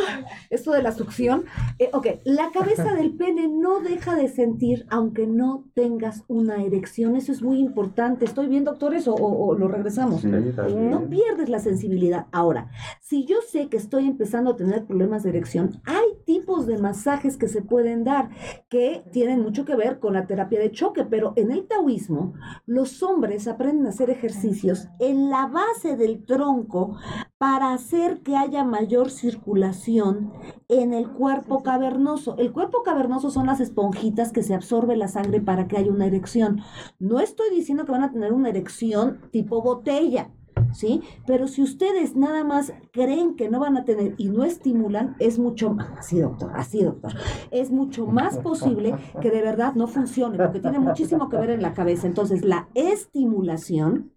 [0.50, 1.44] Esto de la succión.
[1.78, 7.16] Eh, ok, la cabeza del pene no deja de sentir aunque no tengas una erección.
[7.16, 8.24] Eso es muy importante.
[8.24, 10.20] ¿Estoy bien, doctores, o, o, lo regresamos?
[10.22, 12.26] Sí, no pierdes la sensibilidad.
[12.32, 12.70] Ahora,
[13.00, 17.36] si yo sé que estoy empezando a tener problemas de erección, hay tipos de masajes
[17.36, 18.30] que se pueden dar
[18.68, 22.34] que tienen mucho que ver con la terapia de choque, pero en el taoísmo
[22.66, 26.98] los hombres aprenden a hacer ejercicios en la base del tronco
[27.38, 30.32] para hacer que haya mayor circulación
[30.68, 32.36] en el cuerpo cavernoso.
[32.36, 36.06] El cuerpo cavernoso son las esponjitas que se absorbe la sangre para que haya una
[36.06, 36.60] erección.
[36.98, 40.30] No estoy diciendo que van a tener una erección tipo botella.
[40.76, 41.02] ¿Sí?
[41.26, 45.38] Pero si ustedes nada más creen que no van a tener y no estimulan, es
[45.38, 47.12] mucho más, así doctor, así doctor,
[47.50, 51.62] es mucho más posible que de verdad no funcione, porque tiene muchísimo que ver en
[51.62, 52.06] la cabeza.
[52.06, 54.12] Entonces, la estimulación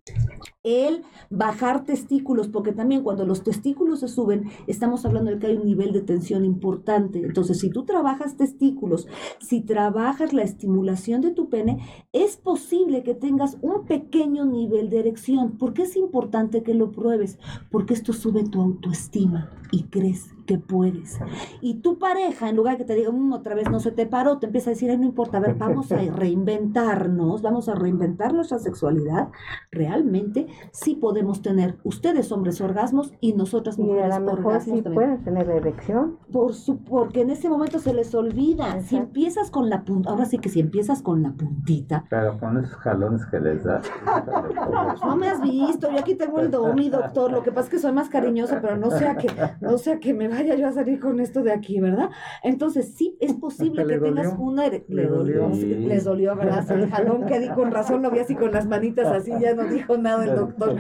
[0.64, 5.56] el bajar testículos, porque también cuando los testículos se suben, estamos hablando de que hay
[5.58, 7.20] un nivel de tensión importante.
[7.20, 9.08] Entonces, si tú trabajas testículos,
[9.40, 11.80] si trabajas la estimulación de tu pene,
[12.14, 15.58] es posible que tengas un pequeño nivel de erección.
[15.58, 17.40] ¿Por qué es importante que lo pruebes?
[17.72, 21.20] Porque esto sube tu autoestima y crees que puedes.
[21.62, 24.08] Y tu pareja, en lugar de que te diga, mm, otra vez no se te
[24.08, 27.76] paró, te empieza a decir, Ay, no importa, a ver, vamos a reinventarnos, vamos a
[27.76, 29.30] reinventar nuestra sexualidad,
[29.72, 30.29] realmente
[30.72, 35.24] sí podemos tener ustedes hombres orgasmos y nosotras mujeres y a lo mejor sí pueden
[35.24, 36.18] tener erección.
[36.32, 38.82] Por su, porque en ese momento se les olvida.
[38.82, 42.06] Si empiezas con la punta, ahora sí que si empiezas con la puntita.
[42.10, 43.84] Pero con esos jalones que les das.
[45.06, 47.32] no me has visto, yo aquí tengo el domi, doctor.
[47.32, 49.28] Lo que pasa es que soy más cariñosa, pero no sea que,
[49.62, 52.10] no sea que me vaya yo a salir con esto de aquí, ¿verdad?
[52.44, 56.70] Entonces sí es posible que tengas una le, dolió, les dolió, ¿verdad?
[56.72, 59.64] El jalón que di con razón lo vi así con las manitas así, ya no
[59.66, 60.78] dijo nada el doctor.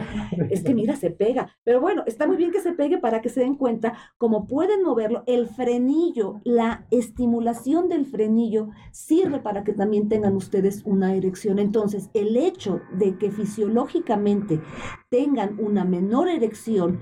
[0.49, 1.49] Es que mira, se pega.
[1.63, 4.83] Pero bueno, está muy bien que se pegue para que se den cuenta cómo pueden
[4.83, 5.23] moverlo.
[5.27, 11.59] El frenillo, la estimulación del frenillo sirve para que también tengan ustedes una erección.
[11.59, 14.61] Entonces, el hecho de que fisiológicamente
[15.09, 16.99] tengan una menor erección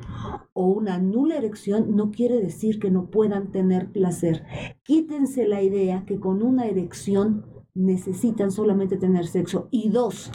[0.53, 4.45] o una nula erección no quiere decir que no puedan tener placer.
[4.84, 9.67] Quítense la idea que con una erección necesitan solamente tener sexo.
[9.71, 10.31] Y dos,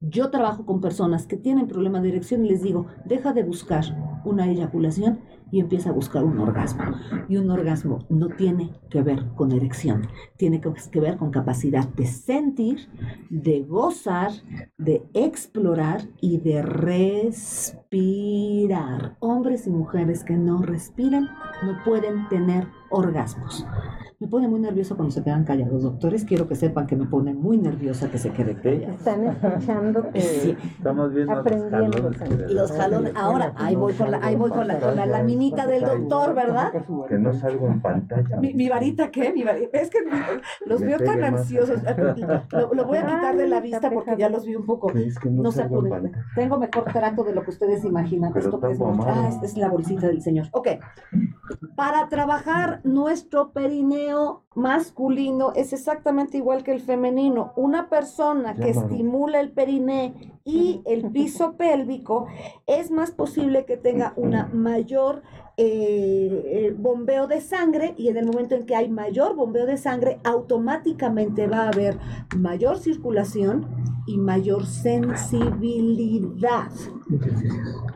[0.00, 3.84] yo trabajo con personas que tienen problemas de erección y les digo, deja de buscar
[4.24, 5.20] una eyaculación
[5.52, 6.82] y empieza a buscar un orgasmo.
[7.28, 12.06] Y un orgasmo no tiene que ver con erección, tiene que ver con capacidad de
[12.06, 12.88] sentir,
[13.30, 14.32] de gozar,
[14.76, 17.86] de explorar y de respirar.
[19.20, 21.28] Hombres y mujeres que no respiran
[21.64, 23.64] no pueden tener orgasmos.
[24.18, 26.24] Me pone muy nervioso cuando se quedan callados, doctores.
[26.24, 28.94] Quiero que sepan que me pone muy nerviosa que se quede callado.
[28.94, 30.56] Están escuchando que sí.
[30.78, 32.10] estamos viendo aprendiendo
[32.48, 33.12] los jalones.
[33.14, 36.72] Ahora, ahí voy con la, ahí voy con la, con la laminita del doctor, ¿verdad?
[37.06, 38.38] Que no salgo en pantalla.
[38.40, 39.34] ¿Mi, varita qué?
[39.34, 39.78] Mi varita.
[39.78, 39.98] Es que
[40.64, 41.82] los veo tan ansiosos.
[42.72, 44.90] Lo, voy a quitar de la vista porque ya los vi un poco.
[45.30, 46.12] no, se apuren.
[46.34, 48.34] Tengo mejor trato de lo que ustedes imaginan.
[48.34, 50.46] Esto es, ah, esta es la bolsita del señor.
[50.52, 50.68] Ok.
[51.76, 54.05] Para trabajar nuestro perineo
[54.54, 57.52] masculino es exactamente igual que el femenino.
[57.56, 62.26] Una persona que estimula el periné y el piso pélvico
[62.66, 65.22] es más posible que tenga una mayor
[65.58, 69.78] eh, eh, bombeo de sangre y en el momento en que hay mayor bombeo de
[69.78, 71.98] sangre, automáticamente va a haber
[72.36, 73.66] mayor circulación
[74.06, 76.70] y mayor sensibilidad.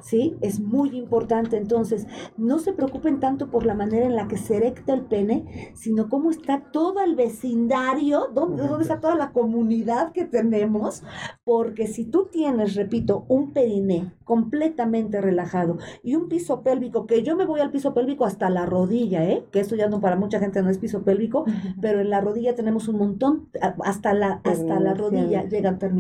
[0.03, 0.37] ¿Sí?
[0.41, 1.57] Es muy importante.
[1.57, 2.07] Entonces,
[2.37, 6.09] no se preocupen tanto por la manera en la que se erecta el pene, sino
[6.09, 11.03] cómo está todo el vecindario, dónde, dónde está toda la comunidad que tenemos,
[11.45, 17.37] porque si tú tienes, repito, un periné completamente relajado y un piso pélvico que yo
[17.37, 19.45] me voy al piso pélvico hasta la rodilla, ¿eh?
[19.51, 21.45] que esto ya no para mucha gente no es piso pélvico,
[21.81, 23.49] pero en la rodilla tenemos un montón,
[23.85, 26.00] hasta la, hasta la rodilla llegan terminaciones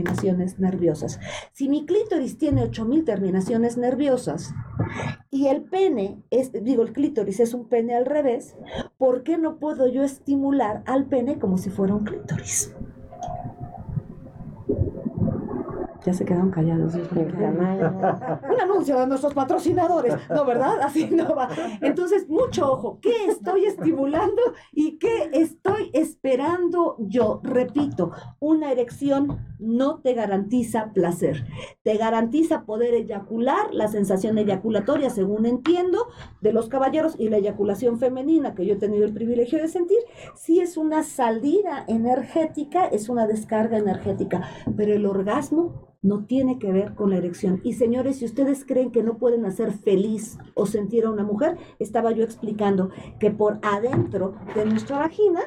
[0.58, 1.20] nerviosas.
[1.52, 4.54] Si mi clítoris tiene 8000 terminaciones nerviosas
[5.30, 8.56] y el pene, es, digo, el clítoris es un pene al revés,
[8.98, 12.74] ¿por qué no puedo yo estimular al pene como si fuera un clítoris?
[16.04, 16.94] Ya se quedaron callados.
[16.94, 20.16] Un anuncio de nuestros patrocinadores.
[20.30, 20.80] No, ¿verdad?
[20.82, 21.48] Así no va.
[21.82, 22.98] Entonces, mucho ojo.
[23.02, 24.40] ¿Qué estoy estimulando
[24.72, 25.59] y qué estoy
[26.30, 27.40] esperando yo?
[27.42, 31.44] Repito, una erección no te garantiza placer.
[31.82, 36.06] Te garantiza poder eyacular, la sensación eyaculatoria, según entiendo,
[36.40, 39.98] de los caballeros y la eyaculación femenina que yo he tenido el privilegio de sentir.
[40.36, 44.42] Sí es una salida energética, es una descarga energética,
[44.76, 47.60] pero el orgasmo no tiene que ver con la erección.
[47.62, 51.58] Y señores, si ustedes creen que no pueden hacer feliz o sentir a una mujer,
[51.78, 55.40] estaba yo explicando que por adentro de nuestra vagina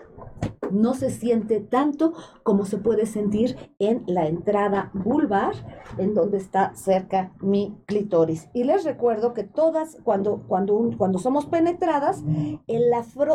[0.74, 2.14] no se siente tanto
[2.44, 5.54] como se puede sentir en la entrada vulvar,
[5.98, 8.50] en donde está cerca mi clitoris.
[8.54, 12.24] Y les recuerdo que todas, cuando, cuando, cuando somos penetradas,
[12.68, 12.84] el,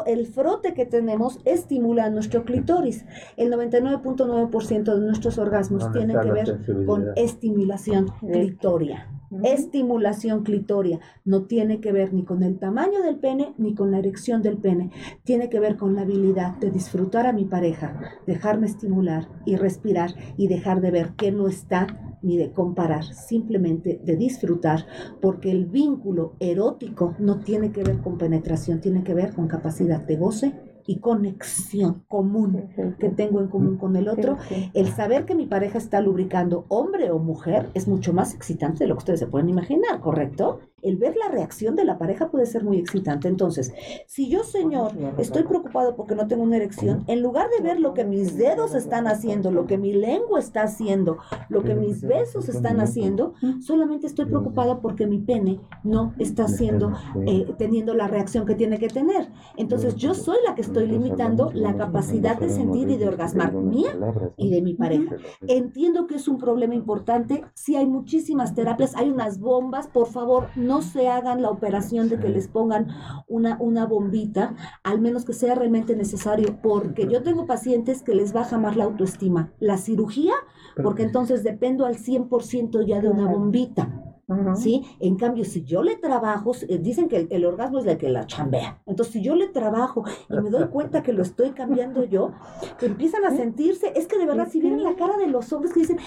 [0.07, 3.05] el frote que tenemos estimula nuestro clitoris.
[3.37, 9.09] El 99.9% de nuestros orgasmos tienen que ver con estimulación clitoria.
[9.45, 13.99] Estimulación clitoria no tiene que ver ni con el tamaño del pene ni con la
[13.99, 14.91] erección del pene.
[15.25, 20.15] Tiene que ver con la habilidad de disfrutar a mi pareja, dejarme estimular y respirar
[20.37, 21.87] y dejar de ver que no está
[22.23, 24.87] ni de comparar, simplemente de disfrutar,
[25.21, 30.01] porque el vínculo erótico no tiene que ver con penetración, tiene que ver con capacidad
[30.01, 34.39] de goce y conexión común que tengo en común con el otro,
[34.73, 38.89] el saber que mi pareja está lubricando, hombre o mujer, es mucho más excitante de
[38.89, 40.61] lo que ustedes se pueden imaginar, ¿correcto?
[40.83, 43.29] El ver la reacción de la pareja puede ser muy excitante.
[43.29, 43.73] Entonces,
[44.07, 47.95] si yo, señor, estoy preocupado porque no tengo una erección, en lugar de ver lo
[47.95, 51.19] que mis dedos están haciendo, lo que mi lengua está haciendo,
[51.49, 56.93] lo que mis besos están haciendo, solamente estoy preocupada porque mi pene no está haciendo,
[57.27, 59.29] eh, teniendo la reacción que tiene que tener.
[59.57, 63.97] Entonces, yo soy la que estoy limitando la capacidad de sentir y de orgasmar mía
[64.37, 65.17] y de mi pareja.
[65.47, 67.45] Entiendo que es un problema importante.
[67.55, 69.89] Si hay muchísimas terapias, hay unas bombas.
[69.89, 72.89] Por favor, no se hagan la operación de que les pongan
[73.27, 78.33] una, una bombita, al menos que sea realmente necesario, porque yo tengo pacientes que les
[78.33, 79.53] baja más la autoestima.
[79.59, 80.35] La cirugía,
[80.83, 84.08] porque entonces dependo al 100% ya de una bombita.
[84.57, 84.85] ¿Sí?
[85.01, 88.27] En cambio, si yo le trabajo, eh, dicen que el, orgasmo es el que la
[88.27, 88.81] chambea.
[88.87, 92.33] Entonces, si yo le trabajo y me doy cuenta que lo estoy cambiando yo,
[92.79, 95.73] que empiezan a sentirse, es que de verdad, si vienen la cara de los hombres
[95.73, 95.99] que dicen,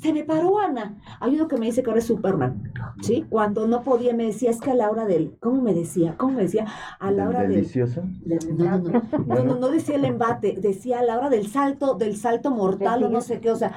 [0.00, 0.98] se me paró Ana.
[1.20, 3.24] Hay uno que me dice que ahora es Superman, ¿sí?
[3.28, 6.14] Cuando no podía, me decía, es que a la hora del, ¿cómo me decía?
[6.18, 6.66] ¿Cómo me decía?
[7.00, 7.52] A la hora del...
[7.52, 8.02] ¿Delicioso?
[8.56, 12.16] no, no, no, no, no, decía el embate, decía a la hora del salto, del
[12.16, 13.72] salto mortal o no sé qué, o sea,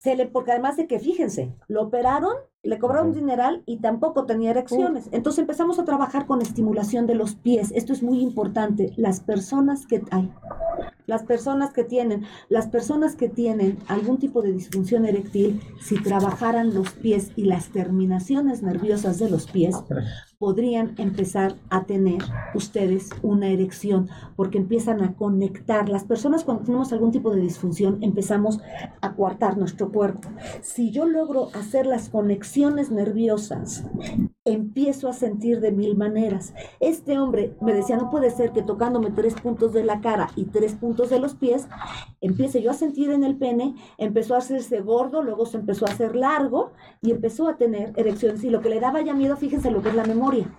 [0.00, 2.32] se le, porque además de que, fíjense, lo operaron,
[2.62, 5.08] le cobraron un dineral y tampoco tenía erecciones.
[5.12, 7.70] Entonces empezamos a trabajar con estimulación de los pies.
[7.74, 8.94] Esto es muy importante.
[8.96, 10.32] Las personas que hay,
[11.06, 16.72] las personas que tienen, las personas que tienen algún tipo de disfunción eréctil, si trabajaran
[16.72, 19.76] los pies y las terminaciones nerviosas de los pies,
[20.40, 22.22] podrían empezar a tener
[22.54, 25.90] ustedes una erección, porque empiezan a conectar.
[25.90, 28.58] Las personas cuando tenemos algún tipo de disfunción empezamos
[29.02, 30.30] a coartar nuestro cuerpo.
[30.62, 33.84] Si yo logro hacer las conexiones nerviosas,
[34.44, 36.54] empiezo a sentir de mil maneras.
[36.80, 40.44] Este hombre me decía, no puede ser que tocándome tres puntos de la cara y
[40.44, 41.68] tres puntos de los pies,
[42.20, 45.90] empiece yo a sentir en el pene, empezó a hacerse gordo, luego se empezó a
[45.90, 46.72] hacer largo
[47.02, 48.42] y empezó a tener erecciones.
[48.44, 50.50] Y lo que le daba ya miedo, fíjense lo que es la memoria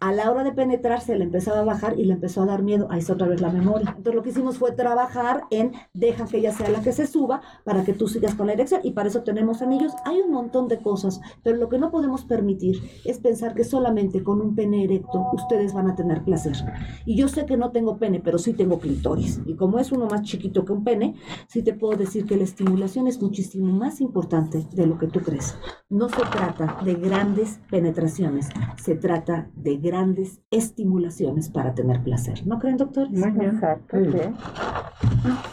[0.00, 2.62] a la hora de penetrar se le empezaba a bajar y le empezó a dar
[2.62, 2.86] miedo.
[2.90, 3.88] Ahí está otra vez la memoria.
[3.88, 7.40] Entonces lo que hicimos fue trabajar en deja que ella sea la que se suba
[7.64, 9.92] para que tú sigas con la erección y para eso tenemos anillos.
[10.04, 14.22] Hay un montón de cosas, pero lo que no podemos permitir es pensar que solamente
[14.22, 16.56] con un pene erecto ustedes van a tener placer.
[17.04, 19.40] Y yo sé que no tengo pene, pero sí tengo clitoris.
[19.46, 21.14] Y como es uno más chiquito que un pene,
[21.48, 25.20] sí te puedo decir que la estimulación es muchísimo más importante de lo que tú
[25.20, 25.56] crees.
[25.88, 28.48] No se trata de grandes penetraciones,
[28.82, 32.46] se trata de grandes estimulaciones para tener placer.
[32.46, 33.08] ¿No creen, doctor?
[33.10, 33.54] Muy bien.
[33.54, 33.96] Exacto.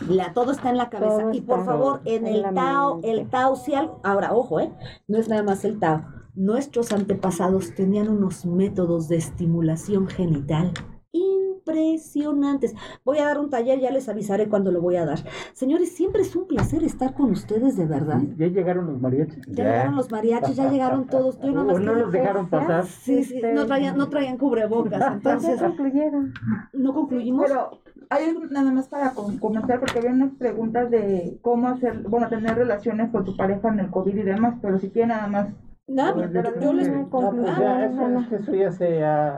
[0.08, 1.30] La, todo está en la cabeza.
[1.32, 4.72] y por favor, en el Tao, el Tao, si algo, ahora, ojo, ¿eh?
[5.08, 6.04] No es nada más el Tao.
[6.36, 10.74] Nuestros antepasados tenían unos métodos de estimulación genital
[11.12, 12.74] impresionantes.
[13.06, 15.20] Voy a dar un taller, ya les avisaré cuando lo voy a dar.
[15.54, 18.20] Señores, siempre es un placer estar con ustedes, de verdad.
[18.36, 19.46] Ya llegaron los mariachis.
[19.48, 21.40] Ya, llegaron los mariachis, ya llegaron todos.
[21.44, 22.86] no los dejaron pasar.
[22.86, 25.02] Sí, sí, no traían, no traían cubrebocas.
[25.14, 26.34] Entonces, no concluyeron.
[26.74, 27.46] No concluimos.
[27.48, 27.80] Pero
[28.10, 32.56] hay algo nada más para comentar, porque había unas preguntas de cómo hacer, bueno, tener
[32.56, 35.48] relaciones con tu pareja en el COVID y demás, pero si quiere nada más
[35.86, 36.16] no,
[36.62, 36.88] yo les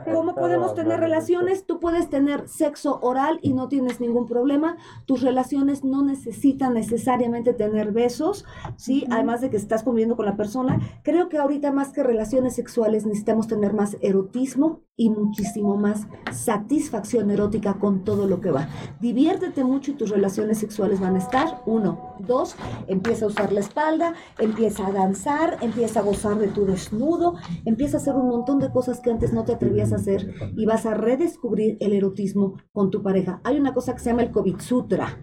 [0.04, 1.66] ¿Cómo podemos tener relaciones?
[1.66, 4.76] Tú puedes tener sexo oral y no tienes ningún problema.
[5.06, 8.44] Tus relaciones no necesitan necesariamente tener besos,
[8.76, 9.04] ¿sí?
[9.10, 10.78] Además de que estás conviviendo con la persona.
[11.02, 17.30] Creo que ahorita más que relaciones sexuales necesitamos tener más erotismo y muchísimo más satisfacción
[17.30, 18.68] erótica con todo lo que va.
[19.00, 21.60] Diviértete mucho y tus relaciones sexuales van a estar.
[21.66, 22.14] Uno.
[22.20, 22.56] Dos,
[22.86, 27.34] empieza a usar la espalda, empieza a danzar, empieza a gozar de tu desnudo,
[27.64, 30.66] empieza a hacer un montón de cosas que antes no te atrevías a hacer y
[30.66, 33.40] vas a redescubrir el erotismo con tu pareja.
[33.44, 35.18] Hay una cosa que se llama el COVID Sutra.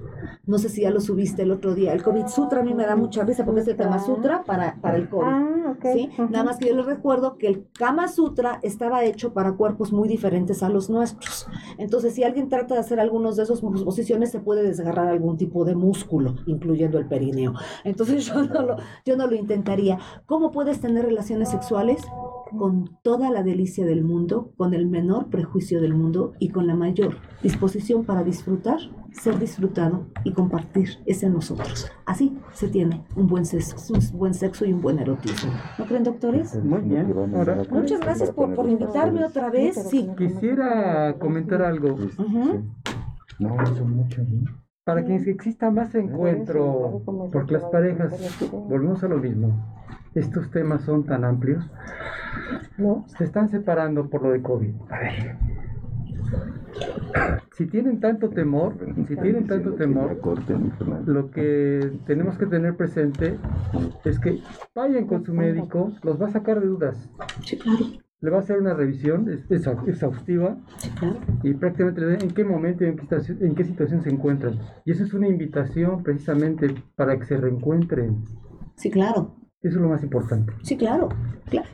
[0.45, 1.94] No sé si ya lo subiste el otro día.
[1.94, 4.80] El COVID Sutra a mí me da mucha risa porque es el Kama Sutra para,
[4.81, 5.26] para el COVID.
[5.26, 6.10] Ah, ¿sí?
[6.18, 10.07] Nada más que yo les recuerdo que el Kama Sutra estaba hecho para cuerpos muy
[10.07, 11.48] diferentes a los nuestros.
[11.77, 15.65] Entonces, si alguien trata de hacer algunos de esos posiciones, se puede desgarrar algún tipo
[15.65, 17.53] de músculo, incluyendo el perineo.
[17.84, 19.99] Entonces, yo no lo, yo no lo intentaría.
[20.26, 22.01] ¿Cómo puedes tener relaciones sexuales?
[22.57, 26.75] con toda la delicia del mundo, con el menor prejuicio del mundo y con la
[26.75, 28.77] mayor disposición para disfrutar,
[29.11, 31.91] ser disfrutado y compartir ese nosotros.
[32.05, 35.51] Así se tiene un buen sexo, un buen sexo y un buen erotismo.
[35.77, 36.55] ¿No creen, doctores?
[36.63, 37.13] Muy bien.
[37.69, 39.75] Muchas gracias por, por, invitarme otra vez.
[39.89, 40.07] Sí.
[40.17, 41.95] Quisiera comentar algo.
[43.39, 44.21] No, eso mucho,
[44.84, 47.01] Para que exista más encuentro,
[47.31, 48.13] porque las parejas,
[48.51, 49.51] volvemos a lo mismo,
[50.15, 51.69] estos temas son tan amplios,
[52.77, 53.06] ¿no?
[53.07, 54.73] Se están separando por lo de COVID.
[54.90, 55.38] A ver.
[57.56, 58.76] Si tienen tanto temor,
[59.07, 60.19] si tienen tanto temor,
[61.06, 63.38] lo que tenemos que tener presente
[64.03, 64.40] es que
[64.73, 67.10] vayan con su médico, los va a sacar de dudas.
[68.22, 70.57] le va a hacer una revisión exhaustiva
[71.44, 73.06] y prácticamente le en qué momento y en qué,
[73.41, 74.60] en qué situación se encuentran.
[74.85, 78.23] Y eso es una invitación precisamente para que se reencuentren.
[78.77, 79.35] Sí, claro.
[79.64, 80.52] Eso es lo más importante.
[80.61, 81.07] Sí, claro,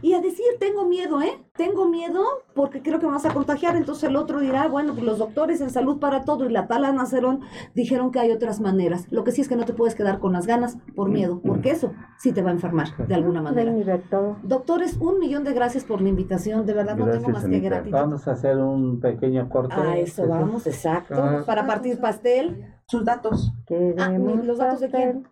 [0.03, 1.43] Y a decir, tengo miedo, ¿eh?
[1.57, 3.75] Tengo miedo porque creo que me vas a contagiar.
[3.75, 6.85] Entonces el otro dirá, bueno, pues los doctores en salud para todo y la tal
[6.85, 7.05] Ana
[7.73, 9.07] dijeron que hay otras maneras.
[9.09, 11.71] Lo que sí es que no te puedes quedar con las ganas por miedo, porque
[11.71, 13.73] eso sí te va a enfermar de alguna manera.
[14.43, 16.67] Doctores, un millón de gracias por la invitación.
[16.67, 17.91] De verdad, no tengo más que gratitud.
[17.91, 19.73] Vamos a hacer un pequeño corte.
[19.73, 21.15] A eso vamos, exacto.
[21.15, 21.43] Ah.
[21.43, 22.75] para partir pastel.
[22.85, 23.53] Sus datos.
[23.99, 25.27] Ah, ¿Los datos de quién?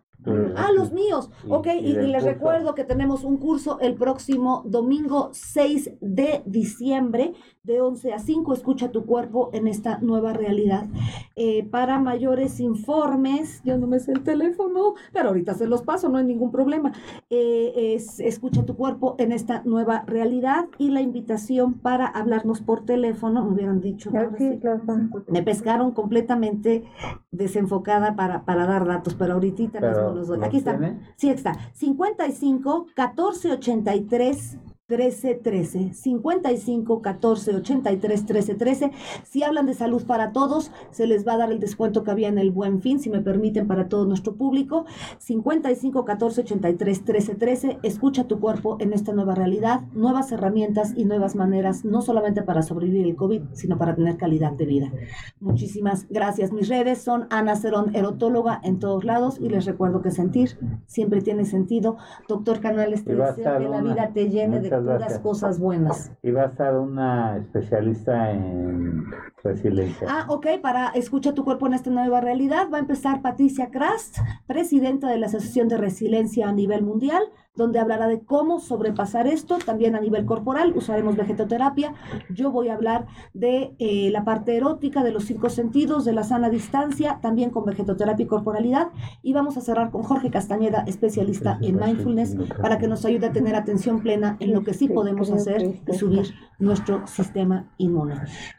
[0.55, 1.29] Ah, los míos.
[1.47, 7.33] ok, y, les recuerdo que tenemos un curso el próximo domingo 6 de diciembre
[7.67, 8.53] de 11 a 5.
[8.53, 10.87] Escucha tu cuerpo en esta nueva realidad.
[11.35, 16.09] Eh, para mayores informes, yo no me sé el teléfono, pero ahorita se los paso,
[16.09, 16.93] no hay ningún problema.
[17.29, 22.85] Eh, es, escucha tu cuerpo en esta nueva realidad y la invitación para hablarnos por
[22.85, 24.11] teléfono, me hubieran dicho.
[25.27, 26.85] Me pescaron completamente
[27.31, 30.39] desenfocada para, para dar datos, pero ahorita mismo los doy.
[30.41, 30.79] Aquí está.
[31.17, 31.53] Sí, está.
[31.73, 34.57] 55 14 83
[34.87, 38.91] 13 13 55 14 83 13 13
[39.23, 42.29] si hablan de salud para todos se les va a dar el descuento que había
[42.29, 44.85] en el buen fin si me permiten para todo nuestro público.
[45.17, 51.03] 55 14 83 13 13 escucha tu cuerpo en esta nueva realidad nuevas herramientas y
[51.03, 54.91] nuevas maneras no solamente para sobrevivir el COVID sino para tener calidad de vida.
[55.41, 56.53] Muchísimas gracias.
[56.53, 61.21] Mis redes son Ana Cerón erotóloga en todos lados y les recuerdo que sentir siempre
[61.21, 61.97] tiene sentido.
[62.29, 66.11] Doctor Canales te deseo que la vida te llene de las cosas buenas.
[66.23, 69.05] Y va a estar una especialista en
[69.43, 70.07] resiliencia.
[70.09, 74.17] Ah, ok, para Escucha tu cuerpo en esta nueva realidad va a empezar Patricia Krast,
[74.45, 77.23] presidenta de la Asociación de Resiliencia a nivel mundial
[77.57, 81.93] donde hablará de cómo sobrepasar esto, también a nivel corporal, usaremos vegetoterapia.
[82.29, 86.23] Yo voy a hablar de eh, la parte erótica, de los cinco sentidos, de la
[86.23, 88.89] sana distancia, también con vegetoterapia y corporalidad.
[89.23, 93.33] Y vamos a cerrar con Jorge Castañeda, especialista en mindfulness, para que nos ayude a
[93.33, 98.15] tener atención plena en lo que sí podemos hacer y subir nuestro sistema inmune.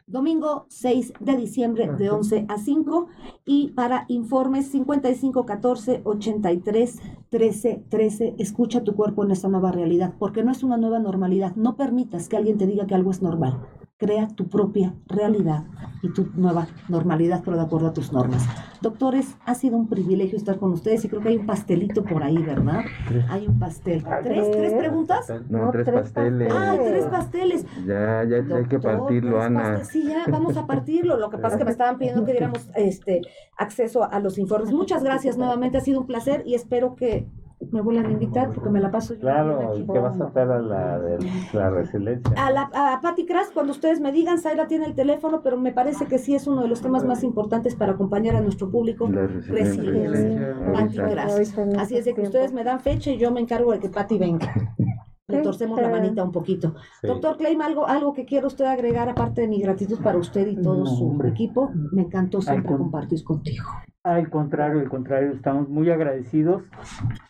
[0.07, 3.07] Domingo 6 de diciembre de 11 a 5
[3.45, 6.99] y para informes 55 14 83
[7.29, 11.55] 13 13 escucha tu cuerpo en esta nueva realidad, porque no es una nueva normalidad.
[11.55, 13.59] No permitas que alguien te diga que algo es normal.
[13.97, 15.65] Crea tu propia realidad
[16.01, 18.47] y tu nueva normalidad, pero de acuerdo a tus normas.
[18.81, 22.23] Doctores, ha sido un privilegio estar con ustedes y creo que hay un pastelito por
[22.23, 22.85] ahí, ¿verdad?
[23.27, 24.05] Hay un pastel.
[24.23, 25.29] ¿Tres, ¿Tres preguntas?
[25.49, 26.49] No, tres, pasteles.
[26.49, 27.65] Ah, tres pasteles.
[27.85, 29.83] Ya, ya, hay que partirlo, Ana.
[29.83, 31.17] Sí, ya, vamos a partirlo.
[31.17, 33.19] Lo que pasa es que me estaban pidiendo que diéramos este,
[33.57, 34.71] acceso a los informes.
[34.71, 37.27] Muchas gracias nuevamente, ha sido un placer y espero que
[37.71, 39.19] me vuelvan a invitar porque me la paso yo.
[39.19, 41.17] Claro, ¿y qué vas a hacer a la de
[41.53, 42.33] la resiliencia?
[42.37, 45.71] A, la, a Patty Crash, cuando ustedes me digan, Zaira tiene el teléfono, pero me
[45.73, 49.09] parece que sí es uno de los temas más importantes para acompañar a nuestro público.
[49.09, 50.55] La resiliencia.
[50.73, 51.59] Patty Crash.
[51.77, 54.17] Así es de que ustedes me dan fecha y yo me encargo de que Patty
[54.17, 54.53] venga.
[55.29, 56.75] Le torcemos la manita un poquito.
[57.03, 60.55] Doctor Klein, algo, algo que quiera usted agregar aparte de mi gratitud para usted y
[60.61, 61.71] todo su equipo.
[61.91, 63.65] Me encantó siempre compartir contigo.
[64.03, 66.63] Al contrario, al contrario, estamos muy agradecidos.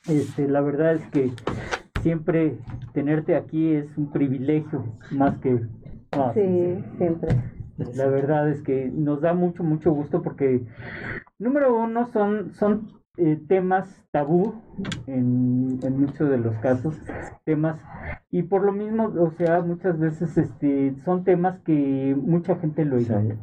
[0.08, 1.32] Este, la verdad es que
[2.02, 2.58] siempre
[2.94, 5.60] tenerte aquí es un privilegio más que...
[6.34, 7.30] sí, siempre.
[7.96, 10.66] La verdad es que nos da mucho, mucho gusto porque,
[11.38, 14.62] número uno, son, son eh, temas tabú
[15.08, 16.96] en, en, muchos de los casos,
[17.46, 17.82] temas,
[18.32, 23.00] y por lo mismo, o sea, muchas veces este, son temas que mucha gente lo
[23.00, 23.36] ignora.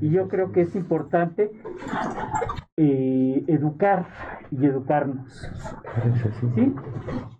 [0.00, 1.50] Y yo creo que es importante
[2.76, 4.06] eh, educar
[4.50, 5.50] y educarnos.
[6.54, 6.74] ¿Sí?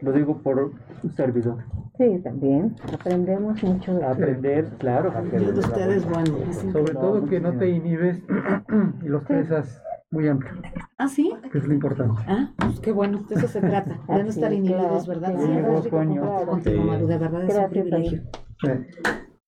[0.01, 0.73] Lo digo por
[1.03, 1.59] un servidor.
[1.99, 2.77] Sí, también.
[2.93, 5.13] Aprendemos mucho de Aprender, claro.
[5.23, 6.35] de ustedes, bueno.
[6.73, 8.23] Sobre todo que no te inhibes
[9.03, 10.53] y los presas muy amplio.
[10.97, 11.35] ¿Ah, sí?
[11.51, 12.23] Que es lo importante.
[12.27, 15.35] Ah, pues qué bueno, de eso se trata, de no estar inhibidos, ¿verdad?
[15.37, 18.23] Sí, es rico contigo, Maru, de verdad es un privilegio.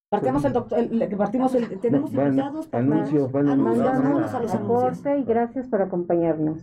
[0.09, 5.19] Partimos el doctor, el, partimos el, tenemos invitados para anuncios, anuncios, a los anuncios.
[5.19, 6.62] y gracias por acompañarnos.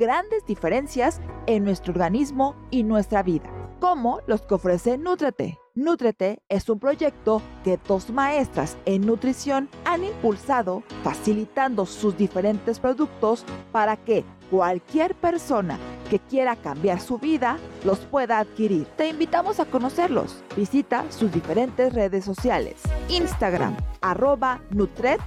[0.00, 5.58] grandes diferencias en nuestro organismo y nuestra vida como los que ofrece Nutrete.
[5.74, 13.44] Nutrete es un proyecto que dos maestras en nutrición han impulsado, facilitando sus diferentes productos
[13.72, 15.78] para que cualquier persona
[16.10, 18.86] que quiera cambiar su vida los pueda adquirir.
[18.96, 20.42] Te invitamos a conocerlos.
[20.56, 22.74] Visita sus diferentes redes sociales.
[23.08, 25.20] Instagram, arroba Nutret-MX.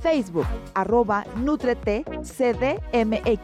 [0.00, 3.40] Facebook, arroba Nutrete CDMX.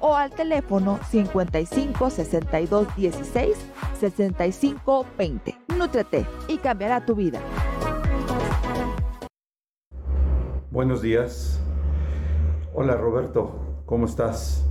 [0.00, 3.56] O al teléfono 55 62 16
[4.00, 5.58] 65 20.
[5.78, 7.38] Nutrete y cambiará tu vida.
[10.72, 11.60] Buenos días.
[12.74, 13.50] Hola Roberto,
[13.84, 14.66] ¿cómo estás?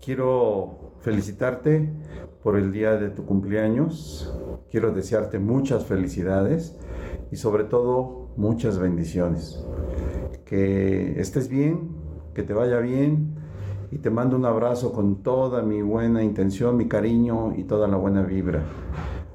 [0.00, 1.92] Quiero felicitarte
[2.44, 4.32] por el día de tu cumpleaños.
[4.70, 6.78] Quiero desearte muchas felicidades
[7.32, 9.66] y sobre todo muchas bendiciones.
[10.44, 11.96] Que estés bien,
[12.34, 13.34] que te vaya bien
[13.90, 17.96] y te mando un abrazo con toda mi buena intención, mi cariño y toda la
[17.96, 18.62] buena vibra.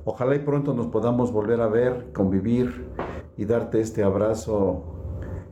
[0.05, 2.87] Ojalá y pronto nos podamos volver a ver, convivir
[3.35, 4.85] y darte este abrazo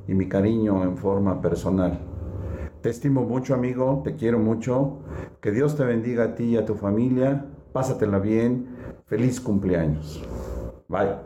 [0.08, 2.16] y mi cariño en forma personal.
[2.88, 5.00] Te estimo mucho, amigo, te quiero mucho.
[5.42, 7.46] Que Dios te bendiga a ti y a tu familia.
[7.74, 8.66] Pásatela bien.
[9.08, 10.24] Feliz cumpleaños.
[10.88, 11.18] Bye.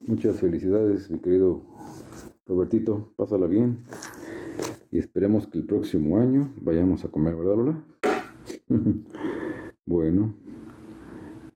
[0.00, 1.62] Muchas felicidades, mi querido
[2.46, 3.12] Robertito.
[3.14, 3.84] Pásala bien.
[4.90, 7.84] Y esperemos que el próximo año vayamos a comer, ¿verdad, Lola?
[9.86, 10.34] bueno.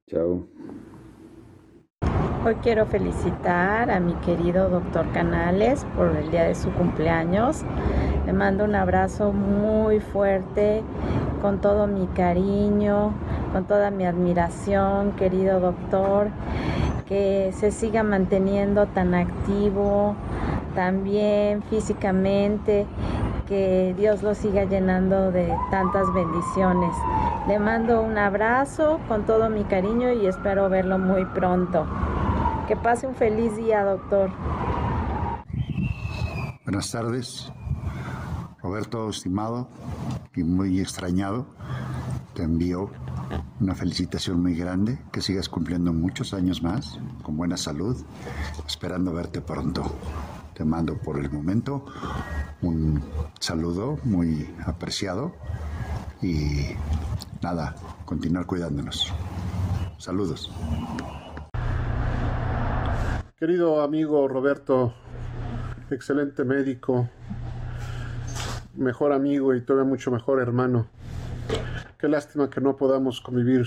[0.07, 0.47] Chao.
[2.45, 7.65] Hoy quiero felicitar a mi querido doctor Canales por el día de su cumpleaños.
[8.27, 10.85] Le mando un abrazo muy fuerte,
[11.43, 13.13] con todo mi cariño,
[13.53, 16.29] con toda mi admiración, querido doctor.
[17.09, 20.15] Que se siga manteniendo tan activo,
[20.77, 22.87] también físicamente,
[23.49, 26.95] que Dios lo siga llenando de tantas bendiciones.
[27.49, 31.87] Le mando un abrazo con todo mi cariño y espero verlo muy pronto.
[32.69, 34.31] Que pase un feliz día, doctor.
[36.65, 37.51] Buenas tardes.
[38.63, 39.69] Roberto, estimado
[40.37, 41.47] y muy extrañado,
[42.35, 42.91] te envío
[43.61, 47.97] una felicitación muy grande, que sigas cumpliendo muchos años más, con buena salud,
[48.67, 49.85] esperando verte pronto.
[50.55, 51.87] Te mando por el momento
[52.63, 53.03] un
[53.39, 55.35] saludo muy apreciado
[56.21, 56.67] y
[57.43, 57.75] nada,
[58.05, 59.13] continuar cuidándonos.
[59.99, 60.51] Saludos.
[63.37, 64.95] Querido amigo Roberto,
[65.91, 67.09] excelente médico,
[68.75, 70.89] mejor amigo y todavía mucho mejor hermano.
[71.99, 73.67] Qué lástima que no podamos convivir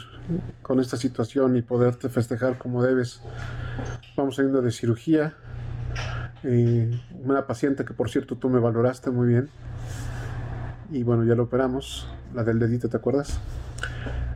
[0.62, 3.22] con esta situación y poderte festejar como debes.
[4.16, 5.36] Vamos saliendo de cirugía.
[6.44, 9.50] Una paciente que por cierto tú me valoraste muy bien.
[10.90, 12.08] Y bueno, ya lo operamos.
[12.34, 13.40] La del dedito, ¿te acuerdas?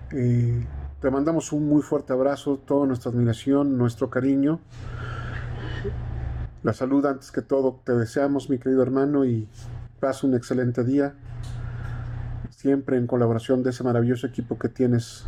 [0.10, 4.60] te mandamos un muy fuerte abrazo, toda nuestra admiración, nuestro cariño.
[6.64, 9.48] La salud antes que todo te deseamos, mi querido hermano, y
[10.00, 11.14] pasa un excelente día.
[12.50, 15.26] Siempre en colaboración de ese maravilloso equipo que tienes.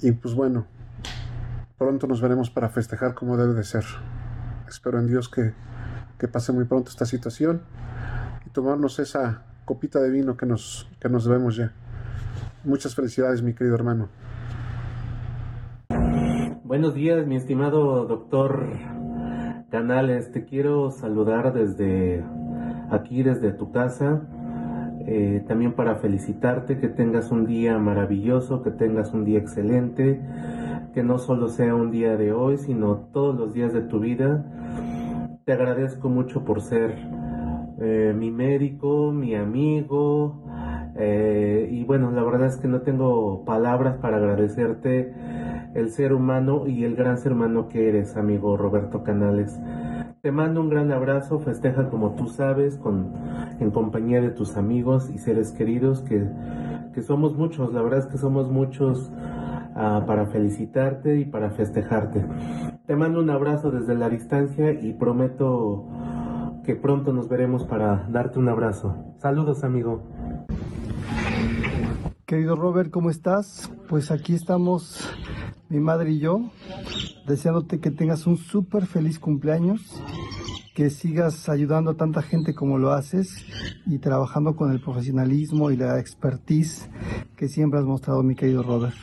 [0.00, 0.66] Y pues bueno,
[1.78, 3.84] pronto nos veremos para festejar como debe de ser.
[4.68, 5.54] Espero en Dios que,
[6.18, 7.62] que pase muy pronto esta situación
[8.44, 11.72] y tomarnos esa copita de vino que nos, que nos vemos ya.
[12.64, 14.08] Muchas felicidades, mi querido hermano.
[16.64, 18.66] Buenos días, mi estimado doctor
[19.70, 20.32] Canales.
[20.32, 22.24] Te quiero saludar desde
[22.90, 24.22] aquí, desde tu casa.
[25.06, 30.20] Eh, también para felicitarte, que tengas un día maravilloso, que tengas un día excelente,
[30.98, 34.44] que no solo sea un día de hoy, sino todos los días de tu vida.
[35.44, 36.92] Te agradezco mucho por ser
[37.80, 40.42] eh, mi médico, mi amigo,
[40.96, 45.14] eh, y bueno, la verdad es que no tengo palabras para agradecerte
[45.76, 49.56] el ser humano y el gran ser humano que eres, amigo Roberto Canales.
[50.20, 53.12] Te mando un gran abrazo, festeja como tú sabes, con,
[53.60, 56.26] en compañía de tus amigos y seres queridos, que,
[56.92, 59.12] que somos muchos, la verdad es que somos muchos
[59.78, 62.26] uh, para felicitarte y para festejarte.
[62.86, 65.86] Te mando un abrazo desde la distancia y prometo
[66.64, 69.14] que pronto nos veremos para darte un abrazo.
[69.18, 70.02] Saludos, amigo.
[72.26, 73.72] Querido Robert, ¿cómo estás?
[73.88, 75.08] Pues aquí estamos
[75.70, 76.50] mi madre y yo,
[77.26, 80.02] deseándote que tengas un súper feliz cumpleaños,
[80.78, 83.44] que sigas ayudando a tanta gente como lo haces
[83.84, 86.88] y trabajando con el profesionalismo y la expertise
[87.36, 88.94] que siempre has mostrado, mi querido Robert.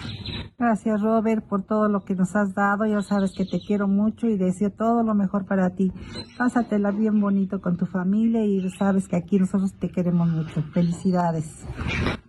[0.58, 2.86] Gracias Robert por todo lo que nos has dado.
[2.86, 5.92] Ya sabes que te quiero mucho y deseo todo lo mejor para ti.
[6.38, 10.64] Pásatela bien bonito con tu familia y sabes que aquí nosotros te queremos mucho.
[10.72, 11.66] Felicidades.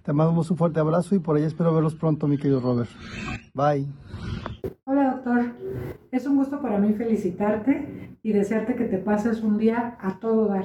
[0.07, 2.89] Te mandamos un fuerte abrazo y por ahí espero verlos pronto, mi querido Robert.
[3.55, 3.89] Bye.
[4.85, 5.47] Hola doctor,
[6.13, 10.47] es un gusto para mí felicitarte y desearte que te pases un día a todo
[10.47, 10.65] dar.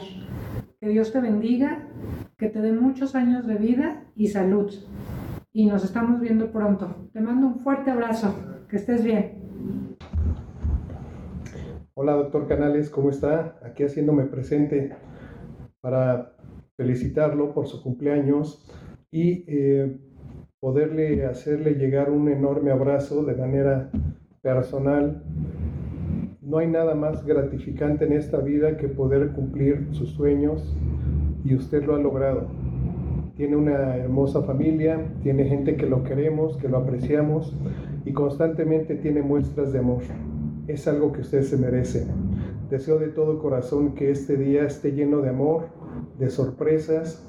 [0.80, 1.88] Que Dios te bendiga,
[2.38, 4.72] que te dé muchos años de vida y salud.
[5.52, 7.10] Y nos estamos viendo pronto.
[7.12, 8.36] Te mando un fuerte abrazo.
[8.70, 9.98] Que estés bien.
[11.96, 13.58] Hola doctor Canales, ¿cómo está?
[13.64, 14.96] Aquí haciéndome presente
[15.82, 16.36] para
[16.78, 18.68] felicitarlo por su cumpleaños
[19.12, 19.98] y eh,
[20.60, 23.92] poderle hacerle llegar un enorme abrazo de manera
[24.42, 25.24] personal.
[26.42, 30.76] No hay nada más gratificante en esta vida que poder cumplir sus sueños
[31.44, 32.48] y usted lo ha logrado.
[33.36, 37.56] Tiene una hermosa familia, tiene gente que lo queremos, que lo apreciamos
[38.06, 40.02] y constantemente tiene muestras de amor
[40.68, 42.08] es algo que usted se merece.
[42.70, 45.68] Deseo de todo corazón que este día esté lleno de amor,
[46.22, 47.26] de sorpresas,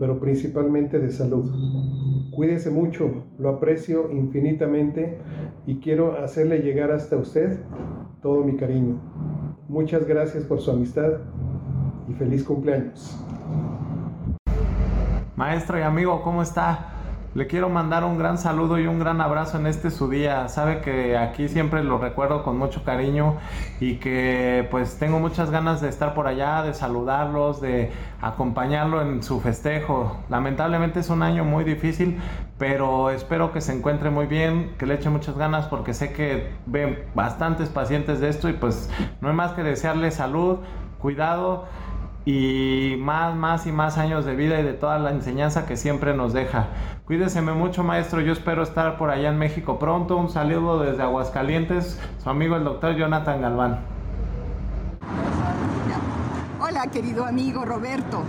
[0.00, 1.48] pero principalmente de salud.
[2.34, 5.18] Cuídese mucho, lo aprecio infinitamente
[5.64, 7.60] y quiero hacerle llegar hasta usted
[8.20, 9.00] todo mi cariño.
[9.68, 11.20] Muchas gracias por su amistad
[12.08, 13.16] y feliz cumpleaños.
[15.36, 16.91] Maestro y amigo, ¿cómo está?
[17.34, 20.48] Le quiero mandar un gran saludo y un gran abrazo en este su día.
[20.48, 23.38] Sabe que aquí siempre lo recuerdo con mucho cariño
[23.80, 27.90] y que pues tengo muchas ganas de estar por allá, de saludarlos, de
[28.20, 30.18] acompañarlo en su festejo.
[30.28, 32.20] Lamentablemente es un año muy difícil,
[32.58, 36.50] pero espero que se encuentre muy bien, que le eche muchas ganas porque sé que
[36.66, 38.90] ven bastantes pacientes de esto y pues
[39.22, 40.58] no hay más que desearle salud,
[40.98, 41.64] cuidado
[42.24, 46.14] y más, más y más años de vida y de toda la enseñanza que siempre
[46.14, 46.68] nos deja.
[47.04, 48.20] Cuídeseme mucho, maestro.
[48.20, 50.16] Yo espero estar por allá en México pronto.
[50.16, 53.80] Un saludo desde Aguascalientes, su amigo el doctor Jonathan Galván.
[56.60, 58.22] Hola, querido amigo Roberto.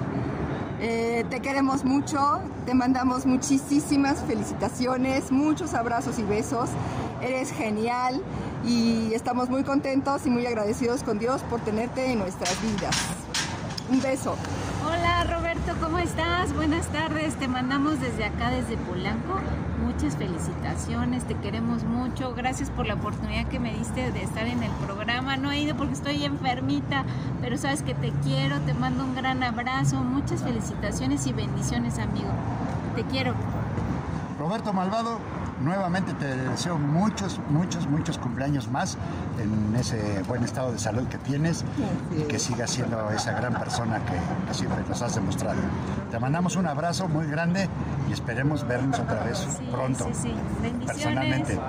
[0.82, 6.70] Eh, te queremos mucho, te mandamos muchísimas felicitaciones, muchos abrazos y besos.
[7.22, 8.22] Eres genial
[8.65, 13.23] y estamos muy contentos y muy agradecidos con Dios por tenerte en nuestras vidas.
[13.89, 14.35] Un beso.
[14.85, 16.53] Hola Roberto, ¿cómo estás?
[16.53, 19.39] Buenas tardes, te mandamos desde acá, desde Polanco.
[19.84, 22.34] Muchas felicitaciones, te queremos mucho.
[22.34, 25.35] Gracias por la oportunidad que me diste de estar en el programa.
[25.35, 27.03] No he ido porque estoy enfermita,
[27.41, 29.97] pero sabes que te quiero, te mando un gran abrazo.
[29.97, 32.30] Muchas felicitaciones y bendiciones, amigo.
[32.95, 33.34] Te quiero.
[34.39, 35.19] Roberto Malvado,
[35.61, 38.97] nuevamente te deseo muchos, muchos, muchos cumpleaños más
[39.41, 41.63] en ese buen estado de salud que tienes
[42.17, 45.59] y que sigas siendo esa gran persona que, siempre nos has demostrado.
[46.11, 47.67] Te mandamos un abrazo muy grande
[48.07, 50.05] y esperemos vernos otra vez pronto.
[50.13, 50.31] Sí,
[50.61, 50.85] sí.
[50.85, 51.59] Personalmente.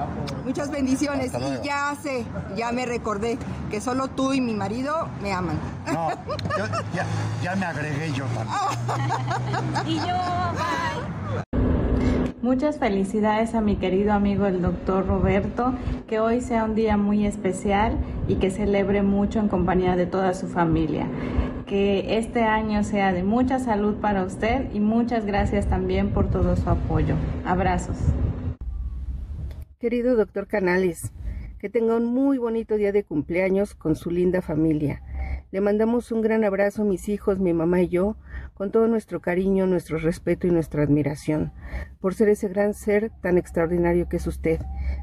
[0.45, 1.33] Muchas bendiciones.
[1.35, 3.39] Y ya sé, ya me recordé
[3.71, 5.59] que solo tú y mi marido me aman.
[5.87, 6.11] No,
[6.95, 7.07] ya,
[7.43, 9.87] ya me agregué yo también.
[9.87, 11.24] y yo, bye.
[12.45, 15.73] Muchas felicidades a mi querido amigo el doctor Roberto,
[16.07, 17.97] que hoy sea un día muy especial
[18.29, 21.09] y que celebre mucho en compañía de toda su familia.
[21.67, 26.55] Que este año sea de mucha salud para usted y muchas gracias también por todo
[26.55, 27.15] su apoyo.
[27.47, 27.97] Abrazos.
[29.79, 31.15] Querido doctor Canales,
[31.59, 35.01] que tenga un muy bonito día de cumpleaños con su linda familia.
[35.51, 38.17] Le mandamos un gran abrazo mis hijos, mi mamá y yo,
[38.55, 41.53] con todo nuestro cariño, nuestro respeto y nuestra admiración,
[42.01, 44.61] por ser ese gran ser tan extraordinario que es usted.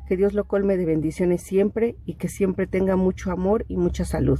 [0.07, 4.05] Que Dios lo colme de bendiciones siempre y que siempre tenga mucho amor y mucha
[4.05, 4.39] salud.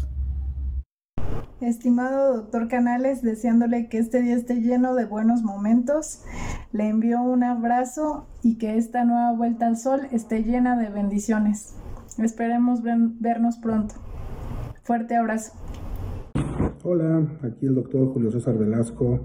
[1.59, 6.23] Estimado doctor Canales, deseándole que este día esté lleno de buenos momentos,
[6.71, 11.75] le envío un abrazo y que esta nueva vuelta al sol esté llena de bendiciones.
[12.17, 13.93] Esperemos vernos pronto.
[14.83, 15.53] Fuerte abrazo.
[16.83, 19.19] Hola, aquí el doctor Julio César Velasco,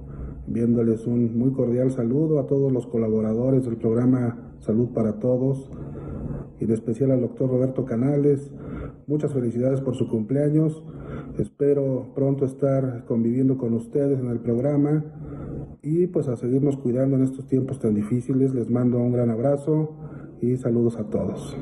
[0.46, 5.70] enviándoles un muy cordial saludo a todos los colaboradores del programa Salud para Todos
[6.60, 8.52] y en especial al doctor Roberto Canales.
[9.06, 10.82] Muchas felicidades por su cumpleaños.
[11.38, 15.04] Espero pronto estar conviviendo con ustedes en el programa
[15.82, 18.54] y pues a seguirnos cuidando en estos tiempos tan difíciles.
[18.54, 19.96] Les mando un gran abrazo
[20.40, 21.56] y saludos a todos.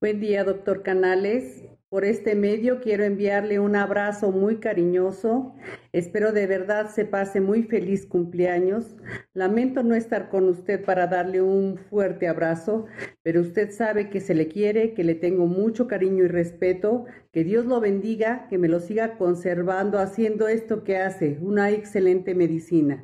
[0.00, 1.66] Buen día, doctor Canales.
[1.96, 5.54] Por este medio quiero enviarle un abrazo muy cariñoso.
[5.94, 8.98] Espero de verdad se pase muy feliz cumpleaños.
[9.32, 12.84] Lamento no estar con usted para darle un fuerte abrazo,
[13.22, 17.06] pero usted sabe que se le quiere, que le tengo mucho cariño y respeto.
[17.32, 22.34] Que Dios lo bendiga, que me lo siga conservando haciendo esto que hace, una excelente
[22.34, 23.02] medicina.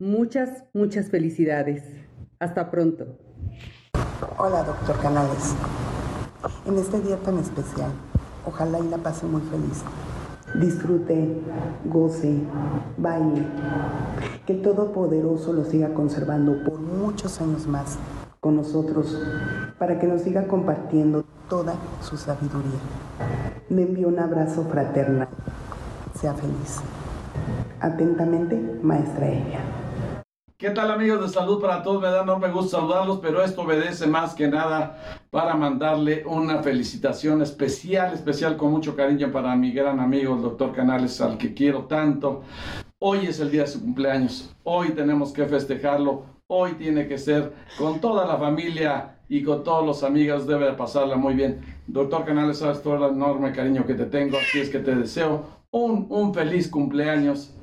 [0.00, 1.84] Muchas, muchas felicidades.
[2.40, 3.16] Hasta pronto.
[4.38, 5.54] Hola, doctor Canales
[6.66, 7.92] en este día tan especial.
[8.48, 9.84] Ojalá y la pase muy feliz.
[10.54, 11.42] disfrute,
[11.84, 12.40] goce,
[12.96, 13.44] baile.
[14.46, 17.98] Que el Todopoderoso lo siga conservando por muchos años más
[18.40, 19.14] con nosotros
[19.78, 22.80] para que nos siga compartiendo toda su sabiduría.
[23.68, 25.28] Me envío un abrazo fraternal.
[26.18, 26.80] Sea feliz.
[27.80, 29.60] Atentamente, maestra Elia.
[30.56, 32.02] ¿Qué tal amigos de salud para todos?
[32.02, 37.42] Me da enorme gusto saludarlos, pero esto obedece más que nada para mandarle una felicitación
[37.42, 41.84] especial, especial con mucho cariño para mi gran amigo el doctor Canales, al que quiero
[41.84, 42.42] tanto.
[42.98, 47.52] Hoy es el día de su cumpleaños, hoy tenemos que festejarlo, hoy tiene que ser
[47.76, 51.60] con toda la familia y con todos los amigos, debe pasarla muy bien.
[51.86, 55.44] Doctor Canales, sabes todo el enorme cariño que te tengo, así es que te deseo
[55.70, 57.54] un, un feliz cumpleaños.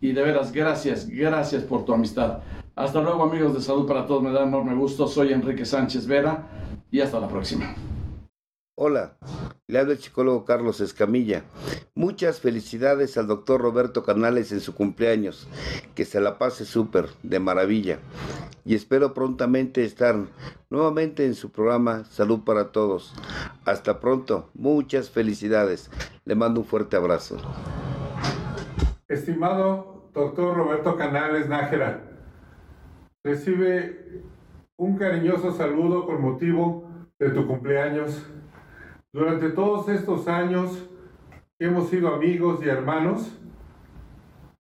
[0.00, 2.40] Y de veras gracias, gracias por tu amistad.
[2.76, 6.46] Hasta luego amigos de Salud para Todos, me da enorme gusto, soy Enrique Sánchez Vera
[6.94, 7.74] y hasta la próxima.
[8.76, 9.16] Hola,
[9.66, 11.42] le habla el psicólogo Carlos Escamilla.
[11.96, 15.48] Muchas felicidades al doctor Roberto Canales en su cumpleaños.
[15.96, 17.98] Que se la pase súper, de maravilla.
[18.64, 20.14] Y espero prontamente estar
[20.70, 23.12] nuevamente en su programa Salud para Todos.
[23.64, 25.90] Hasta pronto, muchas felicidades.
[26.24, 27.38] Le mando un fuerte abrazo.
[29.08, 32.04] Estimado doctor Roberto Canales Nájera,
[33.24, 34.22] recibe
[34.76, 36.83] un cariñoso saludo con motivo
[37.18, 38.26] de tu cumpleaños
[39.14, 40.90] durante todos estos años
[41.56, 43.40] que hemos sido amigos y hermanos,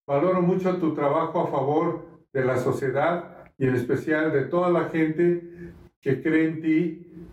[0.06, 4.90] valoro mucho tu trabajo a favor de la sociedad y en especial de toda la
[4.90, 7.28] gente que cree en ti,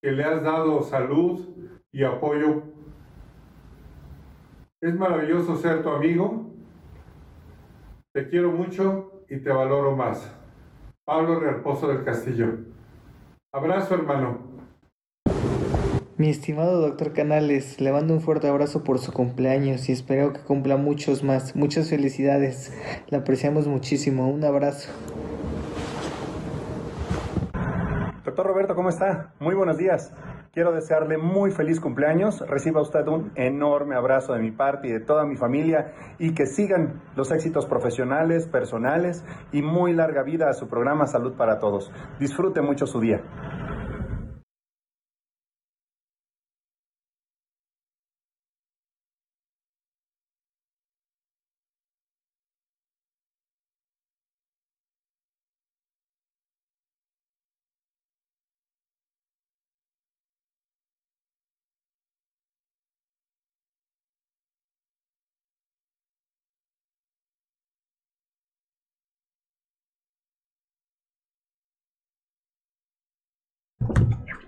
[0.00, 1.46] que le has dado salud
[1.92, 2.62] y apoyo.
[4.80, 6.50] Es maravilloso ser tu amigo.
[8.14, 10.34] Te quiero mucho y te valoro más.
[11.04, 12.56] Pablo Realpozo del Castillo.
[13.52, 14.43] Abrazo, hermano.
[16.16, 20.38] Mi estimado doctor Canales, le mando un fuerte abrazo por su cumpleaños y espero que
[20.38, 21.56] cumpla muchos más.
[21.56, 22.72] Muchas felicidades.
[23.08, 24.28] Le apreciamos muchísimo.
[24.28, 24.92] Un abrazo.
[28.24, 29.32] Doctor Roberto, ¿cómo está?
[29.40, 30.12] Muy buenos días.
[30.52, 32.44] Quiero desearle muy feliz cumpleaños.
[32.46, 36.46] Reciba usted un enorme abrazo de mi parte y de toda mi familia y que
[36.46, 41.90] sigan los éxitos profesionales, personales y muy larga vida a su programa Salud para Todos.
[42.20, 43.20] Disfrute mucho su día.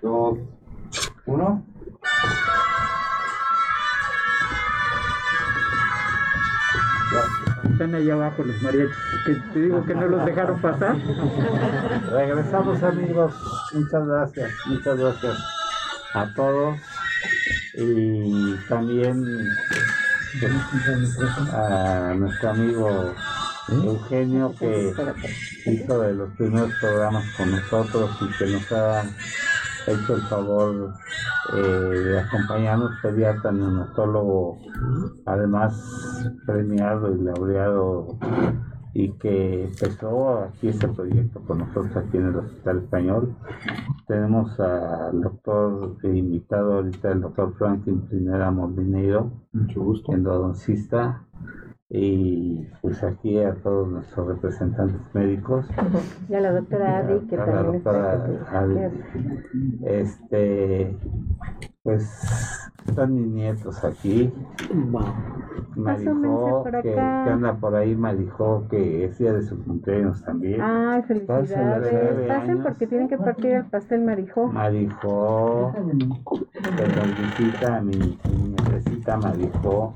[0.07, 0.37] Dos,
[1.25, 1.63] uno.
[7.71, 10.95] Están allá abajo los mariachis, que te digo que no los dejaron pasar.
[12.11, 13.33] Regresamos amigos,
[13.73, 15.37] muchas gracias, muchas gracias
[16.13, 16.77] a todos
[17.75, 19.23] y también
[21.53, 23.13] a nuestro amigo
[23.69, 24.93] Eugenio que
[25.65, 29.03] hizo de los primeros programas con nosotros y que nos ha
[29.91, 30.93] hecho el favor
[31.53, 34.57] eh, de acompañarnos, pediatra neonatólogo,
[35.25, 38.17] además premiado y laureado,
[38.93, 43.35] y que empezó aquí este proyecto con nosotros aquí en el Hospital Español.
[44.07, 48.49] Tenemos al doctor invitado ahorita, el doctor Franklin Primera
[49.79, 51.21] gusto, endodoncista,
[51.89, 55.65] y pues aquí a todos nuestros representantes médicos.
[56.27, 58.79] Y a la doctora Adi, que también la doctora Adi.
[59.85, 60.97] Este,
[61.83, 64.33] pues están mis nietos aquí.
[65.75, 70.59] Marijo, que, que, anda por ahí, Marijo, que es día de su cumpleaños también.
[70.59, 72.27] Ay, felicidades.
[72.27, 74.47] Pasen porque tienen que partir el pastel Marijo.
[74.47, 79.95] Marijo, que nos visita mi, mi nietecita Marijo.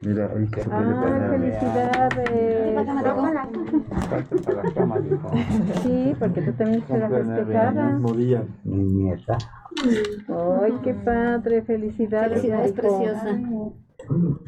[0.00, 2.28] Mira, ahí que se puede ah, felicidades.
[5.82, 7.98] Sí, porque tú también serás festejada.
[8.64, 9.38] mi nieta.
[10.62, 12.40] Ay, qué padre, felicidades.
[12.40, 13.38] Felicidades, preciosa.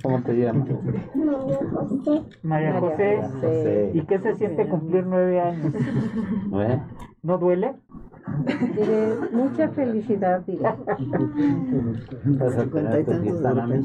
[0.03, 0.69] ¿Cómo te llamas?
[2.43, 3.91] María José.
[3.95, 5.75] ¿Y qué se siente cumplir nueve años?
[6.55, 6.81] ¿Eh?
[7.23, 7.75] ¿No duele?
[8.75, 10.63] Diré, mucha felicidad, diré.
[10.63, 13.85] Vas a tener tu fiesta, mami.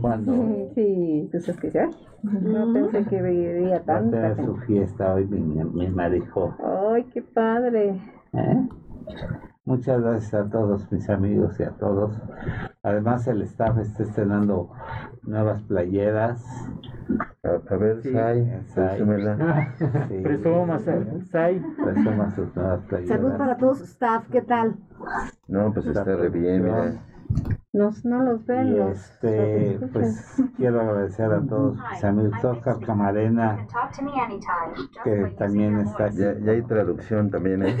[0.00, 0.32] ¿Cuándo?
[0.74, 1.90] Sí, ¿tú sabes que ya?
[2.22, 6.54] No pensé que vería Va a tanta tener su fiesta hoy, mi, mi marijo.
[6.62, 8.00] Ay, qué padre.
[8.32, 8.68] ¿Eh?
[9.66, 12.16] Muchas gracias a todos mis amigos y a todos.
[12.82, 14.70] Además el staff está estrenando
[15.22, 16.42] nuevas playeras.
[17.42, 18.12] A, ver, sí.
[18.12, 19.00] Sai, Sai.
[20.08, 20.20] Sí.
[20.22, 21.62] Presuma, Sai.
[21.84, 23.20] Presuma sus nuevas playeras.
[23.20, 24.76] Salud para todos, staff, ¿qué tal?
[25.46, 26.94] No, pues está re bien, mira.
[27.72, 33.64] Nos, no los ven, y este, pues quiero agradecer a todos mis amigos, Oscar Camarena,
[35.04, 36.10] que también está.
[36.10, 37.76] Ya, ya hay traducción también, ¿eh?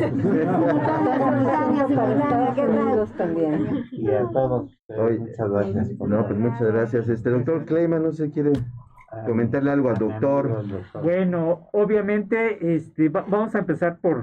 [3.18, 3.84] también.
[3.90, 5.90] Y a todos, Hoy, muchas gracias.
[5.98, 7.08] No, pues muchas gracias.
[7.08, 8.52] Este doctor Kleiman, no sé, quiere
[9.26, 10.66] comentarle algo al doctor.
[11.02, 14.22] Bueno, obviamente, este, vamos a empezar por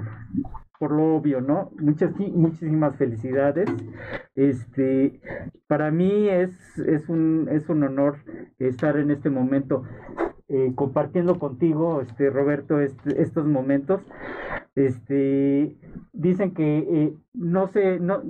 [0.78, 1.70] por lo obvio, ¿no?
[1.80, 3.68] Muchas, muchísimas felicidades.
[4.34, 5.20] Este,
[5.66, 8.18] para mí es, es, un, es un honor
[8.58, 9.84] estar en este momento
[10.48, 14.02] eh, compartiendo contigo, este, Roberto, este, estos momentos.
[14.74, 15.76] Este,
[16.12, 18.22] dicen que eh, no, sé, no,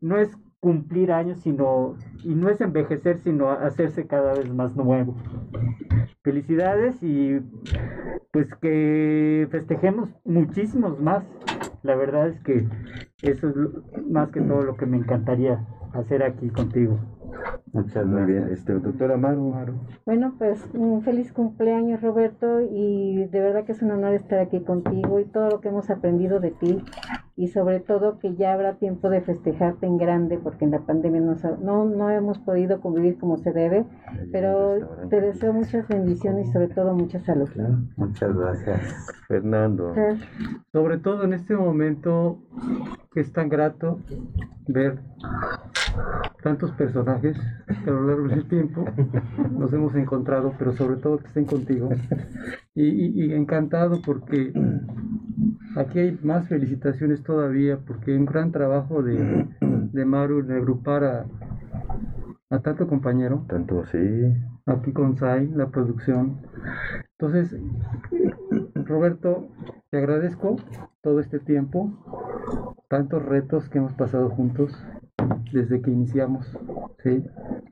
[0.00, 0.36] no es
[0.66, 1.94] cumplir años, sino,
[2.24, 5.14] y no es envejecer, sino hacerse cada vez más nuevo.
[6.24, 7.38] Felicidades y
[8.32, 11.22] pues que festejemos muchísimos más
[11.84, 12.66] la verdad es que
[13.22, 13.54] eso es
[14.10, 16.98] más que todo lo que me encantaría hacer aquí contigo.
[17.72, 19.74] Muchas Muy bien, este, doctora Amaro.
[20.06, 24.60] Bueno, pues un feliz cumpleaños Roberto y de verdad que es un honor estar aquí
[24.60, 26.82] contigo y todo lo que hemos aprendido de ti.
[27.38, 31.20] Y sobre todo que ya habrá tiempo de festejarte en grande porque en la pandemia
[31.20, 33.84] no, no hemos podido convivir como se debe,
[34.32, 37.50] pero te deseo muchas bendiciones y sobre todo mucha salud.
[37.96, 39.92] Muchas gracias, Fernando.
[40.72, 42.38] Sobre todo en este momento
[43.20, 44.00] es tan grato
[44.68, 44.98] ver
[46.42, 47.36] tantos personajes
[47.66, 48.84] que a lo largo del tiempo
[49.50, 51.88] nos hemos encontrado, pero sobre todo que estén contigo.
[52.74, 54.52] Y, encantado porque
[55.76, 61.26] aquí hay más felicitaciones todavía, porque un gran trabajo de, de Maru en agrupar a,
[62.50, 63.44] a tanto compañero.
[63.48, 63.98] Tanto sí.
[64.66, 66.42] Aquí con Sai, la producción.
[67.18, 67.56] Entonces,
[68.74, 69.48] Roberto,
[69.90, 70.56] te agradezco
[71.00, 71.92] todo este tiempo,
[72.88, 74.72] tantos retos que hemos pasado juntos
[75.52, 76.46] desde que iniciamos,
[77.02, 77.24] ¿sí?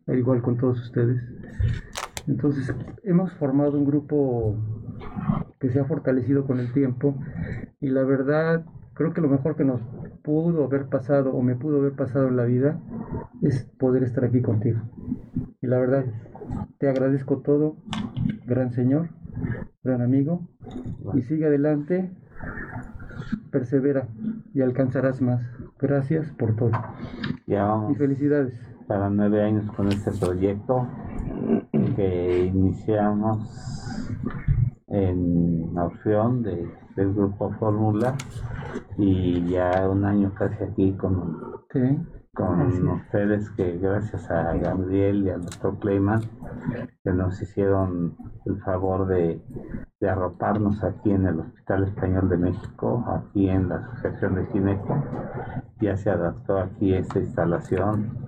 [0.06, 1.20] Al igual con todos ustedes.
[2.26, 4.56] Entonces, hemos formado un grupo
[5.58, 7.16] que se ha fortalecido con el tiempo
[7.80, 8.64] y la verdad,
[8.94, 9.80] creo que lo mejor que nos
[10.22, 12.80] pudo haber pasado o me pudo haber pasado en la vida
[13.42, 14.80] es poder estar aquí contigo.
[15.60, 16.04] Y la verdad,
[16.78, 17.76] te agradezco todo,
[18.46, 19.08] gran señor,
[19.82, 20.48] gran amigo,
[21.14, 22.10] y sigue adelante,
[23.50, 24.08] persevera
[24.54, 25.42] y alcanzarás más.
[25.78, 26.72] Gracias por todo.
[27.46, 28.54] Ya vamos y felicidades.
[28.86, 30.86] Para nueve años con este proyecto
[31.96, 34.10] que iniciamos
[34.88, 38.16] en opción de, del grupo Fórmula
[38.98, 41.36] y ya un año casi aquí con,
[42.34, 46.20] con ustedes que gracias a Gabriel y al doctor Clayman
[47.02, 49.40] que nos hicieron el favor de,
[50.00, 55.02] de, arroparnos aquí en el Hospital Español de México, aquí en la Asociación de Gineco.
[55.80, 58.18] Ya se adaptó aquí esta instalación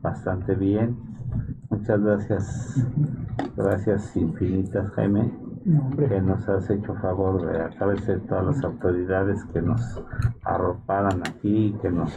[0.00, 0.98] bastante bien.
[1.70, 2.86] Muchas gracias,
[3.56, 9.80] gracias infinitas Jaime que nos has hecho favor de agradecer todas las autoridades que nos
[10.44, 12.12] arroparan aquí, que nos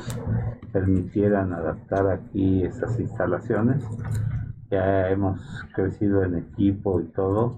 [0.71, 3.83] permitieran adaptar aquí estas instalaciones.
[4.71, 5.39] Ya hemos
[5.73, 7.55] crecido en equipo y todo.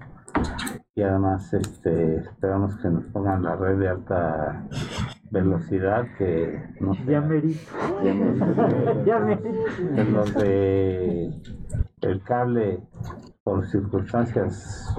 [0.94, 4.64] Y además este, esperamos que nos pongan la red de alta
[5.30, 7.42] velocidad que no sé, ya me
[9.04, 11.30] ya me los de
[12.00, 12.80] el cable
[13.48, 14.94] por circunstancias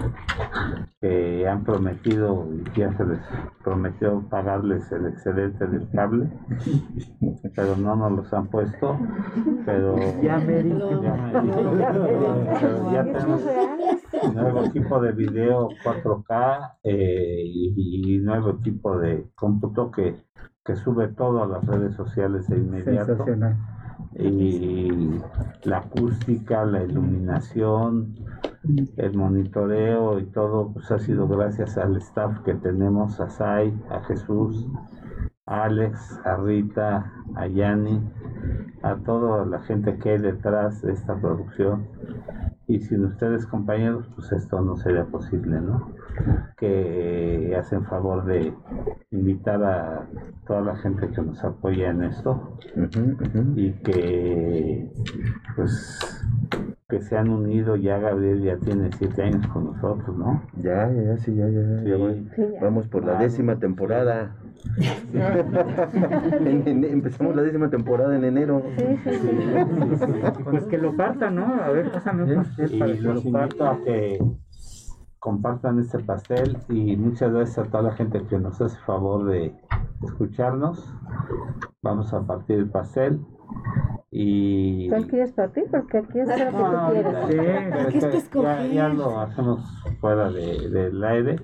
[0.99, 3.19] que han prometido y ya se les
[3.63, 6.31] prometió pagarles el excedente del cable,
[7.55, 8.97] pero no nos los han puesto,
[9.67, 10.63] pero ya, me
[12.91, 13.41] ya tenemos
[14.33, 20.23] nuevo equipo de video 4K eh, y, nuevo equipo de cómputo que,
[20.65, 23.23] que sube todo a las redes sociales de inmediato
[24.15, 25.19] y
[25.63, 28.15] la acústica, la iluminación,
[28.97, 34.01] el monitoreo y todo, pues ha sido gracias al staff que tenemos, a Sai, a
[34.01, 34.67] Jesús,
[35.45, 38.01] a Alex, a Rita, a Yanni,
[38.83, 41.87] a toda la gente que hay detrás de esta producción.
[42.69, 45.91] Y sin ustedes compañeros, pues esto no sería posible, ¿no?
[46.55, 48.53] Que hacen favor de
[49.09, 50.07] invitar a
[50.45, 52.59] toda la gente que nos apoya en esto
[53.55, 54.91] y que
[55.55, 55.99] pues
[56.87, 60.43] que se han unido, ya Gabriel ya tiene siete años con nosotros, ¿no?
[60.61, 61.83] Ya, ya, sí, ya, ya.
[62.61, 64.35] Vamos por la décima temporada.
[66.45, 68.63] empezamos la décima temporada en enero.
[70.43, 71.45] Pues que lo partan, ¿no?
[71.45, 74.19] A ver, pásame un pastel para que los invito a que
[75.19, 79.53] compartan este pastel y muchas gracias a toda la gente que nos hace favor de
[80.03, 80.93] escucharnos.
[81.81, 83.19] Vamos a partir el pastel.
[84.11, 84.89] Y...
[84.89, 85.65] ¿Cuál quieres partir?
[85.69, 88.23] Porque aquí es lo que tú quieres.
[88.23, 89.61] Sí, ya, ya, lo hacemos
[90.01, 91.35] fuera de, del aire.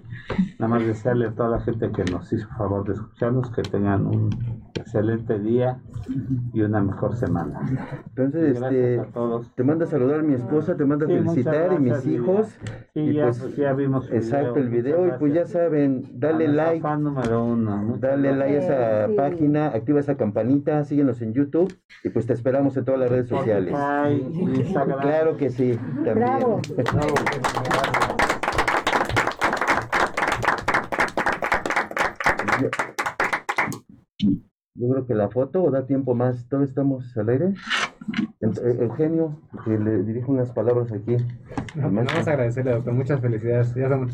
[0.57, 4.07] Nada más desearle a toda la gente que nos hizo favor de escucharnos que tengan
[4.07, 4.29] un
[4.73, 5.79] excelente día
[6.53, 7.61] y una mejor semana.
[8.07, 9.01] Entonces, este,
[9.55, 12.57] te manda a saludar mi esposa, te manda a felicitar y mis hijos.
[12.95, 16.87] y ya, pues, pues, ya vimos exacto el video y pues ya saben, dale like,
[16.97, 21.71] número uno, dale like a esa página, activa esa campanita, síguenos en YouTube
[22.03, 23.73] y pues te esperamos en todas las redes sociales.
[25.01, 26.15] claro que sí, también.
[26.15, 26.61] Bravo.
[34.77, 36.47] Yo creo que la foto o da tiempo más.
[36.47, 37.53] ¿Todavía estamos al aire?
[38.41, 41.17] Eh, Eugenio, que le dirijo unas palabras aquí.
[41.75, 42.93] No, vamos a agradecerle, doctor.
[42.93, 43.73] Muchas felicidades.
[43.73, 44.09] Ya son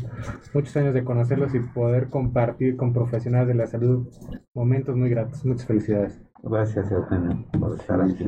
[0.54, 4.08] muchos, años de conocerlos y poder compartir con profesionales de la salud
[4.54, 5.44] momentos muy gratos.
[5.44, 6.20] Muchas felicidades.
[6.42, 8.24] Gracias, Eugenio, por estar aquí.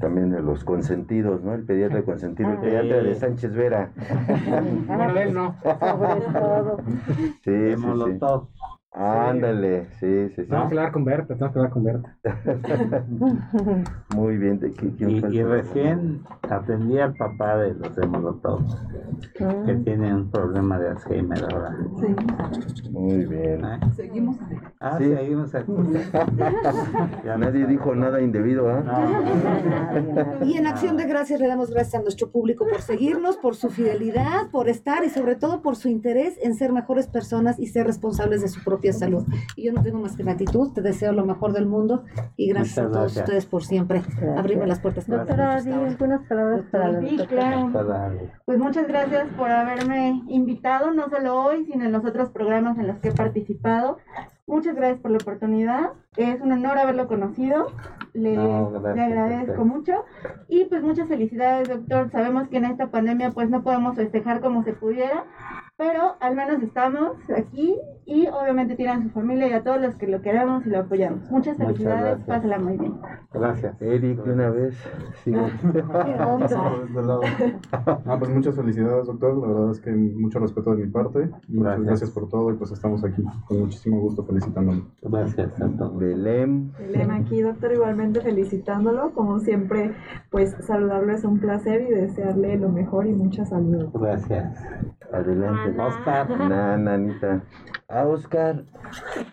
[0.00, 1.54] También de los consentidos, ¿no?
[1.54, 3.92] El pediatra consentido, el pediatra de Sánchez Vera.
[4.86, 5.56] bueno, él no.
[7.44, 8.18] Sí, sí, sí.
[8.96, 10.42] Ándale, sí, sí, sí.
[10.48, 12.16] Tengo que hablar con Berta, tengo que hablar con Berta.
[14.14, 14.58] Muy bien.
[14.58, 18.64] ¿de y, recién atendí al papá de los de Molotov,
[19.36, 19.80] que ah.
[19.84, 21.76] tiene un problema de Alzheimer ahora.
[22.00, 22.90] Sí.
[22.90, 23.66] Muy bien.
[23.66, 23.80] ¿Eh?
[23.94, 24.54] Seguimos aquí.
[24.80, 25.14] Ah, sí.
[25.14, 25.72] seguimos aquí.
[27.24, 28.82] ya nadie dijo nada indebido, ¿ah?
[30.42, 33.68] y en acción de gracias le damos gracias a nuestro público por seguirnos, por su
[33.68, 37.86] fidelidad, por estar y sobre todo por su interés en ser mejores personas y ser
[37.86, 39.24] responsables de su propia salud.
[39.54, 42.04] Y yo no tengo más que gratitud, te deseo lo mejor del mundo
[42.36, 44.02] y gracias a todos ustedes por siempre
[44.36, 45.06] abrirme las puertas.
[45.06, 47.70] Doctora, di algunas palabras para Sí, claro.
[48.44, 52.86] Pues muchas gracias por haberme invitado, no solo hoy, sino en los otros programas en
[52.86, 53.98] los que he participado.
[54.48, 55.92] Muchas gracias por la oportunidad.
[56.16, 57.72] Es un honor haberlo conocido.
[58.12, 60.04] Le, le, agradezco mucho.
[60.48, 62.10] Y pues muchas felicidades, doctor.
[62.10, 65.24] Sabemos que en esta pandemia pues no podemos festejar como se pudiera,
[65.76, 67.76] pero al menos estamos aquí
[68.06, 70.78] y obviamente tienen a su familia y a todos los que lo queremos y lo
[70.78, 71.28] apoyamos.
[71.30, 72.94] Muchas felicidades, pásala muy bien.
[73.34, 73.82] Gracias.
[73.82, 74.74] Eric, una vez.
[75.24, 75.34] Sí.
[77.72, 79.36] ah, pues muchas felicidades, doctor.
[79.36, 81.28] La verdad es que mucho respeto de mi parte.
[81.48, 84.82] Muchas gracias, por todo y pues estamos aquí con muchísimo gusto felicitándolo.
[85.02, 85.98] Gracias, doctor.
[85.98, 86.72] Belén.
[86.78, 89.12] Belén aquí, doctor, igualmente felicitándolo.
[89.12, 89.94] Como siempre,
[90.30, 93.88] pues saludarlo es un placer y desearle lo mejor y mucha salud.
[93.92, 94.64] Gracias.
[95.12, 95.65] Adelante.
[95.72, 96.02] Nana.
[96.06, 96.36] Ah.
[96.36, 97.42] não não Nananita.
[97.88, 98.64] Ah, Oscar.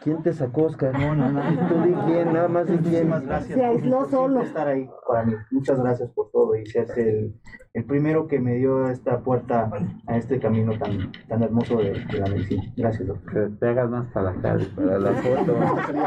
[0.04, 0.94] ¿Quién te sacó, Oscar?
[0.94, 1.42] No, no, no.
[1.68, 2.34] ¿Tú di quién?
[2.34, 3.10] Nada más di quién.
[3.10, 3.58] Muchísimas gracias.
[3.58, 4.42] Se aisló solo.
[4.44, 5.34] estar ahí para mí.
[5.50, 7.34] Muchas gracias por todo y ser el,
[7.74, 9.72] el primero que me dio esta puerta
[10.06, 12.64] a este camino tan, tan hermoso de, la medicina.
[12.78, 13.34] Gracias, doctor.
[13.34, 14.42] Que te hagas más para la
[14.76, 15.58] para la foto.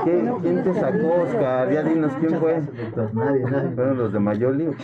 [0.04, 1.72] ¿Quién, ¿Quién, te sacó, Oscar?
[1.72, 2.62] Ya dinos quién fue.
[3.12, 3.70] Nadie, nadie.
[3.70, 4.68] ¿Fueron los de Mayoli?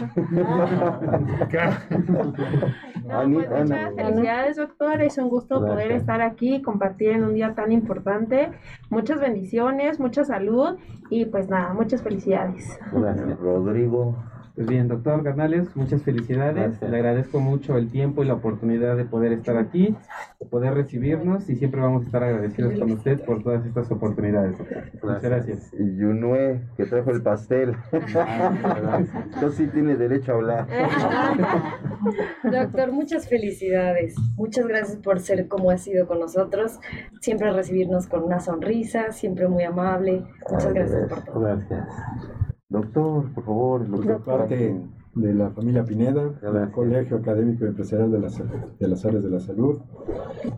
[3.13, 5.03] Pues muchas felicidades, doctor.
[5.03, 8.51] Es un gusto poder estar aquí y compartir en un día tan importante.
[8.91, 10.79] Muchas bendiciones, mucha salud
[11.11, 12.79] y pues nada, muchas felicidades.
[13.41, 14.17] Rodrigo.
[14.55, 16.81] Pues bien, doctor Canales, muchas felicidades.
[16.83, 19.97] Le agradezco mucho el tiempo y la oportunidad de poder estar aquí,
[20.39, 24.57] de poder recibirnos y siempre vamos a estar agradecidos con usted por todas estas oportunidades.
[25.03, 25.73] Muchas gracias.
[25.73, 27.75] Y Yunue, que trajo el pastel.
[27.93, 30.67] Entonces sí tiene derecho a hablar.
[32.45, 34.15] doctor, muchas felicidades.
[34.37, 36.79] Muchas gracias por ser como ha sido con nosotros.
[37.23, 40.25] Siempre recibirnos con una sonrisa, siempre muy amable.
[40.51, 41.41] Muchas gracias por todo.
[41.41, 41.89] Gracias.
[42.73, 44.25] Doctor, por favor, doctor.
[44.25, 44.81] parte
[45.15, 48.43] de la familia Pineda, del Colegio Académico y Empresarial de las,
[48.79, 49.79] de las Áreas de la Salud,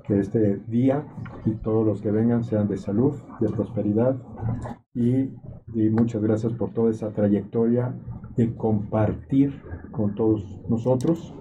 [0.06, 1.04] que este día
[1.44, 4.16] y todos los que vengan sean de salud, de prosperidad.
[4.94, 5.32] Y,
[5.74, 7.92] y muchas gracias por toda esa trayectoria
[8.36, 9.60] de compartir
[9.90, 11.34] con todos nosotros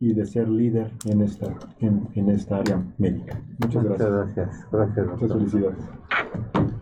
[0.00, 1.46] y de ser líder en esta,
[1.78, 3.38] en, en esta área médica.
[3.58, 4.10] Muchas gracias.
[4.10, 4.66] Muchas gracias.
[4.72, 5.84] gracias Muchas felicidades.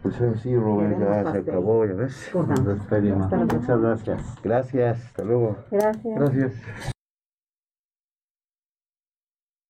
[0.03, 2.31] Pues sí, Rubén, ya se acabó, ya ves.
[2.32, 4.24] Muchas gracias.
[4.43, 5.57] Gracias, hasta luego.
[5.70, 6.19] Gracias.
[6.19, 6.93] Gracias.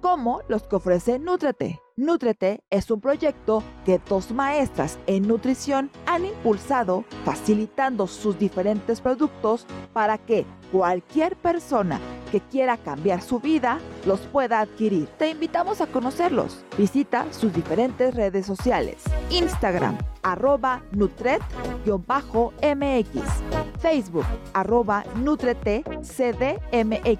[0.00, 1.80] como los que ofrece Nutrete.
[1.98, 9.66] Nutrete es un proyecto que dos maestras en nutrición han impulsado facilitando sus diferentes productos
[9.92, 11.98] para que cualquier persona
[12.30, 15.08] que quiera cambiar su vida los pueda adquirir.
[15.18, 16.64] Te invitamos a conocerlos.
[16.76, 19.02] Visita sus diferentes redes sociales.
[19.30, 21.48] Instagram, arroba Nutret-MX.
[23.80, 27.18] Facebook, arroba Nutrete CDMX.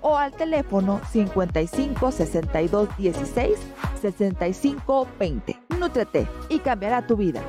[0.00, 3.58] O al teléfono 55 62 16
[4.00, 5.60] 6520.
[5.78, 7.42] Nútrete y cambiará tu vida.